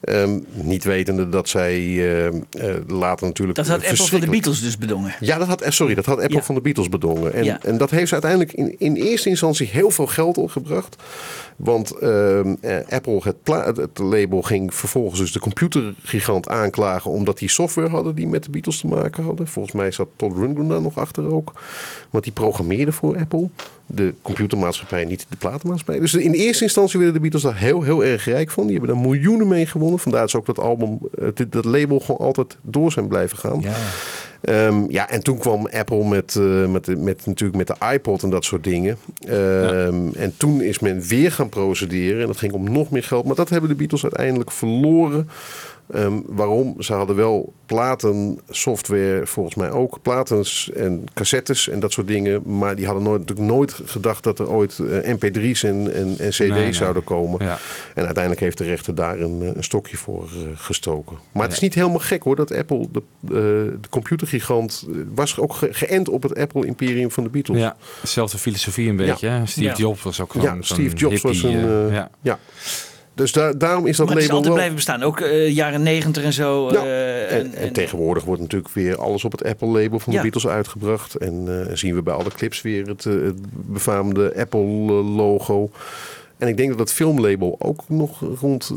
[0.00, 2.32] Ehm, niet wetende dat zij eh, eh,
[2.86, 3.58] later natuurlijk.
[3.58, 5.14] Dat had Apple van de Beatles dus bedongen.
[5.20, 6.42] ja, dat had, eh, sorry, dat had Apple Ja.
[6.42, 7.32] van de Beatles bedongen.
[7.32, 7.62] En, Ja.
[7.62, 10.96] en dat heeft ze uiteindelijk in, in eerste instantie heel veel geld opgebracht.
[11.56, 13.20] Want ehm, eh, Apple,
[13.54, 17.10] het label, ging vervolgens dus de computergigant aanklagen.
[17.10, 19.46] omdat die software hadden die met de Beatles te maken hadden.
[19.46, 21.52] Volgens mij zat Todd Rundgren daar nog achter ook.
[22.10, 23.48] Want die programmeerde voor Apple.
[23.90, 26.00] De computermaatschappij, niet de platenmaatschappij.
[26.00, 28.66] Dus in eerste instantie werden de Beatles daar heel, heel erg rijk van.
[28.66, 29.98] Die hebben daar miljoenen mee gewonnen.
[29.98, 33.60] Vandaar is ook dat album, eh, dat label gewoon altijd door zijn blijven gaan.
[33.60, 33.74] Ja.
[34.40, 38.30] Ehm, ja, en toen kwam Apple met, eh, met, met, natuurlijk met de iPod en
[38.30, 38.96] dat soort dingen.
[39.26, 42.20] Ehm, En toen is men weer gaan procederen.
[42.20, 43.24] En dat ging om nog meer geld.
[43.24, 45.28] Maar dat hebben de Beatles uiteindelijk verloren.
[45.92, 46.82] Ehm, waarom?
[46.82, 49.98] Ze hadden wel platen, software, volgens mij ook.
[50.02, 52.42] Platens en cassettes en dat soort dingen.
[52.58, 56.28] Maar die hadden nooit, natuurlijk nooit gedacht dat er ooit eh, mp3's en, en, en
[56.28, 56.72] cd's Nee, nee.
[56.72, 57.44] zouden komen.
[57.44, 57.58] Ja.
[57.94, 61.16] En uiteindelijk heeft de rechter daar een, eh, een stokje voor eh, gestoken.
[61.32, 63.02] Maar het is niet helemaal gek hoor dat Apple, de,
[63.80, 67.58] de computergigant, was ook ge- geënt op het Apple-imperium van de Beatles.
[67.60, 69.28] Ja, dezelfde filosofie een beetje.
[69.28, 69.46] hè?
[69.46, 69.74] Steve Ja.
[69.76, 71.90] Jobs was ook gewoon Ja, Steve Jobs was een.
[72.22, 72.38] ja.
[73.18, 74.54] Dus daar, daarom is dat maar het is label altijd wel.
[74.54, 75.02] blijven bestaan.
[75.02, 76.70] Ook eh, jaren negentig en zo.
[76.72, 80.18] Ja, eh, en, en tegenwoordig wordt natuurlijk weer alles op het Apple-label van Ja.
[80.22, 81.14] de Beatles uitgebracht.
[81.14, 85.70] En eh, zien we bij alle clips weer het, het befaamde Apple-logo.
[86.38, 88.70] En ik denk dat het filmlabel ook nog rond.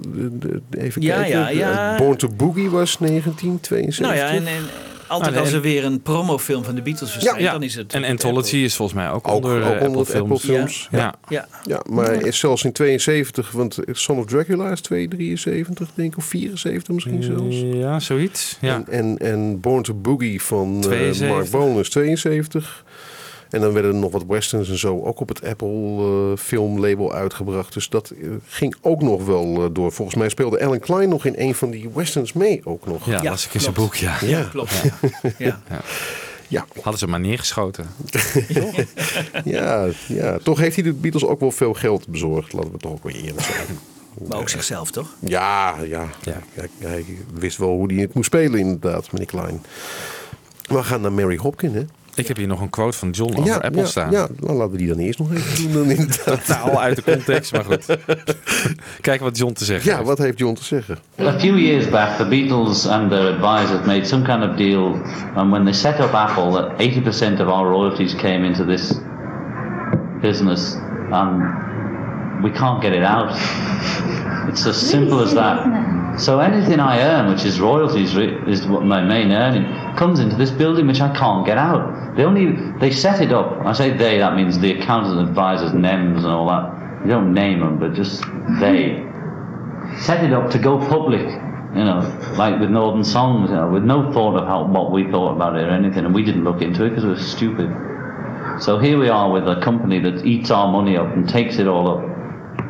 [0.71, 1.39] even Ja, kijken.
[1.39, 1.97] ja, ja.
[1.97, 4.05] Born to Boogie was 1972.
[4.05, 4.63] nou ja, en, en
[5.11, 7.93] altijd Nou, als er weer een promofilm van de Beatles verschijnt, Ja, dan is het...
[7.93, 10.41] en Anthology is volgens mij ook, Ook- onder, ook eh, onder Apple Films.
[10.43, 10.87] Films.
[10.91, 11.13] Ja.
[11.29, 11.47] Ja.
[11.63, 16.25] Ja, maar is zelfs in 72, want Son of Dracula is 273, denk ik, of
[16.25, 17.55] 74 misschien zelfs.
[17.61, 18.57] Ja, zoiets.
[18.61, 18.75] Ja.
[18.75, 21.27] En, en, en Born to Boogie van eh, 72.
[21.29, 22.83] Mark Bolan is 72.
[23.51, 27.13] En dan werden er nog wat westerns en zo ook op het Apple eh, filmlabel
[27.13, 27.73] uitgebracht.
[27.73, 29.91] Dus dat eh, ging ook nog wel eh, door.
[29.91, 33.05] Volgens mij speelde Alan Klein nog in een van die westerns mee ook nog.
[33.05, 34.17] ja, Ja, las ik in zijn boek, ja.
[34.21, 34.43] Ja.
[34.43, 34.81] Klopt.
[35.37, 35.61] Ja.
[35.69, 35.81] Ja.
[36.47, 37.89] Ja, Hadden ze maar neergeschoten.
[39.43, 42.53] ja, ja, toch heeft hij de Beatles ook wel veel geld bezorgd.
[42.53, 43.79] Laten we toch ook weer eerlijk zijn.
[44.27, 45.15] Maar ook zichzelf, toch?
[45.19, 46.09] Ja, ja.
[46.21, 46.41] Ja.
[46.53, 49.63] Hij, hij wist wel hoe hij het moest spelen inderdaad, meneer Klein.
[50.67, 51.85] We gaan naar Mary Hopkin, hè?
[52.15, 54.11] Ik heb hier nog een quote van John over ja, Apple ja, staan.
[54.11, 55.87] Ja, nou, laten we die dan eerst nog even doen.
[55.87, 56.07] Dan.
[56.25, 57.85] Totaal uit de context, maar goed.
[59.01, 60.07] Kijken wat John te zeggen Ja, heeft.
[60.07, 60.97] wat heeft John te zeggen?
[61.19, 64.99] A few years back, the Beatles and their advisors made some kind of deal,
[65.35, 68.93] and when they set up Apple, that 80% of our royalties came into this
[70.21, 70.75] business,
[71.11, 71.43] and
[72.43, 73.31] we can't get it out.
[74.49, 76.19] It's as simple as that.
[76.19, 78.15] So anything I earn, which is royalties,
[78.47, 82.00] is what my main earning, comes into this building which I can't get out.
[82.15, 83.65] They only they set it up.
[83.65, 87.05] I say they, that means the accountants, advisors, NEMs, and all that.
[87.05, 88.23] You don't name them, but just
[88.59, 89.03] they
[89.99, 93.83] set it up to go public, you know, like with Northern Songs, you know, with
[93.83, 96.61] no thought of how what we thought about it or anything, and we didn't look
[96.61, 97.69] into it because we were stupid.
[98.59, 101.67] So here we are with a company that eats our money up and takes it
[101.67, 102.10] all up.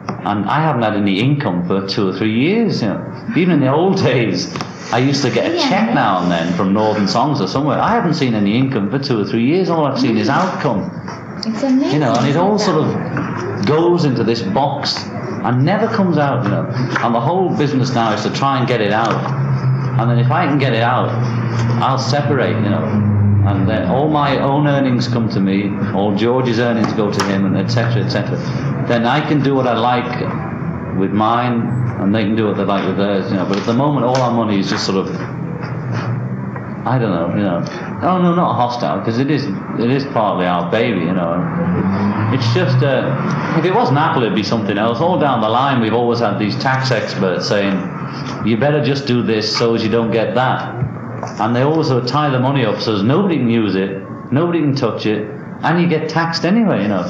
[0.08, 3.34] And I haven't had any income for two or three years, you know.
[3.36, 4.54] Even in the old days,
[4.92, 7.80] I used to get a check now and then from Northern Songs or somewhere.
[7.80, 9.70] I haven't seen any income for two or three years.
[9.70, 10.92] All I've seen is outcome.
[11.46, 11.94] It's amazing.
[11.94, 14.96] You know, and it all sort of goes into this box
[15.44, 16.66] and never comes out, you know.
[17.00, 19.16] And the whole business now is to try and get it out.
[20.00, 21.10] And then if I can get it out,
[21.82, 22.84] I'll separate, you know.
[23.48, 27.46] And then all my own earnings come to me, all George's earnings go to him,
[27.46, 28.04] and etc.
[28.04, 28.38] etc.
[28.92, 31.62] Then I can do what I like with mine,
[32.02, 33.46] and they can do what they like with theirs, you know.
[33.46, 35.16] But at the moment, all our money is just sort of
[36.86, 37.64] I don't know, you know.
[38.04, 39.46] Oh no, not hostile, because it is
[39.80, 41.40] it is partly our baby, you know.
[42.34, 45.00] It's just uh, if it wasn't Apple, it'd be something else.
[45.00, 47.78] All down the line, we've always had these tax experts saying,
[48.46, 50.76] "You better just do this so as you don't get that,"
[51.40, 54.60] and they always would tie the money up so as nobody can use it, nobody
[54.60, 55.30] can touch it,
[55.64, 57.08] and you get taxed anyway, you know.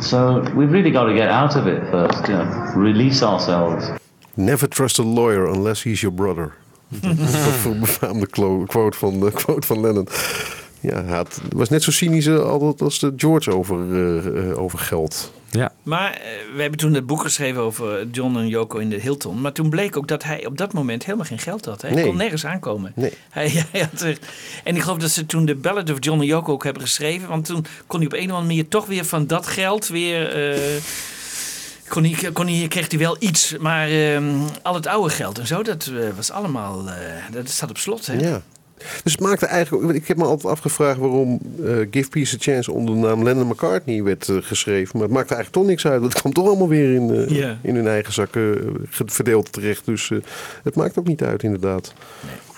[0.00, 3.90] So we've really got to get out of it first, you know, release ourselves.
[4.34, 6.52] Never trust a lawyer unless he's your brother.
[6.88, 8.26] Dat is een befaamde
[8.66, 10.08] quote van, de quote van Lennon.
[10.80, 13.76] Ja, had, was net zo cynisch eh, altijd als de George over,
[14.36, 15.32] eh, over geld.
[15.54, 15.72] Ja.
[15.82, 16.20] Maar eh,
[16.54, 19.40] we hebben toen het boek geschreven over John en Yoko in de Hilton.
[19.40, 21.82] Maar toen bleek ook dat hij op dat moment helemaal geen geld had.
[21.82, 22.04] Hij Nee.
[22.04, 22.92] kon nergens aankomen.
[22.94, 23.12] Nee.
[23.30, 24.18] Hij, hij had er-
[24.64, 27.28] en ik geloof dat ze toen de Ballad of John en Yoko ook hebben geschreven.
[27.28, 30.28] Want toen kon hij op een of andere manier toch weer van dat geld weer...
[30.52, 30.58] eh,
[31.88, 34.24] kon hij, kon hij, kreeg hij wel iets, maar ehm,
[34.62, 36.84] al het oude geld en zo, dat eh, was allemaal,
[37.32, 38.06] dat staat op slot.
[38.06, 38.14] Hè?
[38.14, 38.42] Ja.
[39.02, 39.96] Dus het maakte eigenlijk.
[39.96, 43.46] Ik heb me altijd afgevraagd waarom eh, Give Peace a Chance onder de naam Lennon
[43.46, 44.90] McCartney werd eh, geschreven.
[44.98, 46.00] Maar het maakte eigenlijk toch niks uit.
[46.00, 49.84] want Het kwam toch allemaal weer in, eh, in hun eigen zakken verdeeld terecht.
[49.86, 50.18] Dus eh,
[50.62, 51.92] het maakt ook niet uit, inderdaad.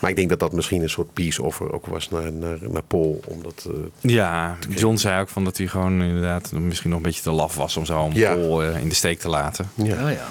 [0.00, 2.82] Maar ik denk dat dat misschien een soort peace offer ook was naar, naar, naar
[2.82, 3.20] Paul.
[3.24, 7.22] Omdat, eh, Ja, John zei ook van dat hij gewoon inderdaad misschien nog een beetje
[7.22, 8.34] te laf was om zo een Ja.
[8.34, 9.68] Paul eh, in de steek te laten.
[9.74, 10.04] ja.
[10.04, 10.26] Oh ja.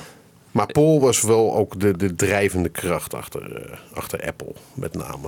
[0.51, 5.27] Maar Paul was wel ook de, de drijvende kracht achter, eh, achter Apple, met name.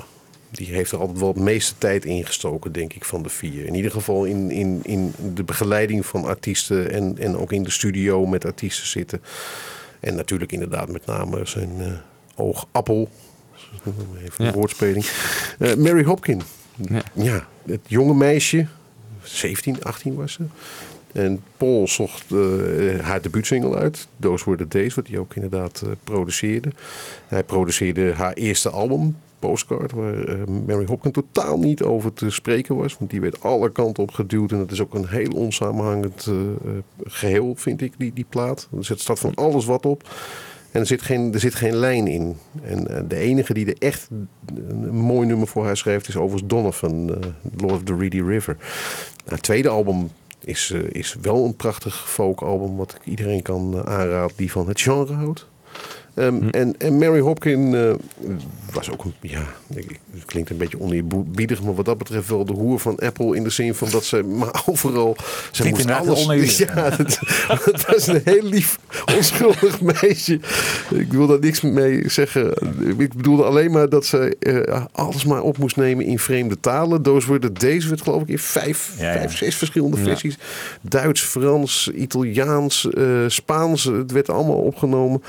[0.52, 3.66] Die heeft er altijd wel het meeste tijd in gestoken, denk ik, van de vier.
[3.66, 7.70] In ieder geval in, in, in de begeleiding van artiesten en, en ook in de
[7.72, 9.22] studio met artiesten zitten.
[10.00, 11.92] En natuurlijk inderdaad met name zijn eh,
[12.36, 13.10] oogappel.
[14.24, 14.48] Even Ja.
[14.50, 15.06] een woordspeling.
[15.60, 16.42] Eh, Mary Hopkin.
[16.90, 17.02] Ja.
[17.14, 17.48] Ja.
[17.66, 18.68] het jonge meisje.
[19.24, 20.44] 17, 18 was ze.
[21.12, 24.08] En Paul zocht eh, haar debuutsingle uit.
[24.20, 26.70] Those Were The Days, wat hij ook inderdaad produceerde.
[27.28, 30.36] Hij produceerde haar eerste album, Postcard, waar eh,
[30.68, 32.98] Mary Hopkin totaal niet over te spreken was.
[32.98, 34.52] Want die werd alle kanten op geduwd.
[34.52, 36.72] En het is ook een heel onsamenhangend eh, eh,
[37.04, 38.68] geheel, vind ik, die, die plaat.
[38.78, 40.10] Er zit- staat van alles wat op.
[40.72, 42.38] En er zit geen, er zit geen lijn in.
[42.62, 44.10] En de enige die er echt
[44.56, 46.08] een mooi nummer voor haar schrijft...
[46.08, 47.08] is overigens Donovan,
[47.58, 48.58] Lord of the Reedy River.
[49.26, 50.10] Het tweede album
[50.40, 52.76] is, is wel een prachtig folkalbum...
[52.76, 55.48] wat ik iedereen kan aanraden die van het genre houdt.
[56.18, 57.94] Ehm, en, en Mary Hopkin eh,
[58.74, 59.44] was ook een, ja,
[59.76, 63.36] ik- het klinkt een beetje oneerbiedig, maar wat dat betreft wel de hoer van Apple
[63.36, 65.16] in de zin van dat ze maar overal,
[65.52, 67.20] ze Klinkt moest alles, ja, het,
[67.64, 68.80] het was een heel lief,
[69.16, 70.40] onschuldig meisje.
[70.94, 72.54] Ik wil daar niks mee zeggen.
[72.98, 77.02] Ik bedoelde alleen maar dat ze eh, alles maar op moest nemen in vreemde talen.
[77.02, 79.18] Those were the days werd geloof ik in vijf, Ja, ja.
[79.20, 80.38] vijf zes verschillende versies.
[80.82, 83.84] Duits, Frans, Italiaans, eh, Spaans.
[83.84, 85.24] Het werd allemaal opgenomen.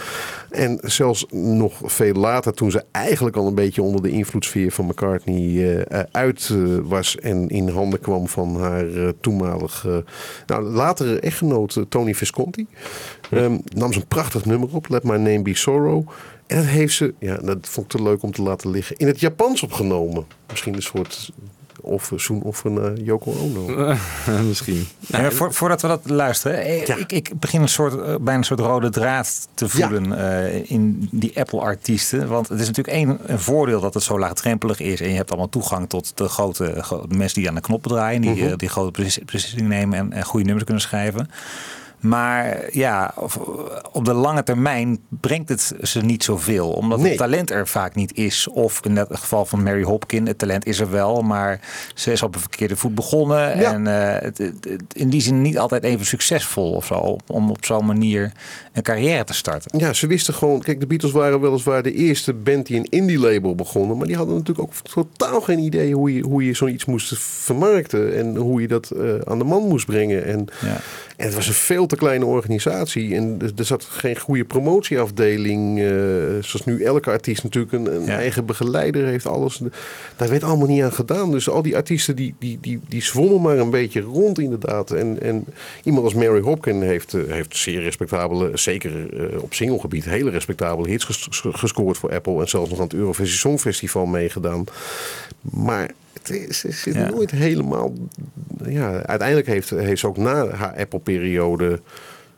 [0.50, 4.86] En zelfs nog veel later, toen ze eigenlijk al een beetje onder de invloedssfeer van
[4.86, 10.04] McCartney eh, uit eh, was en in handen kwam van haar eh, toenmalige,
[10.46, 12.66] nou, latere echtgenoot eh, Tony Visconti,
[13.30, 16.08] ehm, nam ze een prachtig nummer op, Let My Name Be Sorrow.
[16.46, 19.06] En dat heeft ze, ja, dat vond ik te leuk om te laten liggen, in
[19.06, 20.26] het Japans opgenomen.
[20.50, 21.32] Misschien een soort
[21.88, 23.94] of zoenoffer naar Yoko Ono.
[24.48, 24.86] Misschien.
[25.00, 26.94] Ja, maar voor, voordat we dat luisteren, eh, Ja.
[26.96, 31.38] ik, ik begin een soort, bijna een soort rode draad te voelen eh, in die
[31.40, 32.28] Apple-artiesten.
[32.28, 35.00] Want het is natuurlijk één een voordeel dat het zo laagdrempelig is.
[35.00, 38.20] En je hebt allemaal toegang tot de grote de mensen die aan de knoppen draaien,
[38.20, 41.30] die, eh, die grote precies- beslissingen nemen en, en goede nummers kunnen schrijven.
[42.00, 43.14] Maar ja,
[43.92, 46.70] op de lange termijn brengt het ze niet zoveel.
[46.70, 47.08] Omdat Nee.
[47.08, 48.48] het talent er vaak niet is.
[48.48, 51.22] Of in het geval van Mary Hopkin, het talent is er wel.
[51.22, 51.60] Maar
[51.94, 53.58] ze is op een verkeerde voet begonnen.
[53.60, 53.72] Ja.
[53.72, 54.52] En eh, het-
[54.92, 57.16] in die zin niet altijd even succesvol of zo.
[57.26, 58.32] Om op zo'n manier
[58.78, 59.78] een carrière te starten.
[59.78, 60.60] Ja, ze wisten gewoon.
[60.62, 63.96] Kijk, de Beatles waren weliswaar de eerste band die een indie label begonnen.
[63.96, 68.16] Maar die hadden natuurlijk ook totaal geen idee hoe je, hoe je zoiets moest vermarkten.
[68.16, 70.24] En hoe je dat eh, aan de man moest brengen.
[70.24, 70.80] En, Ja.
[71.16, 73.14] en het was een veel te kleine organisatie.
[73.14, 75.78] En er, zat geen goede promotieafdeling.
[75.78, 75.84] eh,
[76.40, 78.16] zoals nu elke artiest natuurlijk een, een Ja.
[78.16, 79.26] eigen begeleider heeft.
[79.26, 79.60] Alles.
[80.16, 81.30] Daar werd allemaal niet aan gedaan.
[81.30, 84.90] Dus al die artiesten die, die, die, die zwommen maar een beetje rond inderdaad.
[84.90, 85.44] En, en
[85.84, 90.88] iemand als Mary Hopkin heeft, eh, heeft zeer respectabele, zeker eh, op singlegebied, hele respectabele
[90.88, 92.40] hits ges- gescoord voor Apple.
[92.40, 94.64] En zelfs nog aan het Eurovisie Songfestival meegedaan.
[95.40, 97.08] Maar het is, Ja.
[97.10, 97.92] nooit helemaal...
[98.66, 101.80] Ja, uiteindelijk heeft, heeft ze ook na haar Apple-periode...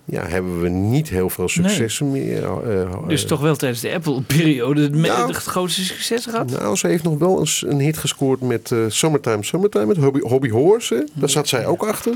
[0.04, 2.44] Ja, hebben we niet heel veel successen meer.
[2.44, 5.26] eh, Dus eh, toch wel tijdens de Apple-periode het, Nou.
[5.32, 6.50] het grootste succes gehad?
[6.50, 10.48] nou, ze heeft nog wel eens een hit gescoord met Summertime, Summertime, met Hobby, Hobby
[10.48, 11.08] Horse.
[11.12, 12.12] Daar zat zij ook achter.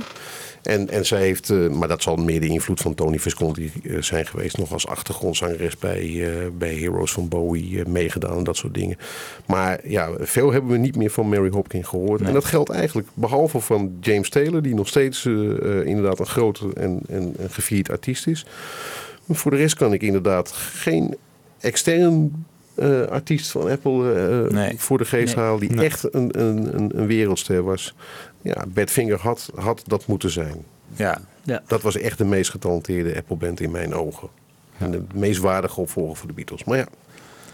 [0.64, 4.02] En, en zij heeft, eh, maar dat zal meer de invloed van Tony Visconti eh,
[4.02, 4.58] zijn geweest.
[4.58, 8.96] Nog als achtergrondzangeres bij, eh, bij Heroes van Bowie meegedaan en dat soort dingen.
[9.46, 12.20] Maar ja, veel hebben we niet meer van Mary Hopkin gehoord.
[12.20, 15.26] En dat geldt eigenlijk behalve van James Taylor, die nog steeds
[15.84, 18.46] inderdaad een grote en, en, en gevierd artiest is.
[19.24, 21.16] Maar voor de rest kan ik inderdaad geen
[21.60, 22.46] extern
[23.08, 25.44] artiest van Apple voor de geest Nee.
[25.44, 25.84] halen die Nee.
[25.84, 27.94] echt een, een, een wereldster was.
[28.44, 30.64] Ja, Badfinger had, had dat moeten zijn.
[30.96, 31.20] Ja.
[31.42, 31.62] Ja.
[31.66, 34.28] Dat was echt de meest getalenteerde Apple-band in mijn ogen.
[34.78, 36.64] En de meest waardige opvolger voor de Beatles.
[36.64, 36.86] Maar ja,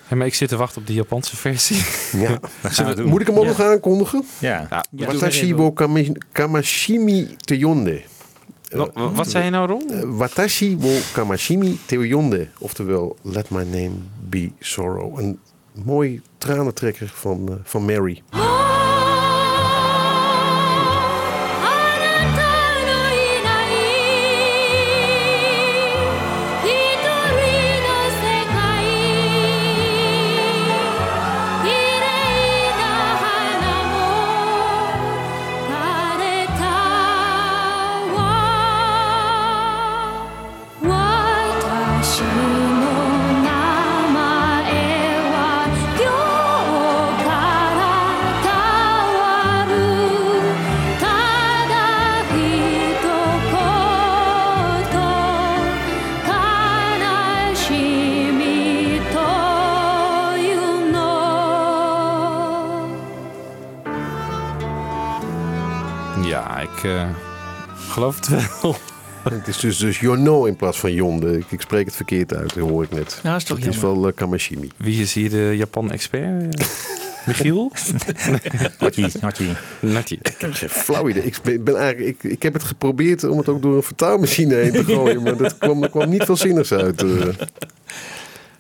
[0.07, 1.83] Hey, maar ik zit te wachten op die Japanse versie.
[2.21, 2.39] ja.
[2.71, 3.49] Zullen we- moet ik hem ook Ja.
[3.49, 4.25] nog aankondigen?
[4.39, 4.67] Ja.
[4.91, 8.03] Ja, Watashi wo kami- Kamashimi te yonde.
[8.69, 9.91] Wa- wa- wat zei je nou, Ron?
[9.91, 12.49] Eh, Watashi wo Kamashimi te yonde.
[12.59, 13.95] Oftewel, Let My Name
[14.29, 15.19] Be Sorrow.
[15.19, 15.39] Een
[15.85, 18.23] mooi tranentrekker van, eh, van Mary.
[67.91, 68.77] Geloof het wel.
[69.23, 71.39] Het is dus, dus Yono in plaats van Yonde.
[71.39, 73.21] Ik, ik spreek het verkeerd uit, dat hoor ik net.
[73.23, 74.71] Nou, is toch het is wel eh, Kamashimi.
[74.77, 76.61] Wie is hier de Japan-expert?
[76.61, 76.67] Eh,
[77.27, 77.73] Michiel?
[78.79, 79.45] Natje, Natje.
[79.81, 80.19] Natje.
[80.23, 81.23] Ik heb geen flauw idee.
[81.23, 84.55] Ik, ben, ben eigenlijk, ik, ik heb het geprobeerd om het ook door een vertaalmachine
[84.55, 85.23] heen te gooien.
[85.23, 87.05] maar dat kwam, er kwam niet veel zinnigs uit.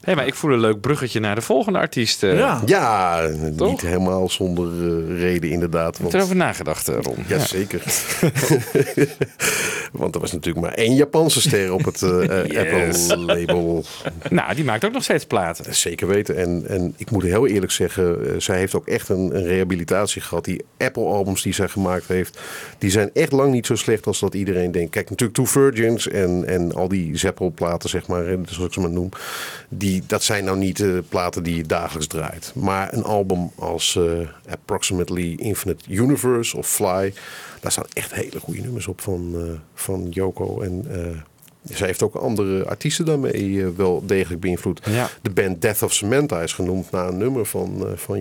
[0.01, 2.23] Hé, maar ik voel een leuk bruggetje naar de volgende artiest.
[2.23, 2.37] eh.
[2.39, 2.63] Ja.
[2.67, 3.69] Ja, Toch?
[3.71, 5.99] niet helemaal zonder eh, reden inderdaad.
[5.99, 7.17] Heb je erover nagedacht, eh, Ron?
[7.27, 7.83] Jazeker.
[9.93, 13.11] Want er was natuurlijk maar één Japanse ster op het Yes.
[13.11, 13.85] Apple-label.
[14.31, 15.75] Nou, die maakt ook nog steeds platen.
[15.75, 16.37] Zeker weten.
[16.37, 20.45] En, en ik moet heel eerlijk zeggen, zij heeft ook echt een, een rehabilitatie gehad.
[20.45, 22.39] Die Apple-albums die zij gemaakt heeft,
[22.79, 24.91] die zijn echt lang niet zo slecht als dat iedereen denkt.
[24.91, 28.91] Kijk, natuurlijk Two Virgins en, en al die Zeppel-platen, zeg maar, zoals ik ze maar
[28.91, 29.09] noem.
[29.69, 32.53] Die, dat zijn nou niet de platen die je dagelijks draait.
[32.55, 37.15] Maar een album als eh, Approximately Infinite Universe of Fly,
[37.61, 39.43] daar staan echt hele goede nummers op van, eh,
[39.75, 40.61] van Yoko.
[40.61, 41.21] En eh,
[41.63, 44.81] zij heeft ook andere artiesten daarmee eh, wel degelijk beïnvloed.
[44.85, 45.09] Ja.
[45.23, 48.21] De band Death of Samantha is genoemd naar een nummer van, eh, van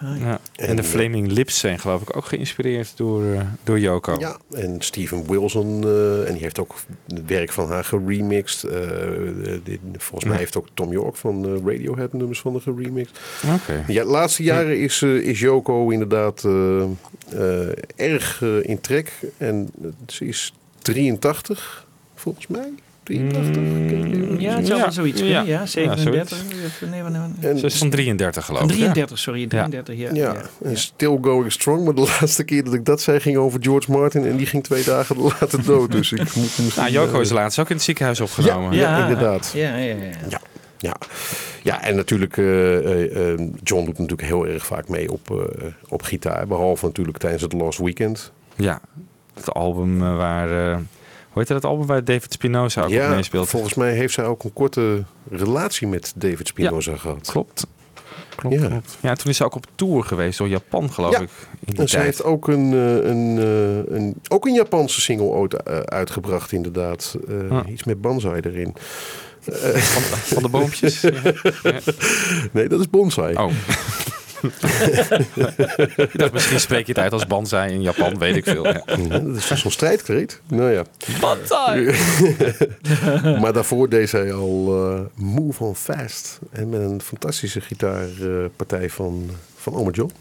[0.00, 0.14] Yoko.
[0.24, 0.40] Ja.
[0.56, 4.16] En, En, de eh, Flaming Lips zijn geloof ik ook geïnspireerd door, eh, door Yoko.
[4.18, 6.74] Ja, en Steven Wilson, eh, en die heeft ook
[7.06, 8.60] het werk van haar geremixed.
[9.64, 13.18] Dit- volgens mij heeft ook Tom York van Radiohead nummers van de geremixed.
[13.54, 13.84] Oké.
[13.86, 19.12] Ja, de laatste jaren is, eh, is Yoko inderdaad eh, eh, erg in trek.
[19.36, 19.70] En
[20.06, 22.72] ze is 83, volgens mij.
[23.08, 23.56] 83?
[23.62, 24.84] Mm, Ja, het zou Ja.
[24.84, 25.26] wel zoiets Ja.
[25.26, 25.46] kunnen.
[25.46, 26.44] Ja, Ja, 37.
[27.40, 28.68] nee, Ze is van 33 geloof ik.
[28.70, 28.74] hè?
[28.76, 30.10] 33, sorry, 33, ja.
[30.12, 31.84] Ja, en still going strong.
[31.84, 34.26] Maar de laatste keer dat ik dat zei ging over George Martin.
[34.26, 35.92] En die ging twee dagen later dood.
[35.92, 38.76] Dus ik moet misschien, Nou, Yoko eh, is laatst ook in het ziekenhuis opgenomen.
[38.76, 39.50] Ja, inderdaad.
[39.54, 39.94] Ja, ja, ja.
[40.28, 40.40] Ja,
[40.78, 40.96] ja.
[41.62, 45.48] ja en natuurlijk, eh, eh, eh, John doet natuurlijk heel erg vaak mee op,
[45.88, 46.46] op gitaar.
[46.46, 48.32] Behalve natuurlijk tijdens het Lost Weekend.
[48.56, 48.80] Ja,
[49.34, 50.80] het album eh, waar...
[51.40, 53.48] eh, hoe heet dat album waar David Spinoza ook ja, meespeelt?
[53.48, 57.28] volgens mij heeft zij ook een korte relatie met David Spinoza gehad.
[57.30, 57.66] Klopt.
[58.36, 58.66] Klopt, Ja.
[58.66, 58.96] klopt.
[59.00, 61.20] Ja, toen is ze ook op tour geweest door Japan, geloof Ja.
[61.20, 61.30] ik.
[61.64, 65.54] In En zij heeft ook een, eh, een, eh, een, ook een Japanse single ooit
[65.62, 67.16] eh, uitgebracht, inderdaad.
[67.50, 67.68] Ah.
[67.68, 68.74] Iets met Banzai erin.
[69.40, 71.02] Van, van de boompjes?
[72.52, 73.34] Nee, dat is Bonsai.
[73.36, 73.50] Oh.
[75.96, 78.66] ik dacht, misschien spreek je het uit als banzai in Japan, weet ik veel.
[78.66, 78.82] Ja.
[78.86, 80.40] Ja, dat is dus zo'n strijdkreet.
[80.46, 80.84] Nou ja.
[81.20, 81.94] Banzai!
[83.40, 86.38] maar daarvoor deed zij al eh, Move on Fast.
[86.50, 90.12] En met een fantastische gitaarpartij van, van Oma John.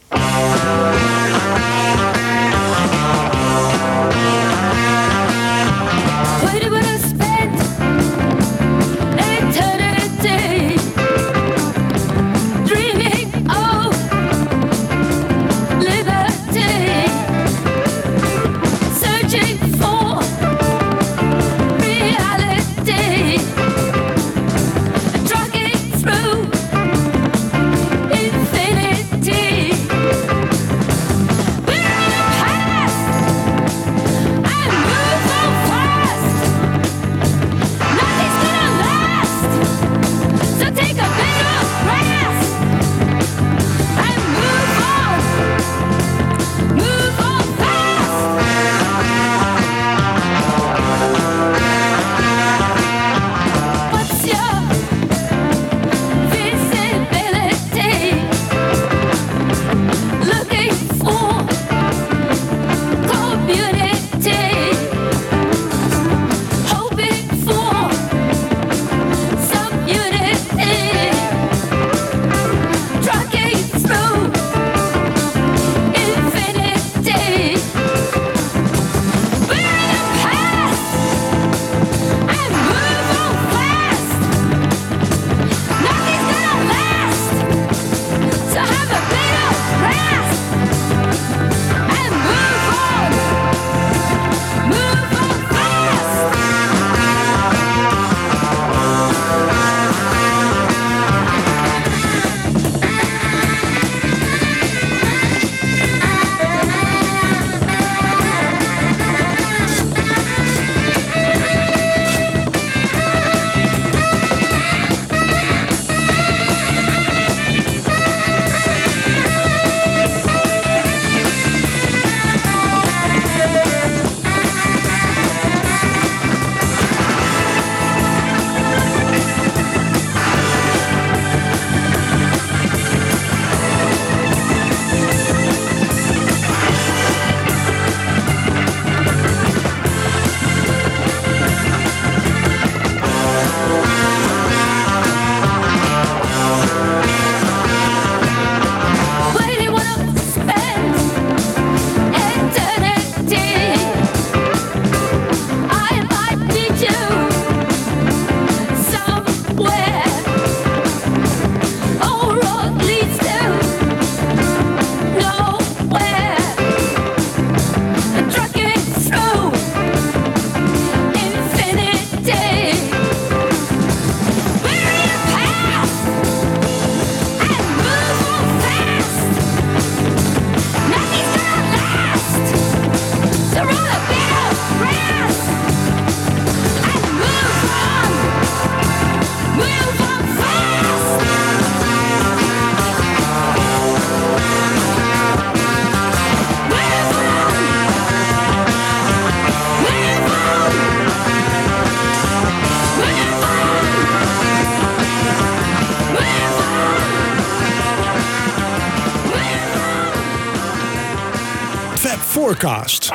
[212.57, 213.11] Forecast.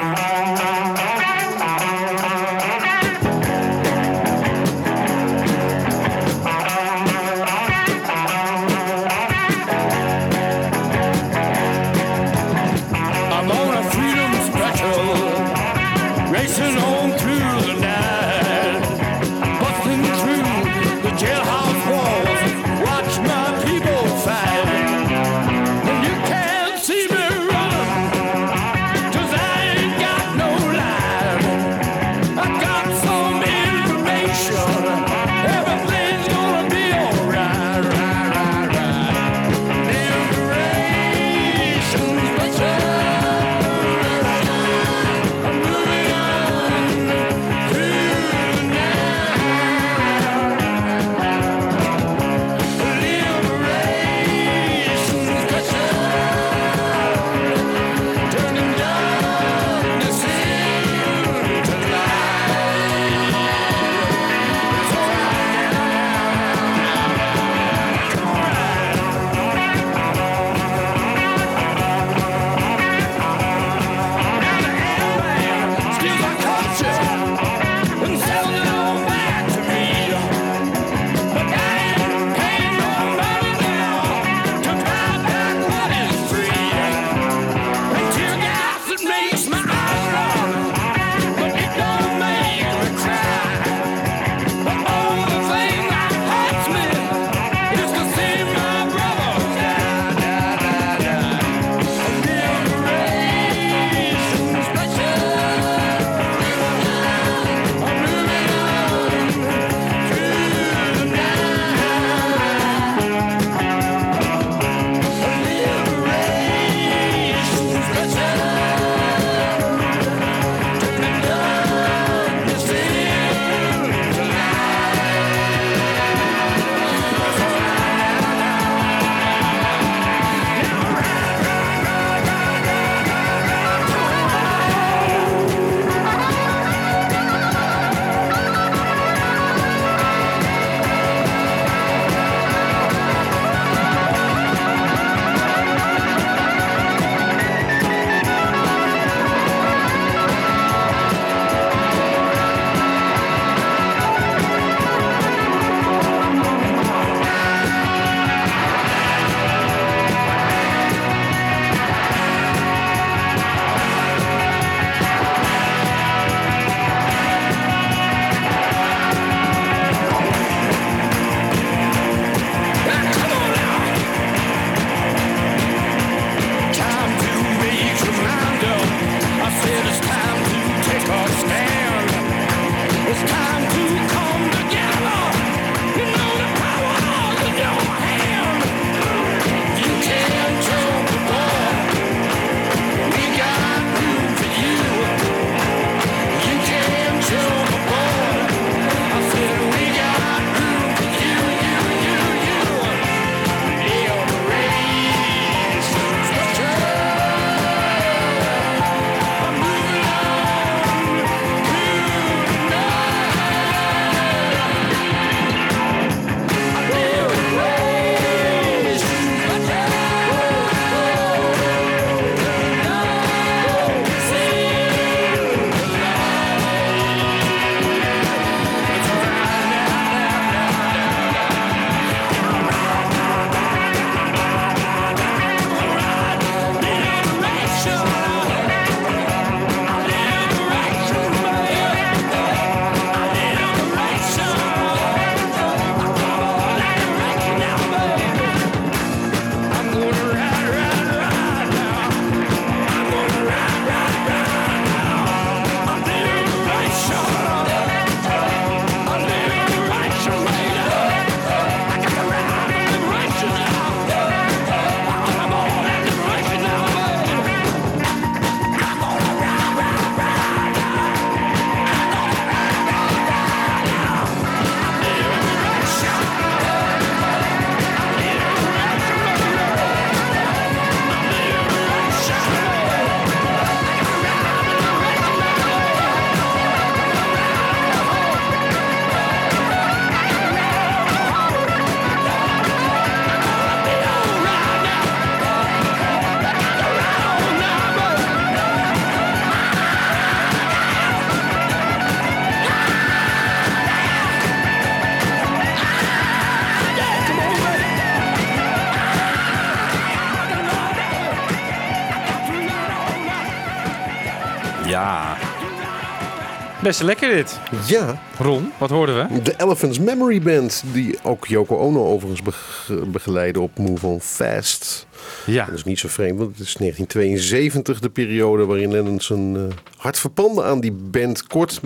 [316.83, 317.61] Best lekker dit.
[317.87, 318.23] Ja.
[318.39, 319.43] Ron, wat hoorden we?
[319.43, 325.07] De Elephants Memory Band, die ook Yoko Ono overigens bege- begeleidde op Move On Fast.
[325.47, 325.65] Ja.
[325.65, 329.63] Dat is niet zo vreemd, want het is 1972 de periode waarin Lennon zijn eh,
[329.97, 331.47] hart verpande aan die band.
[331.47, 331.81] Kort,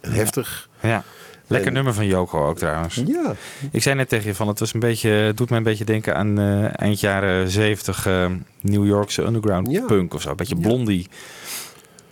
[0.00, 0.68] heftig.
[0.82, 1.02] Ja.
[1.46, 3.02] Lekker En- nummer van Joko ook trouwens.
[3.06, 3.34] Ja.
[3.70, 5.84] Ik zei net tegen je van het was een beetje, het doet mij een beetje
[5.84, 8.26] denken aan eh, eind jaren 70 eh,
[8.60, 10.30] New Yorkse underground punk of zo.
[10.30, 11.08] Een beetje blondie.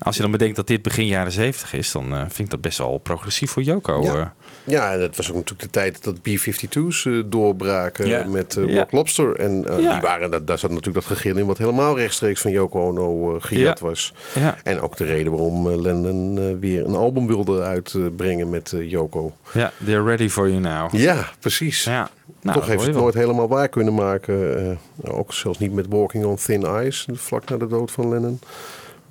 [0.03, 2.61] Als je dan bedenkt dat dit begin jaren 70 is, dan eh, vind ik dat
[2.61, 4.03] best wel progressief voor Joko.
[4.03, 4.15] Ja.
[4.15, 4.27] eh.
[4.65, 8.25] Ja, dat was ook natuurlijk de tijd dat B-52's eh, doorbraken Ja.
[8.25, 8.79] met Ja.
[8.79, 9.37] Rock Lobster.
[9.37, 9.93] En Ja.
[9.93, 13.35] die waren, dat, daar zat natuurlijk dat gegil in wat helemaal rechtstreeks van Yoko Ono
[13.37, 13.87] eh, gejat Ja.
[13.87, 14.13] was.
[14.35, 14.57] Ja.
[14.63, 19.33] En ook de reden waarom Lennon weer een album wilde uitbrengen met Yoko.
[19.53, 20.95] Ja, they're ready for you now.
[20.95, 21.85] Ja, precies.
[21.85, 22.11] Ja.
[22.43, 24.79] Nou, Toch heeft het nooit helemaal waar kunnen maken.
[25.05, 28.41] ook zelfs niet met Walking on Thin Ice, vlak na de dood van Lennon.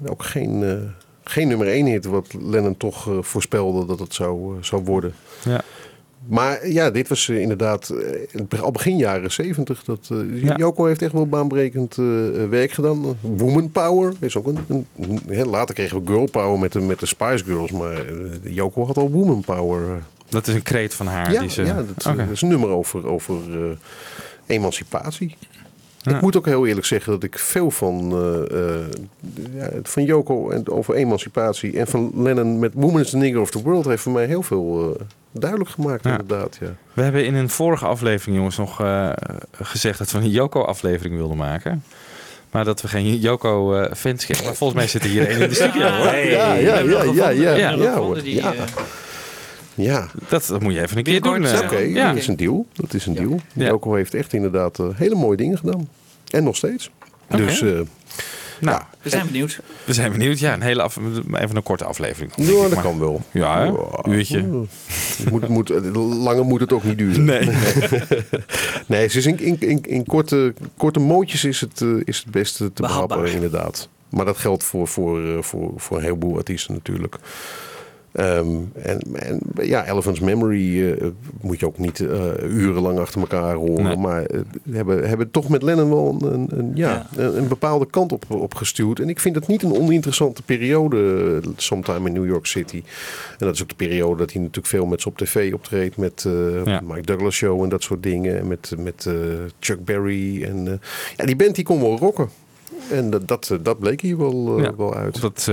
[0.05, 0.75] Ook geen, eh,
[1.23, 5.13] geen nummer één hit wat Lennon toch eh, voorspelde dat het zou, eh, zou worden.
[5.43, 5.61] Ja.
[6.27, 7.93] Maar ja, dit was inderdaad
[8.61, 9.83] al begin jaren zeventig.
[9.83, 10.57] Dat, Ja.
[10.57, 11.95] Joko heeft echt wel baanbrekend
[12.49, 13.17] werk gedaan.
[13.21, 14.85] Woman Power is ook een...
[15.49, 17.71] later kregen we Girl Power met de, met de Spice Girls.
[17.71, 18.03] Maar
[18.43, 20.03] Joko had al Woman Power.
[20.29, 21.31] Dat is een kreet van haar.
[21.31, 21.63] Ja, die ze...
[21.63, 23.35] ja dat, dat is een nummer over, over
[24.45, 25.35] emancipatie.
[26.01, 26.15] Ja.
[26.15, 28.85] Ik moet ook heel eerlijk zeggen dat ik veel van, eh, eh,
[29.55, 33.51] ja, van Joko en over emancipatie en van Lennon met Woman is the Nigger of
[33.51, 36.11] the World heeft voor mij heel veel eh, duidelijk gemaakt Ja.
[36.11, 36.57] inderdaad.
[36.61, 36.67] Ja.
[36.93, 39.09] We hebben in een vorige aflevering, jongens, nog eh,
[39.61, 41.83] gezegd dat we een Joko-aflevering wilden maken.
[42.51, 44.45] Maar dat we geen Joko-fans kregen.
[44.45, 46.05] Maar volgens mij zit er hier één in de studio, hoor.
[46.05, 47.69] Ja, ja, ja, ja, ja, ja, Ja.
[47.69, 48.19] ja, hoor.
[48.27, 48.53] ja.
[48.53, 48.63] Ja.
[50.29, 51.45] Dat, dat moet je even een keer doen.
[51.45, 51.59] eh.
[51.59, 52.07] Oké, ja.
[52.07, 52.65] dat is een deal.
[52.73, 53.39] Dat is een deal.
[53.53, 53.65] Ja.
[53.67, 55.89] Joko heeft echt inderdaad eh, hele mooie dingen gedaan.
[56.29, 56.89] En nog steeds.
[57.27, 57.79] Dus eh,
[58.59, 59.59] Nou, We zijn benieuwd.
[59.85, 60.39] we zijn benieuwd.
[60.39, 60.97] Ja, een hele af,
[61.33, 62.31] even een korte aflevering.
[62.35, 62.83] ja, dat maar.
[62.83, 63.21] kan wel.
[63.31, 64.09] Ja, hè?
[64.11, 64.65] uurtje.
[65.31, 67.25] moet, moet, langer moet het ook niet duren.
[67.25, 67.45] Nee.
[68.87, 72.73] nee, het is in, in, in, in korte, korte mootjes is het, is het beste
[72.73, 73.89] te behappen, inderdaad.
[74.09, 77.15] Maar dat geldt voor, voor, voor, voor een heleboel artiesten natuurlijk.
[78.11, 81.07] Ehm, en, en ja, Elephant's Memory eh,
[81.41, 83.83] moet je ook niet eh, urenlang achter elkaar horen.
[83.83, 83.97] Nee.
[83.97, 84.39] Maar eh,
[84.71, 88.55] hebben, hebben toch met Lennon wel een, een, ja, Een, een bepaalde kant op, op
[88.55, 88.99] gestuurd.
[88.99, 92.83] En ik vind het niet een oninteressante periode, sometime in New York City.
[93.39, 95.97] En dat is ook de periode dat hij natuurlijk veel met ze op tv optreedt.
[95.97, 96.25] Met
[96.65, 96.81] Ja.
[96.83, 98.39] Mike Douglas Show en dat soort dingen.
[98.39, 99.09] En met, met
[99.59, 100.43] Chuck Berry.
[100.43, 100.81] En,
[101.17, 102.29] ja, die band die kon wel rocken.
[102.91, 104.75] En dat, dat, dat bleek hier wel, Ja.
[104.75, 105.21] wel uit.
[105.21, 105.51] Dat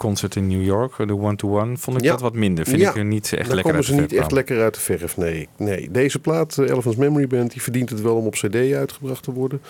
[0.00, 2.10] concert in New York, de one-to-one, vond ik Ja.
[2.10, 2.64] dat wat minder.
[2.64, 4.28] Vind Ja, ik er niet echt Daar lekker komen uit ze de niet verf echt
[4.28, 4.46] kwamen.
[4.46, 5.16] lekker uit de verf.
[5.16, 5.90] Nee, nee.
[5.90, 9.32] deze plaat, eh, Elephant's Memory Band, die verdient het wel om op CD uitgebracht te
[9.32, 9.60] worden.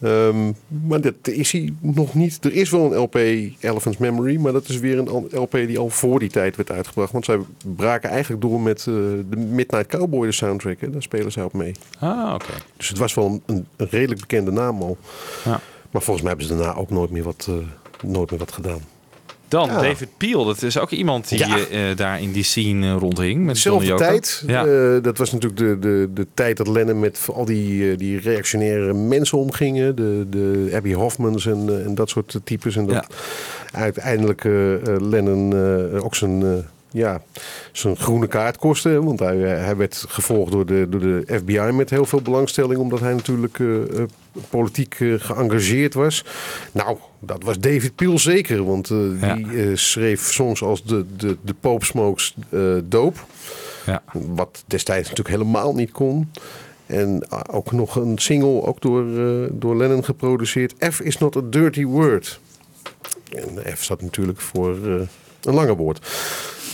[0.00, 0.52] Ehm,
[0.86, 2.44] maar dat is hij nog niet.
[2.44, 3.14] Er is wel een LP,
[3.60, 7.12] Elephant's Memory, maar dat is weer een LP die al voor die tijd werd uitgebracht.
[7.12, 7.38] Want zij
[7.76, 8.84] braken eigenlijk door met eh,
[9.30, 10.80] de Midnight Cowboy, de soundtrack.
[10.80, 10.90] Hè.
[10.90, 11.74] Daar spelen zij op mee.
[11.98, 12.52] Ah, oké.
[12.76, 14.96] Dus het was wel een, een, een redelijk bekende naam al.
[15.44, 15.60] Ja.
[15.90, 17.54] Maar volgens mij hebben ze daarna ook nooit meer wat, eh,
[18.10, 18.80] nooit meer wat gedaan.
[19.48, 19.80] Dan Ja.
[19.80, 21.56] David Peel, dat is ook iemand die Ja.
[21.70, 23.44] eh, eh, daar in die scene eh, rondhing.
[23.44, 24.42] Met Dezelfde tijd.
[24.46, 24.66] Ja.
[24.66, 28.92] Eh, dat was natuurlijk de, de, de tijd dat Lennon met al die, die reactionaire
[28.94, 29.96] mensen omgingen.
[29.96, 32.76] De, de Abby Hoffmans en, en dat soort types.
[32.76, 33.06] En dat
[33.72, 34.44] uiteindelijk
[35.00, 35.52] Lennon
[35.92, 36.48] eh, ook zijn, eh,
[36.96, 37.22] ja,
[37.72, 39.02] zijn groene kaart kostte.
[39.02, 42.80] Want hij, eh, hij werd gevolgd door de, door de FBI met heel veel belangstelling.
[42.80, 44.06] Omdat hij natuurlijk eh, eh,
[44.50, 46.24] politiek eh, geëngageerd was.
[46.72, 48.64] Nou, dat was David Peel zeker.
[48.64, 52.36] Want die schreef songs als de, de, de Pope Smokes
[52.84, 53.20] Dope.
[53.86, 54.02] Ja.
[54.12, 56.30] Wat destijds natuurlijk helemaal niet kon.
[56.86, 59.04] En ook nog een single, ook door,
[59.52, 60.74] door Lennon geproduceerd.
[60.92, 62.40] F is not a dirty word.
[63.32, 64.76] En F staat natuurlijk voor
[65.46, 66.06] een lange woord.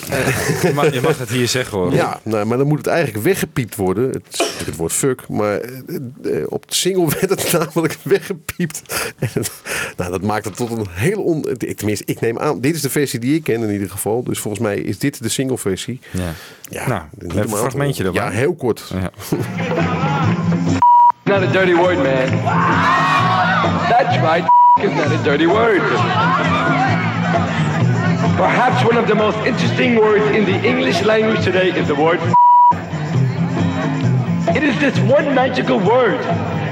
[0.06, 1.92] Je mag, je mag het hier zeggen hoor.
[1.94, 4.04] Ja, nou, maar dan moet het eigenlijk weggepiept worden.
[4.10, 7.96] Het is natuurlijk het woord fuck, maar eh, eh, op de single werd het namelijk
[8.02, 8.82] weggepiept.
[9.18, 9.50] En het-
[9.96, 11.46] nou, dat maakt het tot een heel on...
[11.76, 14.22] Tenminste, ik neem aan, dit is de versie die ik ken in ieder geval.
[14.22, 16.00] Dus volgens mij is dit de single versie.
[16.10, 16.32] Ja.
[16.70, 17.02] Ja, nou,
[17.42, 18.22] een fragmentje erbij.
[18.22, 18.92] Ja, heel kort.
[18.94, 19.10] Ja.
[21.24, 22.40] Not a dirty word, man.
[23.88, 24.44] That's right.
[24.82, 25.80] is not a dirty word.
[28.82, 32.18] Perhaps one of the most interesting words in the English language today is the word.
[34.56, 36.18] It is this one magical word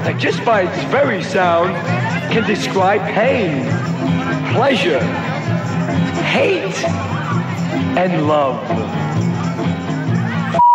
[0.03, 1.73] that just by its very sound
[2.33, 3.63] can describe pain,
[4.53, 4.99] pleasure,
[6.35, 6.83] hate,
[7.95, 8.59] and love.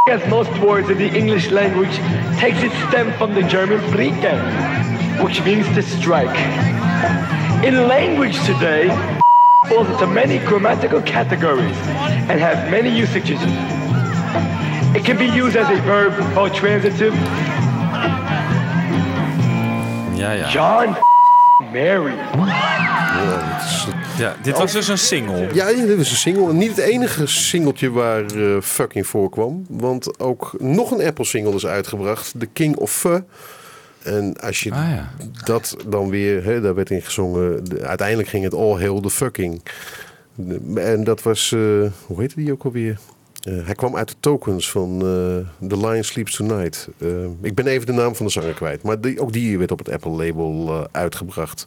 [0.08, 1.96] As most words in the English language
[2.38, 4.40] takes its stem from the German Flicken,
[5.22, 6.38] which means to strike.
[7.62, 9.15] In language today,
[9.68, 11.76] falls into many grammatical categories
[12.30, 13.40] and has many usages.
[14.94, 17.14] It can be used as a verb or transitive.
[20.14, 20.48] Ja, ja.
[20.48, 20.97] John
[21.72, 22.14] Mary.
[24.18, 25.48] Ja, dit was dus een single.
[25.55, 26.48] Ja, dit was een single.
[26.48, 29.64] En niet het enige singeltje waar eh, fucking voorkwam.
[29.68, 32.34] Want ook nog een Apple-single is uitgebracht.
[32.38, 33.20] The King of Fuh.
[34.06, 35.10] En als je Ah, ja.
[35.44, 37.64] dat dan weer, hè, daar werd in gezongen.
[37.64, 39.62] de- uiteindelijk ging het All Hail the Fucking.
[40.34, 41.60] De- En dat was, eh,
[42.06, 42.98] hoe heette die ook alweer?
[43.42, 46.88] Eh, hij kwam uit de tokens van eh, The Lion Sleeps Tonight.
[46.98, 47.08] Eh,
[47.42, 48.82] ik ben even de naam van de zanger kwijt.
[48.82, 51.66] Maar die, ook die werd op het Apple-label eh, uitgebracht.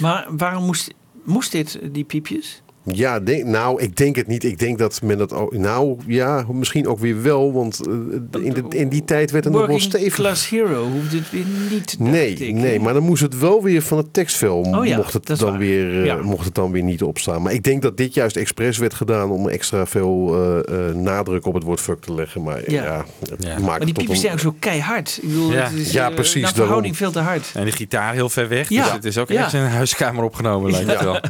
[0.00, 0.94] Maar waarom moest,
[1.24, 2.62] moest dit, die piepjes?
[2.92, 4.44] Ja, denk, nou, ik denk het niet.
[4.44, 5.56] Ik denk dat men dat ook.
[5.56, 7.52] Nou, ja, misschien ook weer wel.
[7.52, 10.14] Want eh, in, de, in die tijd werd het nog wel Working stevig.
[10.14, 11.96] Class Hero hoeft dit weer niet.
[11.98, 12.54] Nee, ik.
[12.54, 14.58] nee, maar dan moest het wel weer van het tekstvel.
[14.60, 15.58] Oh ja, mocht, het dan waar.
[15.58, 16.16] weer, eh, Ja.
[16.16, 17.42] mocht het dan weer niet opstaan.
[17.42, 21.46] Maar ik denk dat dit juist expres werd gedaan om extra veel eh, eh, nadruk
[21.46, 22.42] op het woord fuck te leggen.
[22.42, 23.04] Maar ja, Ja.
[23.30, 23.48] het Ja.
[23.48, 25.18] maakt Maar die het piepjes zijn ook zo keihard.
[25.22, 25.62] Ik bedoel, Ja.
[25.64, 26.54] het is, Ja, precies, daarom.
[26.60, 27.50] verhouding veel te hard.
[27.54, 28.68] En die gitaar heel ver weg.
[28.68, 28.82] Ja.
[28.84, 29.42] Dus het is ook Ja.
[29.44, 31.20] echt in een huiskamer opgenomen, lijkt het wel.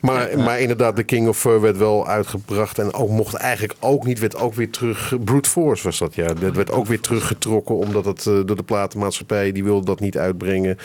[0.00, 2.78] Maar, maar inderdaad, de King of Fur werd wel uitgebracht.
[2.78, 5.14] En ook mocht eigenlijk ook niet, werd ook weer terug.
[5.24, 6.26] Brute Force was dat, ja.
[6.26, 10.18] Dat werd ook weer teruggetrokken, omdat het eh, door de platenmaatschappij, die wilde dat niet
[10.18, 10.78] uitbrengen.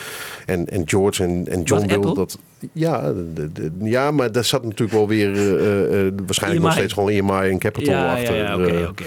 [0.46, 2.38] En, en George en, en John wilden dat.
[2.72, 6.80] Ja, de, de- ja, maar daar zat natuurlijk wel weer eh, eh, waarschijnlijk nog EMI.
[6.80, 8.36] steeds gewoon EMI en Capital Ja, ja, achter.
[8.36, 8.88] ja, oké, eh.
[8.88, 9.04] oké.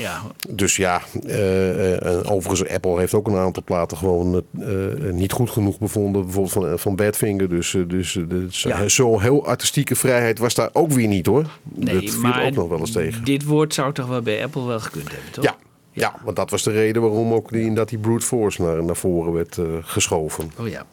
[0.00, 5.12] Ja, Dus ja, eh, eh, en overigens, Apple heeft ook een aantal platen gewoon eh,
[5.12, 6.22] niet goed genoeg bevonden.
[6.24, 7.48] Bijvoorbeeld van, van Badfinger.
[7.48, 8.88] Dus, dus dus, Ja.
[8.88, 11.46] zo'n heel artistieke vrijheid was daar ook weer niet hoor.
[11.62, 13.24] Nee, dat viel maar ook nog wel eens tegen.
[13.24, 15.44] dit woord zou toch wel bij Apple wel gekund hebben, toch?
[15.44, 15.56] Ja,
[15.92, 18.96] ja, want dat was de reden waarom ook die, inderdaad die brute force naar, naar
[18.96, 20.50] voren werd geschoven.
[20.58, 20.86] Oh ja.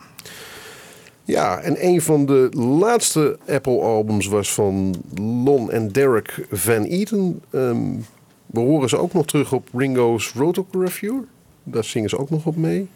[1.23, 7.41] Ja, en een van de laatste Apple-albums was van Lon en Derek Van Eaton.
[7.51, 7.93] Ehm,
[8.47, 11.19] we horen ze ook nog terug op Ringo's Rotocreview.
[11.63, 12.89] Daar zingen ze ook nog op mee.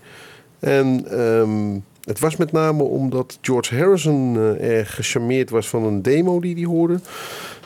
[0.59, 6.01] En ehm, het was met name omdat George Harrison eh, erg gecharmeerd was van een
[6.01, 6.99] demo die hij hoorde.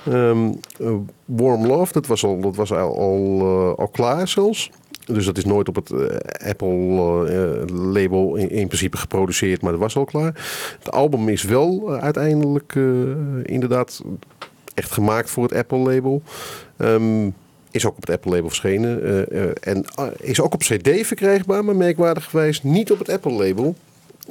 [0.06, 0.94] Ehm, eh,
[1.26, 4.72] Warm Love, dat was al, dat was al, al, eh, klaar zelfs.
[5.06, 5.92] Dus dat is nooit op het
[6.48, 10.48] Apple-label in, in principe geproduceerd, maar dat was al klaar.
[10.80, 12.76] Het album is wel uiteindelijk
[13.44, 14.02] inderdaad
[14.74, 16.22] echt gemaakt voor het Apple-label.
[16.78, 17.30] Ehm,
[17.76, 19.04] is ook op het Apple-label verschenen.
[19.32, 23.76] eh, eh, en ah, is ook op CD verkrijgbaar, maar merkwaardigwijs niet op het Apple-label.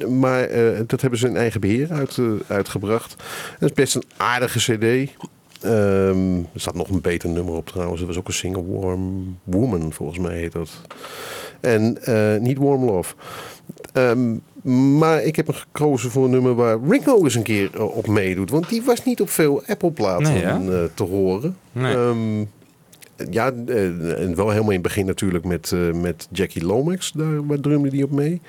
[0.09, 3.15] Maar eh, dat hebben ze in eigen beheer uit, eh, uitgebracht.
[3.59, 5.11] Het is best een aardige CD.
[5.61, 8.01] Ehm, er staat nog een beter nummer op trouwens.
[8.01, 10.69] Er was ook een single Warm Woman, volgens mij heet dat.
[11.59, 13.13] En eh, niet Warm Love.
[13.93, 14.35] Ehm,
[14.97, 18.49] maar ik heb gekozen voor een nummer waar Ringo eens een keer eh, op meedoet.
[18.49, 20.59] Want die was niet op veel Apple-platen Nee, ja?
[20.69, 21.57] eh, te horen.
[21.71, 21.95] Nee.
[21.95, 22.39] Ehm,
[23.29, 27.11] ja, eh, en wel helemaal in het begin natuurlijk met, eh, met Jackie Lomax.
[27.11, 28.41] Daar drumde die op mee.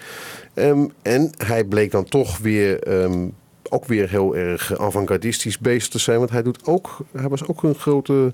[0.54, 3.26] Ehm, en hij bleek dan toch weer, ehm,
[3.68, 6.18] ook weer heel erg avant-gardistisch bezig te zijn.
[6.18, 8.32] Want hij, doet ook, hij was ook een grote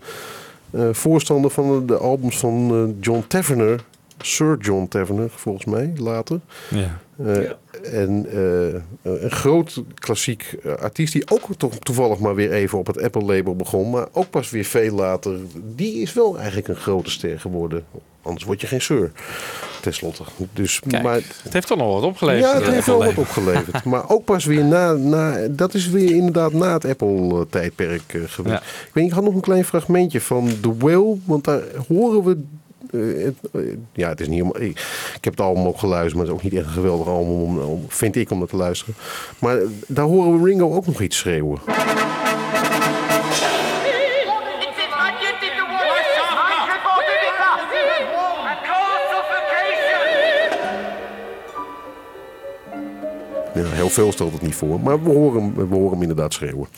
[0.70, 3.84] eh, voorstander van de, albums van John Tavener.
[4.22, 6.40] Sir John Tavener, volgens mij, later.
[6.70, 6.98] Ja.
[7.24, 7.50] Eh,
[7.92, 8.80] En eh,
[9.22, 13.56] een groot klassiek eh, artiest die ook to- toevallig maar weer even op het Apple-label
[13.56, 15.36] begon, maar ook pas weer veel later.
[15.74, 17.84] Die is wel eigenlijk een grote ster geworden.
[18.22, 19.12] Anders word je geen Sir,
[19.80, 20.22] tenslotte.
[20.52, 22.44] Dus, Kijk, maar, het heeft toch nog wat opgeleverd.
[22.52, 23.84] ja, het heeft wel wat opgeleverd.
[23.92, 28.36] maar ook pas weer na, na dat is weer inderdaad na het Apple-tijdperk geweest.
[28.54, 28.58] Ja.
[28.60, 32.22] Ik weet, niet, ik had nog een klein fragmentje van The Whale, want daar horen
[32.24, 32.42] we.
[32.93, 33.32] Eh, eh,
[33.93, 34.78] ja, het is niet ik,
[35.20, 37.59] heb het album ook geluisterd, maar het is ook niet echt een geweldig album,
[37.89, 38.94] vind ik, om dat te luisteren.
[39.39, 41.59] Maar eh, daar horen we Ringo ook nog iets schreeuwen.
[53.55, 56.69] Ja, heel veel stelt het niet voor, maar we horen, we horen hem inderdaad schreeuwen.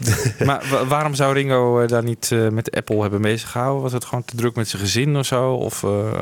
[0.46, 3.82] Maar wa- waarom zou Ringo eh, daar niet eh, met Apple hebben bezig gehouden?
[3.82, 5.52] Was het gewoon te druk met zijn gezin of zo?
[5.52, 6.18] Of eh,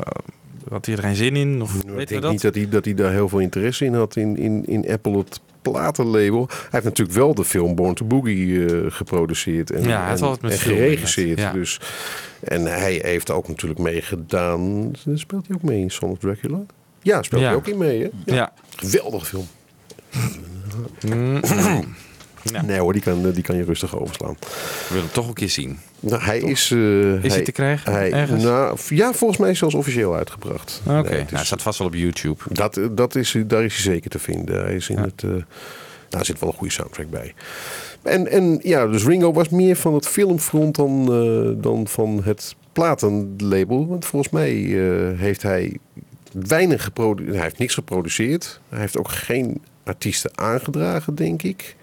[0.69, 1.61] had hij er geen zin in?
[1.61, 2.31] Of Ik weten we denk dat?
[2.31, 5.17] niet dat hij, dat hij daar heel veel interesse in had in, in, in Apple,
[5.17, 6.45] het platenlabel.
[6.49, 11.39] Hij heeft natuurlijk wel de film Born to Boogie geproduceerd en, Ja, en, geregisseerd.
[11.39, 11.51] ja.
[11.51, 11.79] Dus,
[12.39, 14.91] en hij heeft ook natuurlijk meegedaan.
[15.13, 16.59] Speelt hij ook mee in Son of Dracula?
[17.01, 17.47] Ja, speelt Ja.
[17.47, 18.01] hij ook in mee.
[18.01, 18.33] Hè?
[18.35, 18.53] Ja.
[18.75, 19.47] Geweldige film.
[22.51, 24.35] Nee hoor, die kan, die kan je rustig overslaan.
[24.39, 25.79] We willen hem toch een keer zien.
[25.99, 26.71] Nou, hij is...
[26.71, 28.43] eh, Is hij te krijgen Hij, ergens?
[28.43, 30.81] Nou, ja, volgens mij zelfs officieel uitgebracht.
[30.85, 32.43] Oké, Nee, nou, is- hij staat vast wel op YouTube.
[32.51, 34.63] Dat, dat is, daar is hij zeker te vinden.
[34.63, 35.29] Hij is in het, eh,
[36.09, 37.33] daar zit wel een goede soundtrack bij.
[38.01, 42.55] En, en ja, dus Ringo was meer van het filmfront dan, eh, dan van het
[42.73, 43.87] platenlabel.
[43.87, 45.77] Want volgens mij eh, heeft hij
[46.31, 47.35] weinig geproduceerd.
[47.35, 48.59] Hij heeft niks geproduceerd.
[48.69, 51.75] Hij heeft ook geen artiesten aangedragen, denk ik.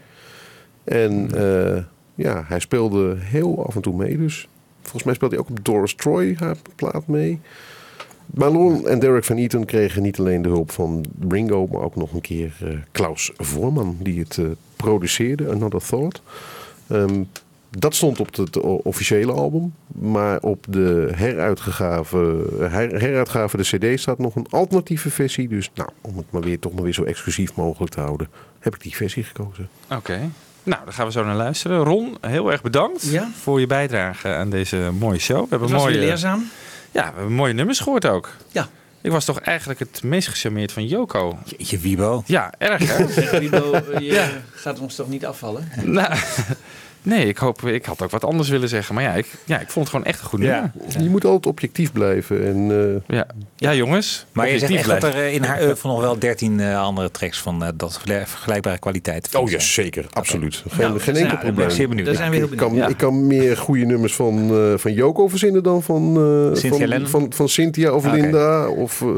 [0.86, 1.82] En eh,
[2.14, 4.18] ja, hij speelde heel af en toe mee.
[4.18, 4.48] Dus
[4.82, 7.40] volgens mij speelde hij ook op Doris Troy haar plaat mee.
[8.26, 12.12] Malone en Derek van Eaton kregen niet alleen de hulp van Ringo, maar ook nog
[12.12, 14.44] een keer eh, Klaus Voorman, die het eh,
[14.76, 16.22] produceerde, Another Thought.
[16.86, 17.22] Ehm,
[17.70, 24.18] dat stond op het officiële album, maar op de heruitgave, her, heruitgave de CD staat
[24.18, 25.48] nog een alternatieve versie.
[25.48, 28.74] Dus nou, om het maar weer toch maar weer zo exclusief mogelijk te houden, heb
[28.74, 29.68] ik die versie gekozen.
[29.90, 30.20] Oké.
[30.66, 31.78] Nou, daar gaan we zo naar luisteren.
[31.84, 33.28] Ron, heel erg bedankt Ja.
[33.42, 35.42] voor je bijdrage aan deze mooie show.
[35.42, 36.48] We hebben Het was mooie, weer leerzaam.
[36.90, 38.30] Ja, we hebben mooie nummers gehoord ook.
[38.52, 38.68] Ja.
[39.00, 41.38] Ik was toch eigenlijk het meest gecharmeerd van Joko.
[41.56, 42.22] Je Wiebo.
[42.26, 43.04] Ja, erg hè?
[43.40, 44.28] Je Ja.
[44.54, 45.68] gaat ons toch niet afvallen?
[45.82, 46.14] nou,
[47.06, 48.94] nee, ik hoop, ik had ook wat anders willen zeggen.
[48.94, 50.70] Maar ja, ik, ja, ik vond het gewoon echt een goed nummer.
[50.98, 52.46] Je moet altijd objectief blijven.
[52.46, 52.70] En,
[53.08, 53.26] eh, Ja.
[53.56, 54.26] ja, jongens.
[54.32, 57.38] Maar je zegt echt dat er in haar oeuvre nog wel 13 eh, andere tracks
[57.40, 60.06] van eh, dat vergel- vergelijkbare kwaliteit Oh ja, zeker.
[60.12, 60.62] Absoluut.
[60.68, 61.68] Geen, Nou, geen dus, enkel ja, ben probleem.
[61.68, 62.06] ik zeer benieuwd.
[62.06, 65.28] Daar zijn we heel ik, kan, ik kan meer goede nummers van, eh, van Joko
[65.28, 66.16] verzinnen dan van,
[66.52, 68.12] eh, Cynthia van, van, van Cynthia of Ah.
[68.12, 68.68] Linda.
[68.68, 69.08] Of, eh,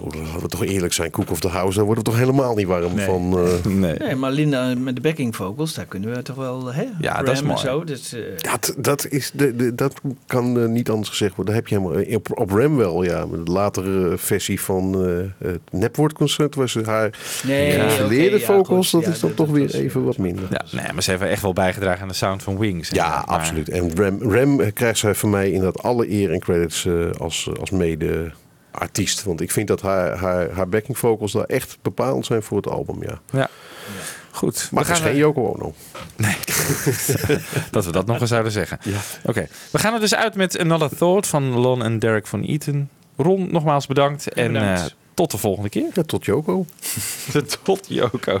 [0.00, 2.66] laten we toch eerlijk zijn, Cook of the House, daar worden we toch helemaal niet
[2.66, 3.04] warm Nee.
[3.06, 3.38] van.
[3.38, 3.64] eh.
[3.78, 3.94] Nee.
[3.98, 6.72] Nee, maar Linda met de backing vocals, daar kunnen we toch wel...
[6.72, 7.58] Hè, Ja, Ram dat is mooi.
[7.58, 8.20] Zo, dus, eh,
[8.50, 11.54] dat, dat, is de, de, dat kan eh, niet anders gezegd worden.
[11.54, 13.26] Daar heb je helemaal, op, op Ram wel, ja.
[13.26, 17.88] Met de latere versie van eh, het Nepwoordconcert was haar nee, ja,
[18.38, 18.90] vocals.
[18.90, 20.44] dat Ja, is dan toch weer even wat minder.
[20.50, 22.88] Ja, nee, maar ze hebben echt wel bijgedragen aan de sound van Wings.
[22.90, 23.08] Ja.
[23.08, 23.68] Maar- absoluut.
[23.68, 27.70] En Rem, Rem krijgt zij van mij inderdaad alle eer en credits eh, als, als
[28.78, 29.24] mede-artiest.
[29.24, 32.68] Want ik vind dat haar, haar, haar backing vocals daar echt bepalend zijn voor het
[32.68, 33.20] album, ja.
[33.30, 33.48] Ja.
[34.30, 34.68] Goed.
[34.70, 35.74] Maar we het is gaan geen Yoko Ono.
[37.70, 38.78] dat we dat nog eens zouden zeggen.
[39.24, 42.88] Oké, we gaan er dus uit met Another Thought van Lon en Derek van Eaton.
[43.16, 44.32] Ron, nogmaals bedankt.
[44.32, 44.80] En bedankt.
[44.80, 45.90] eh, tot de volgende keer.
[45.94, 46.66] Ja, tot Yoko.
[47.62, 48.40] tot Joko.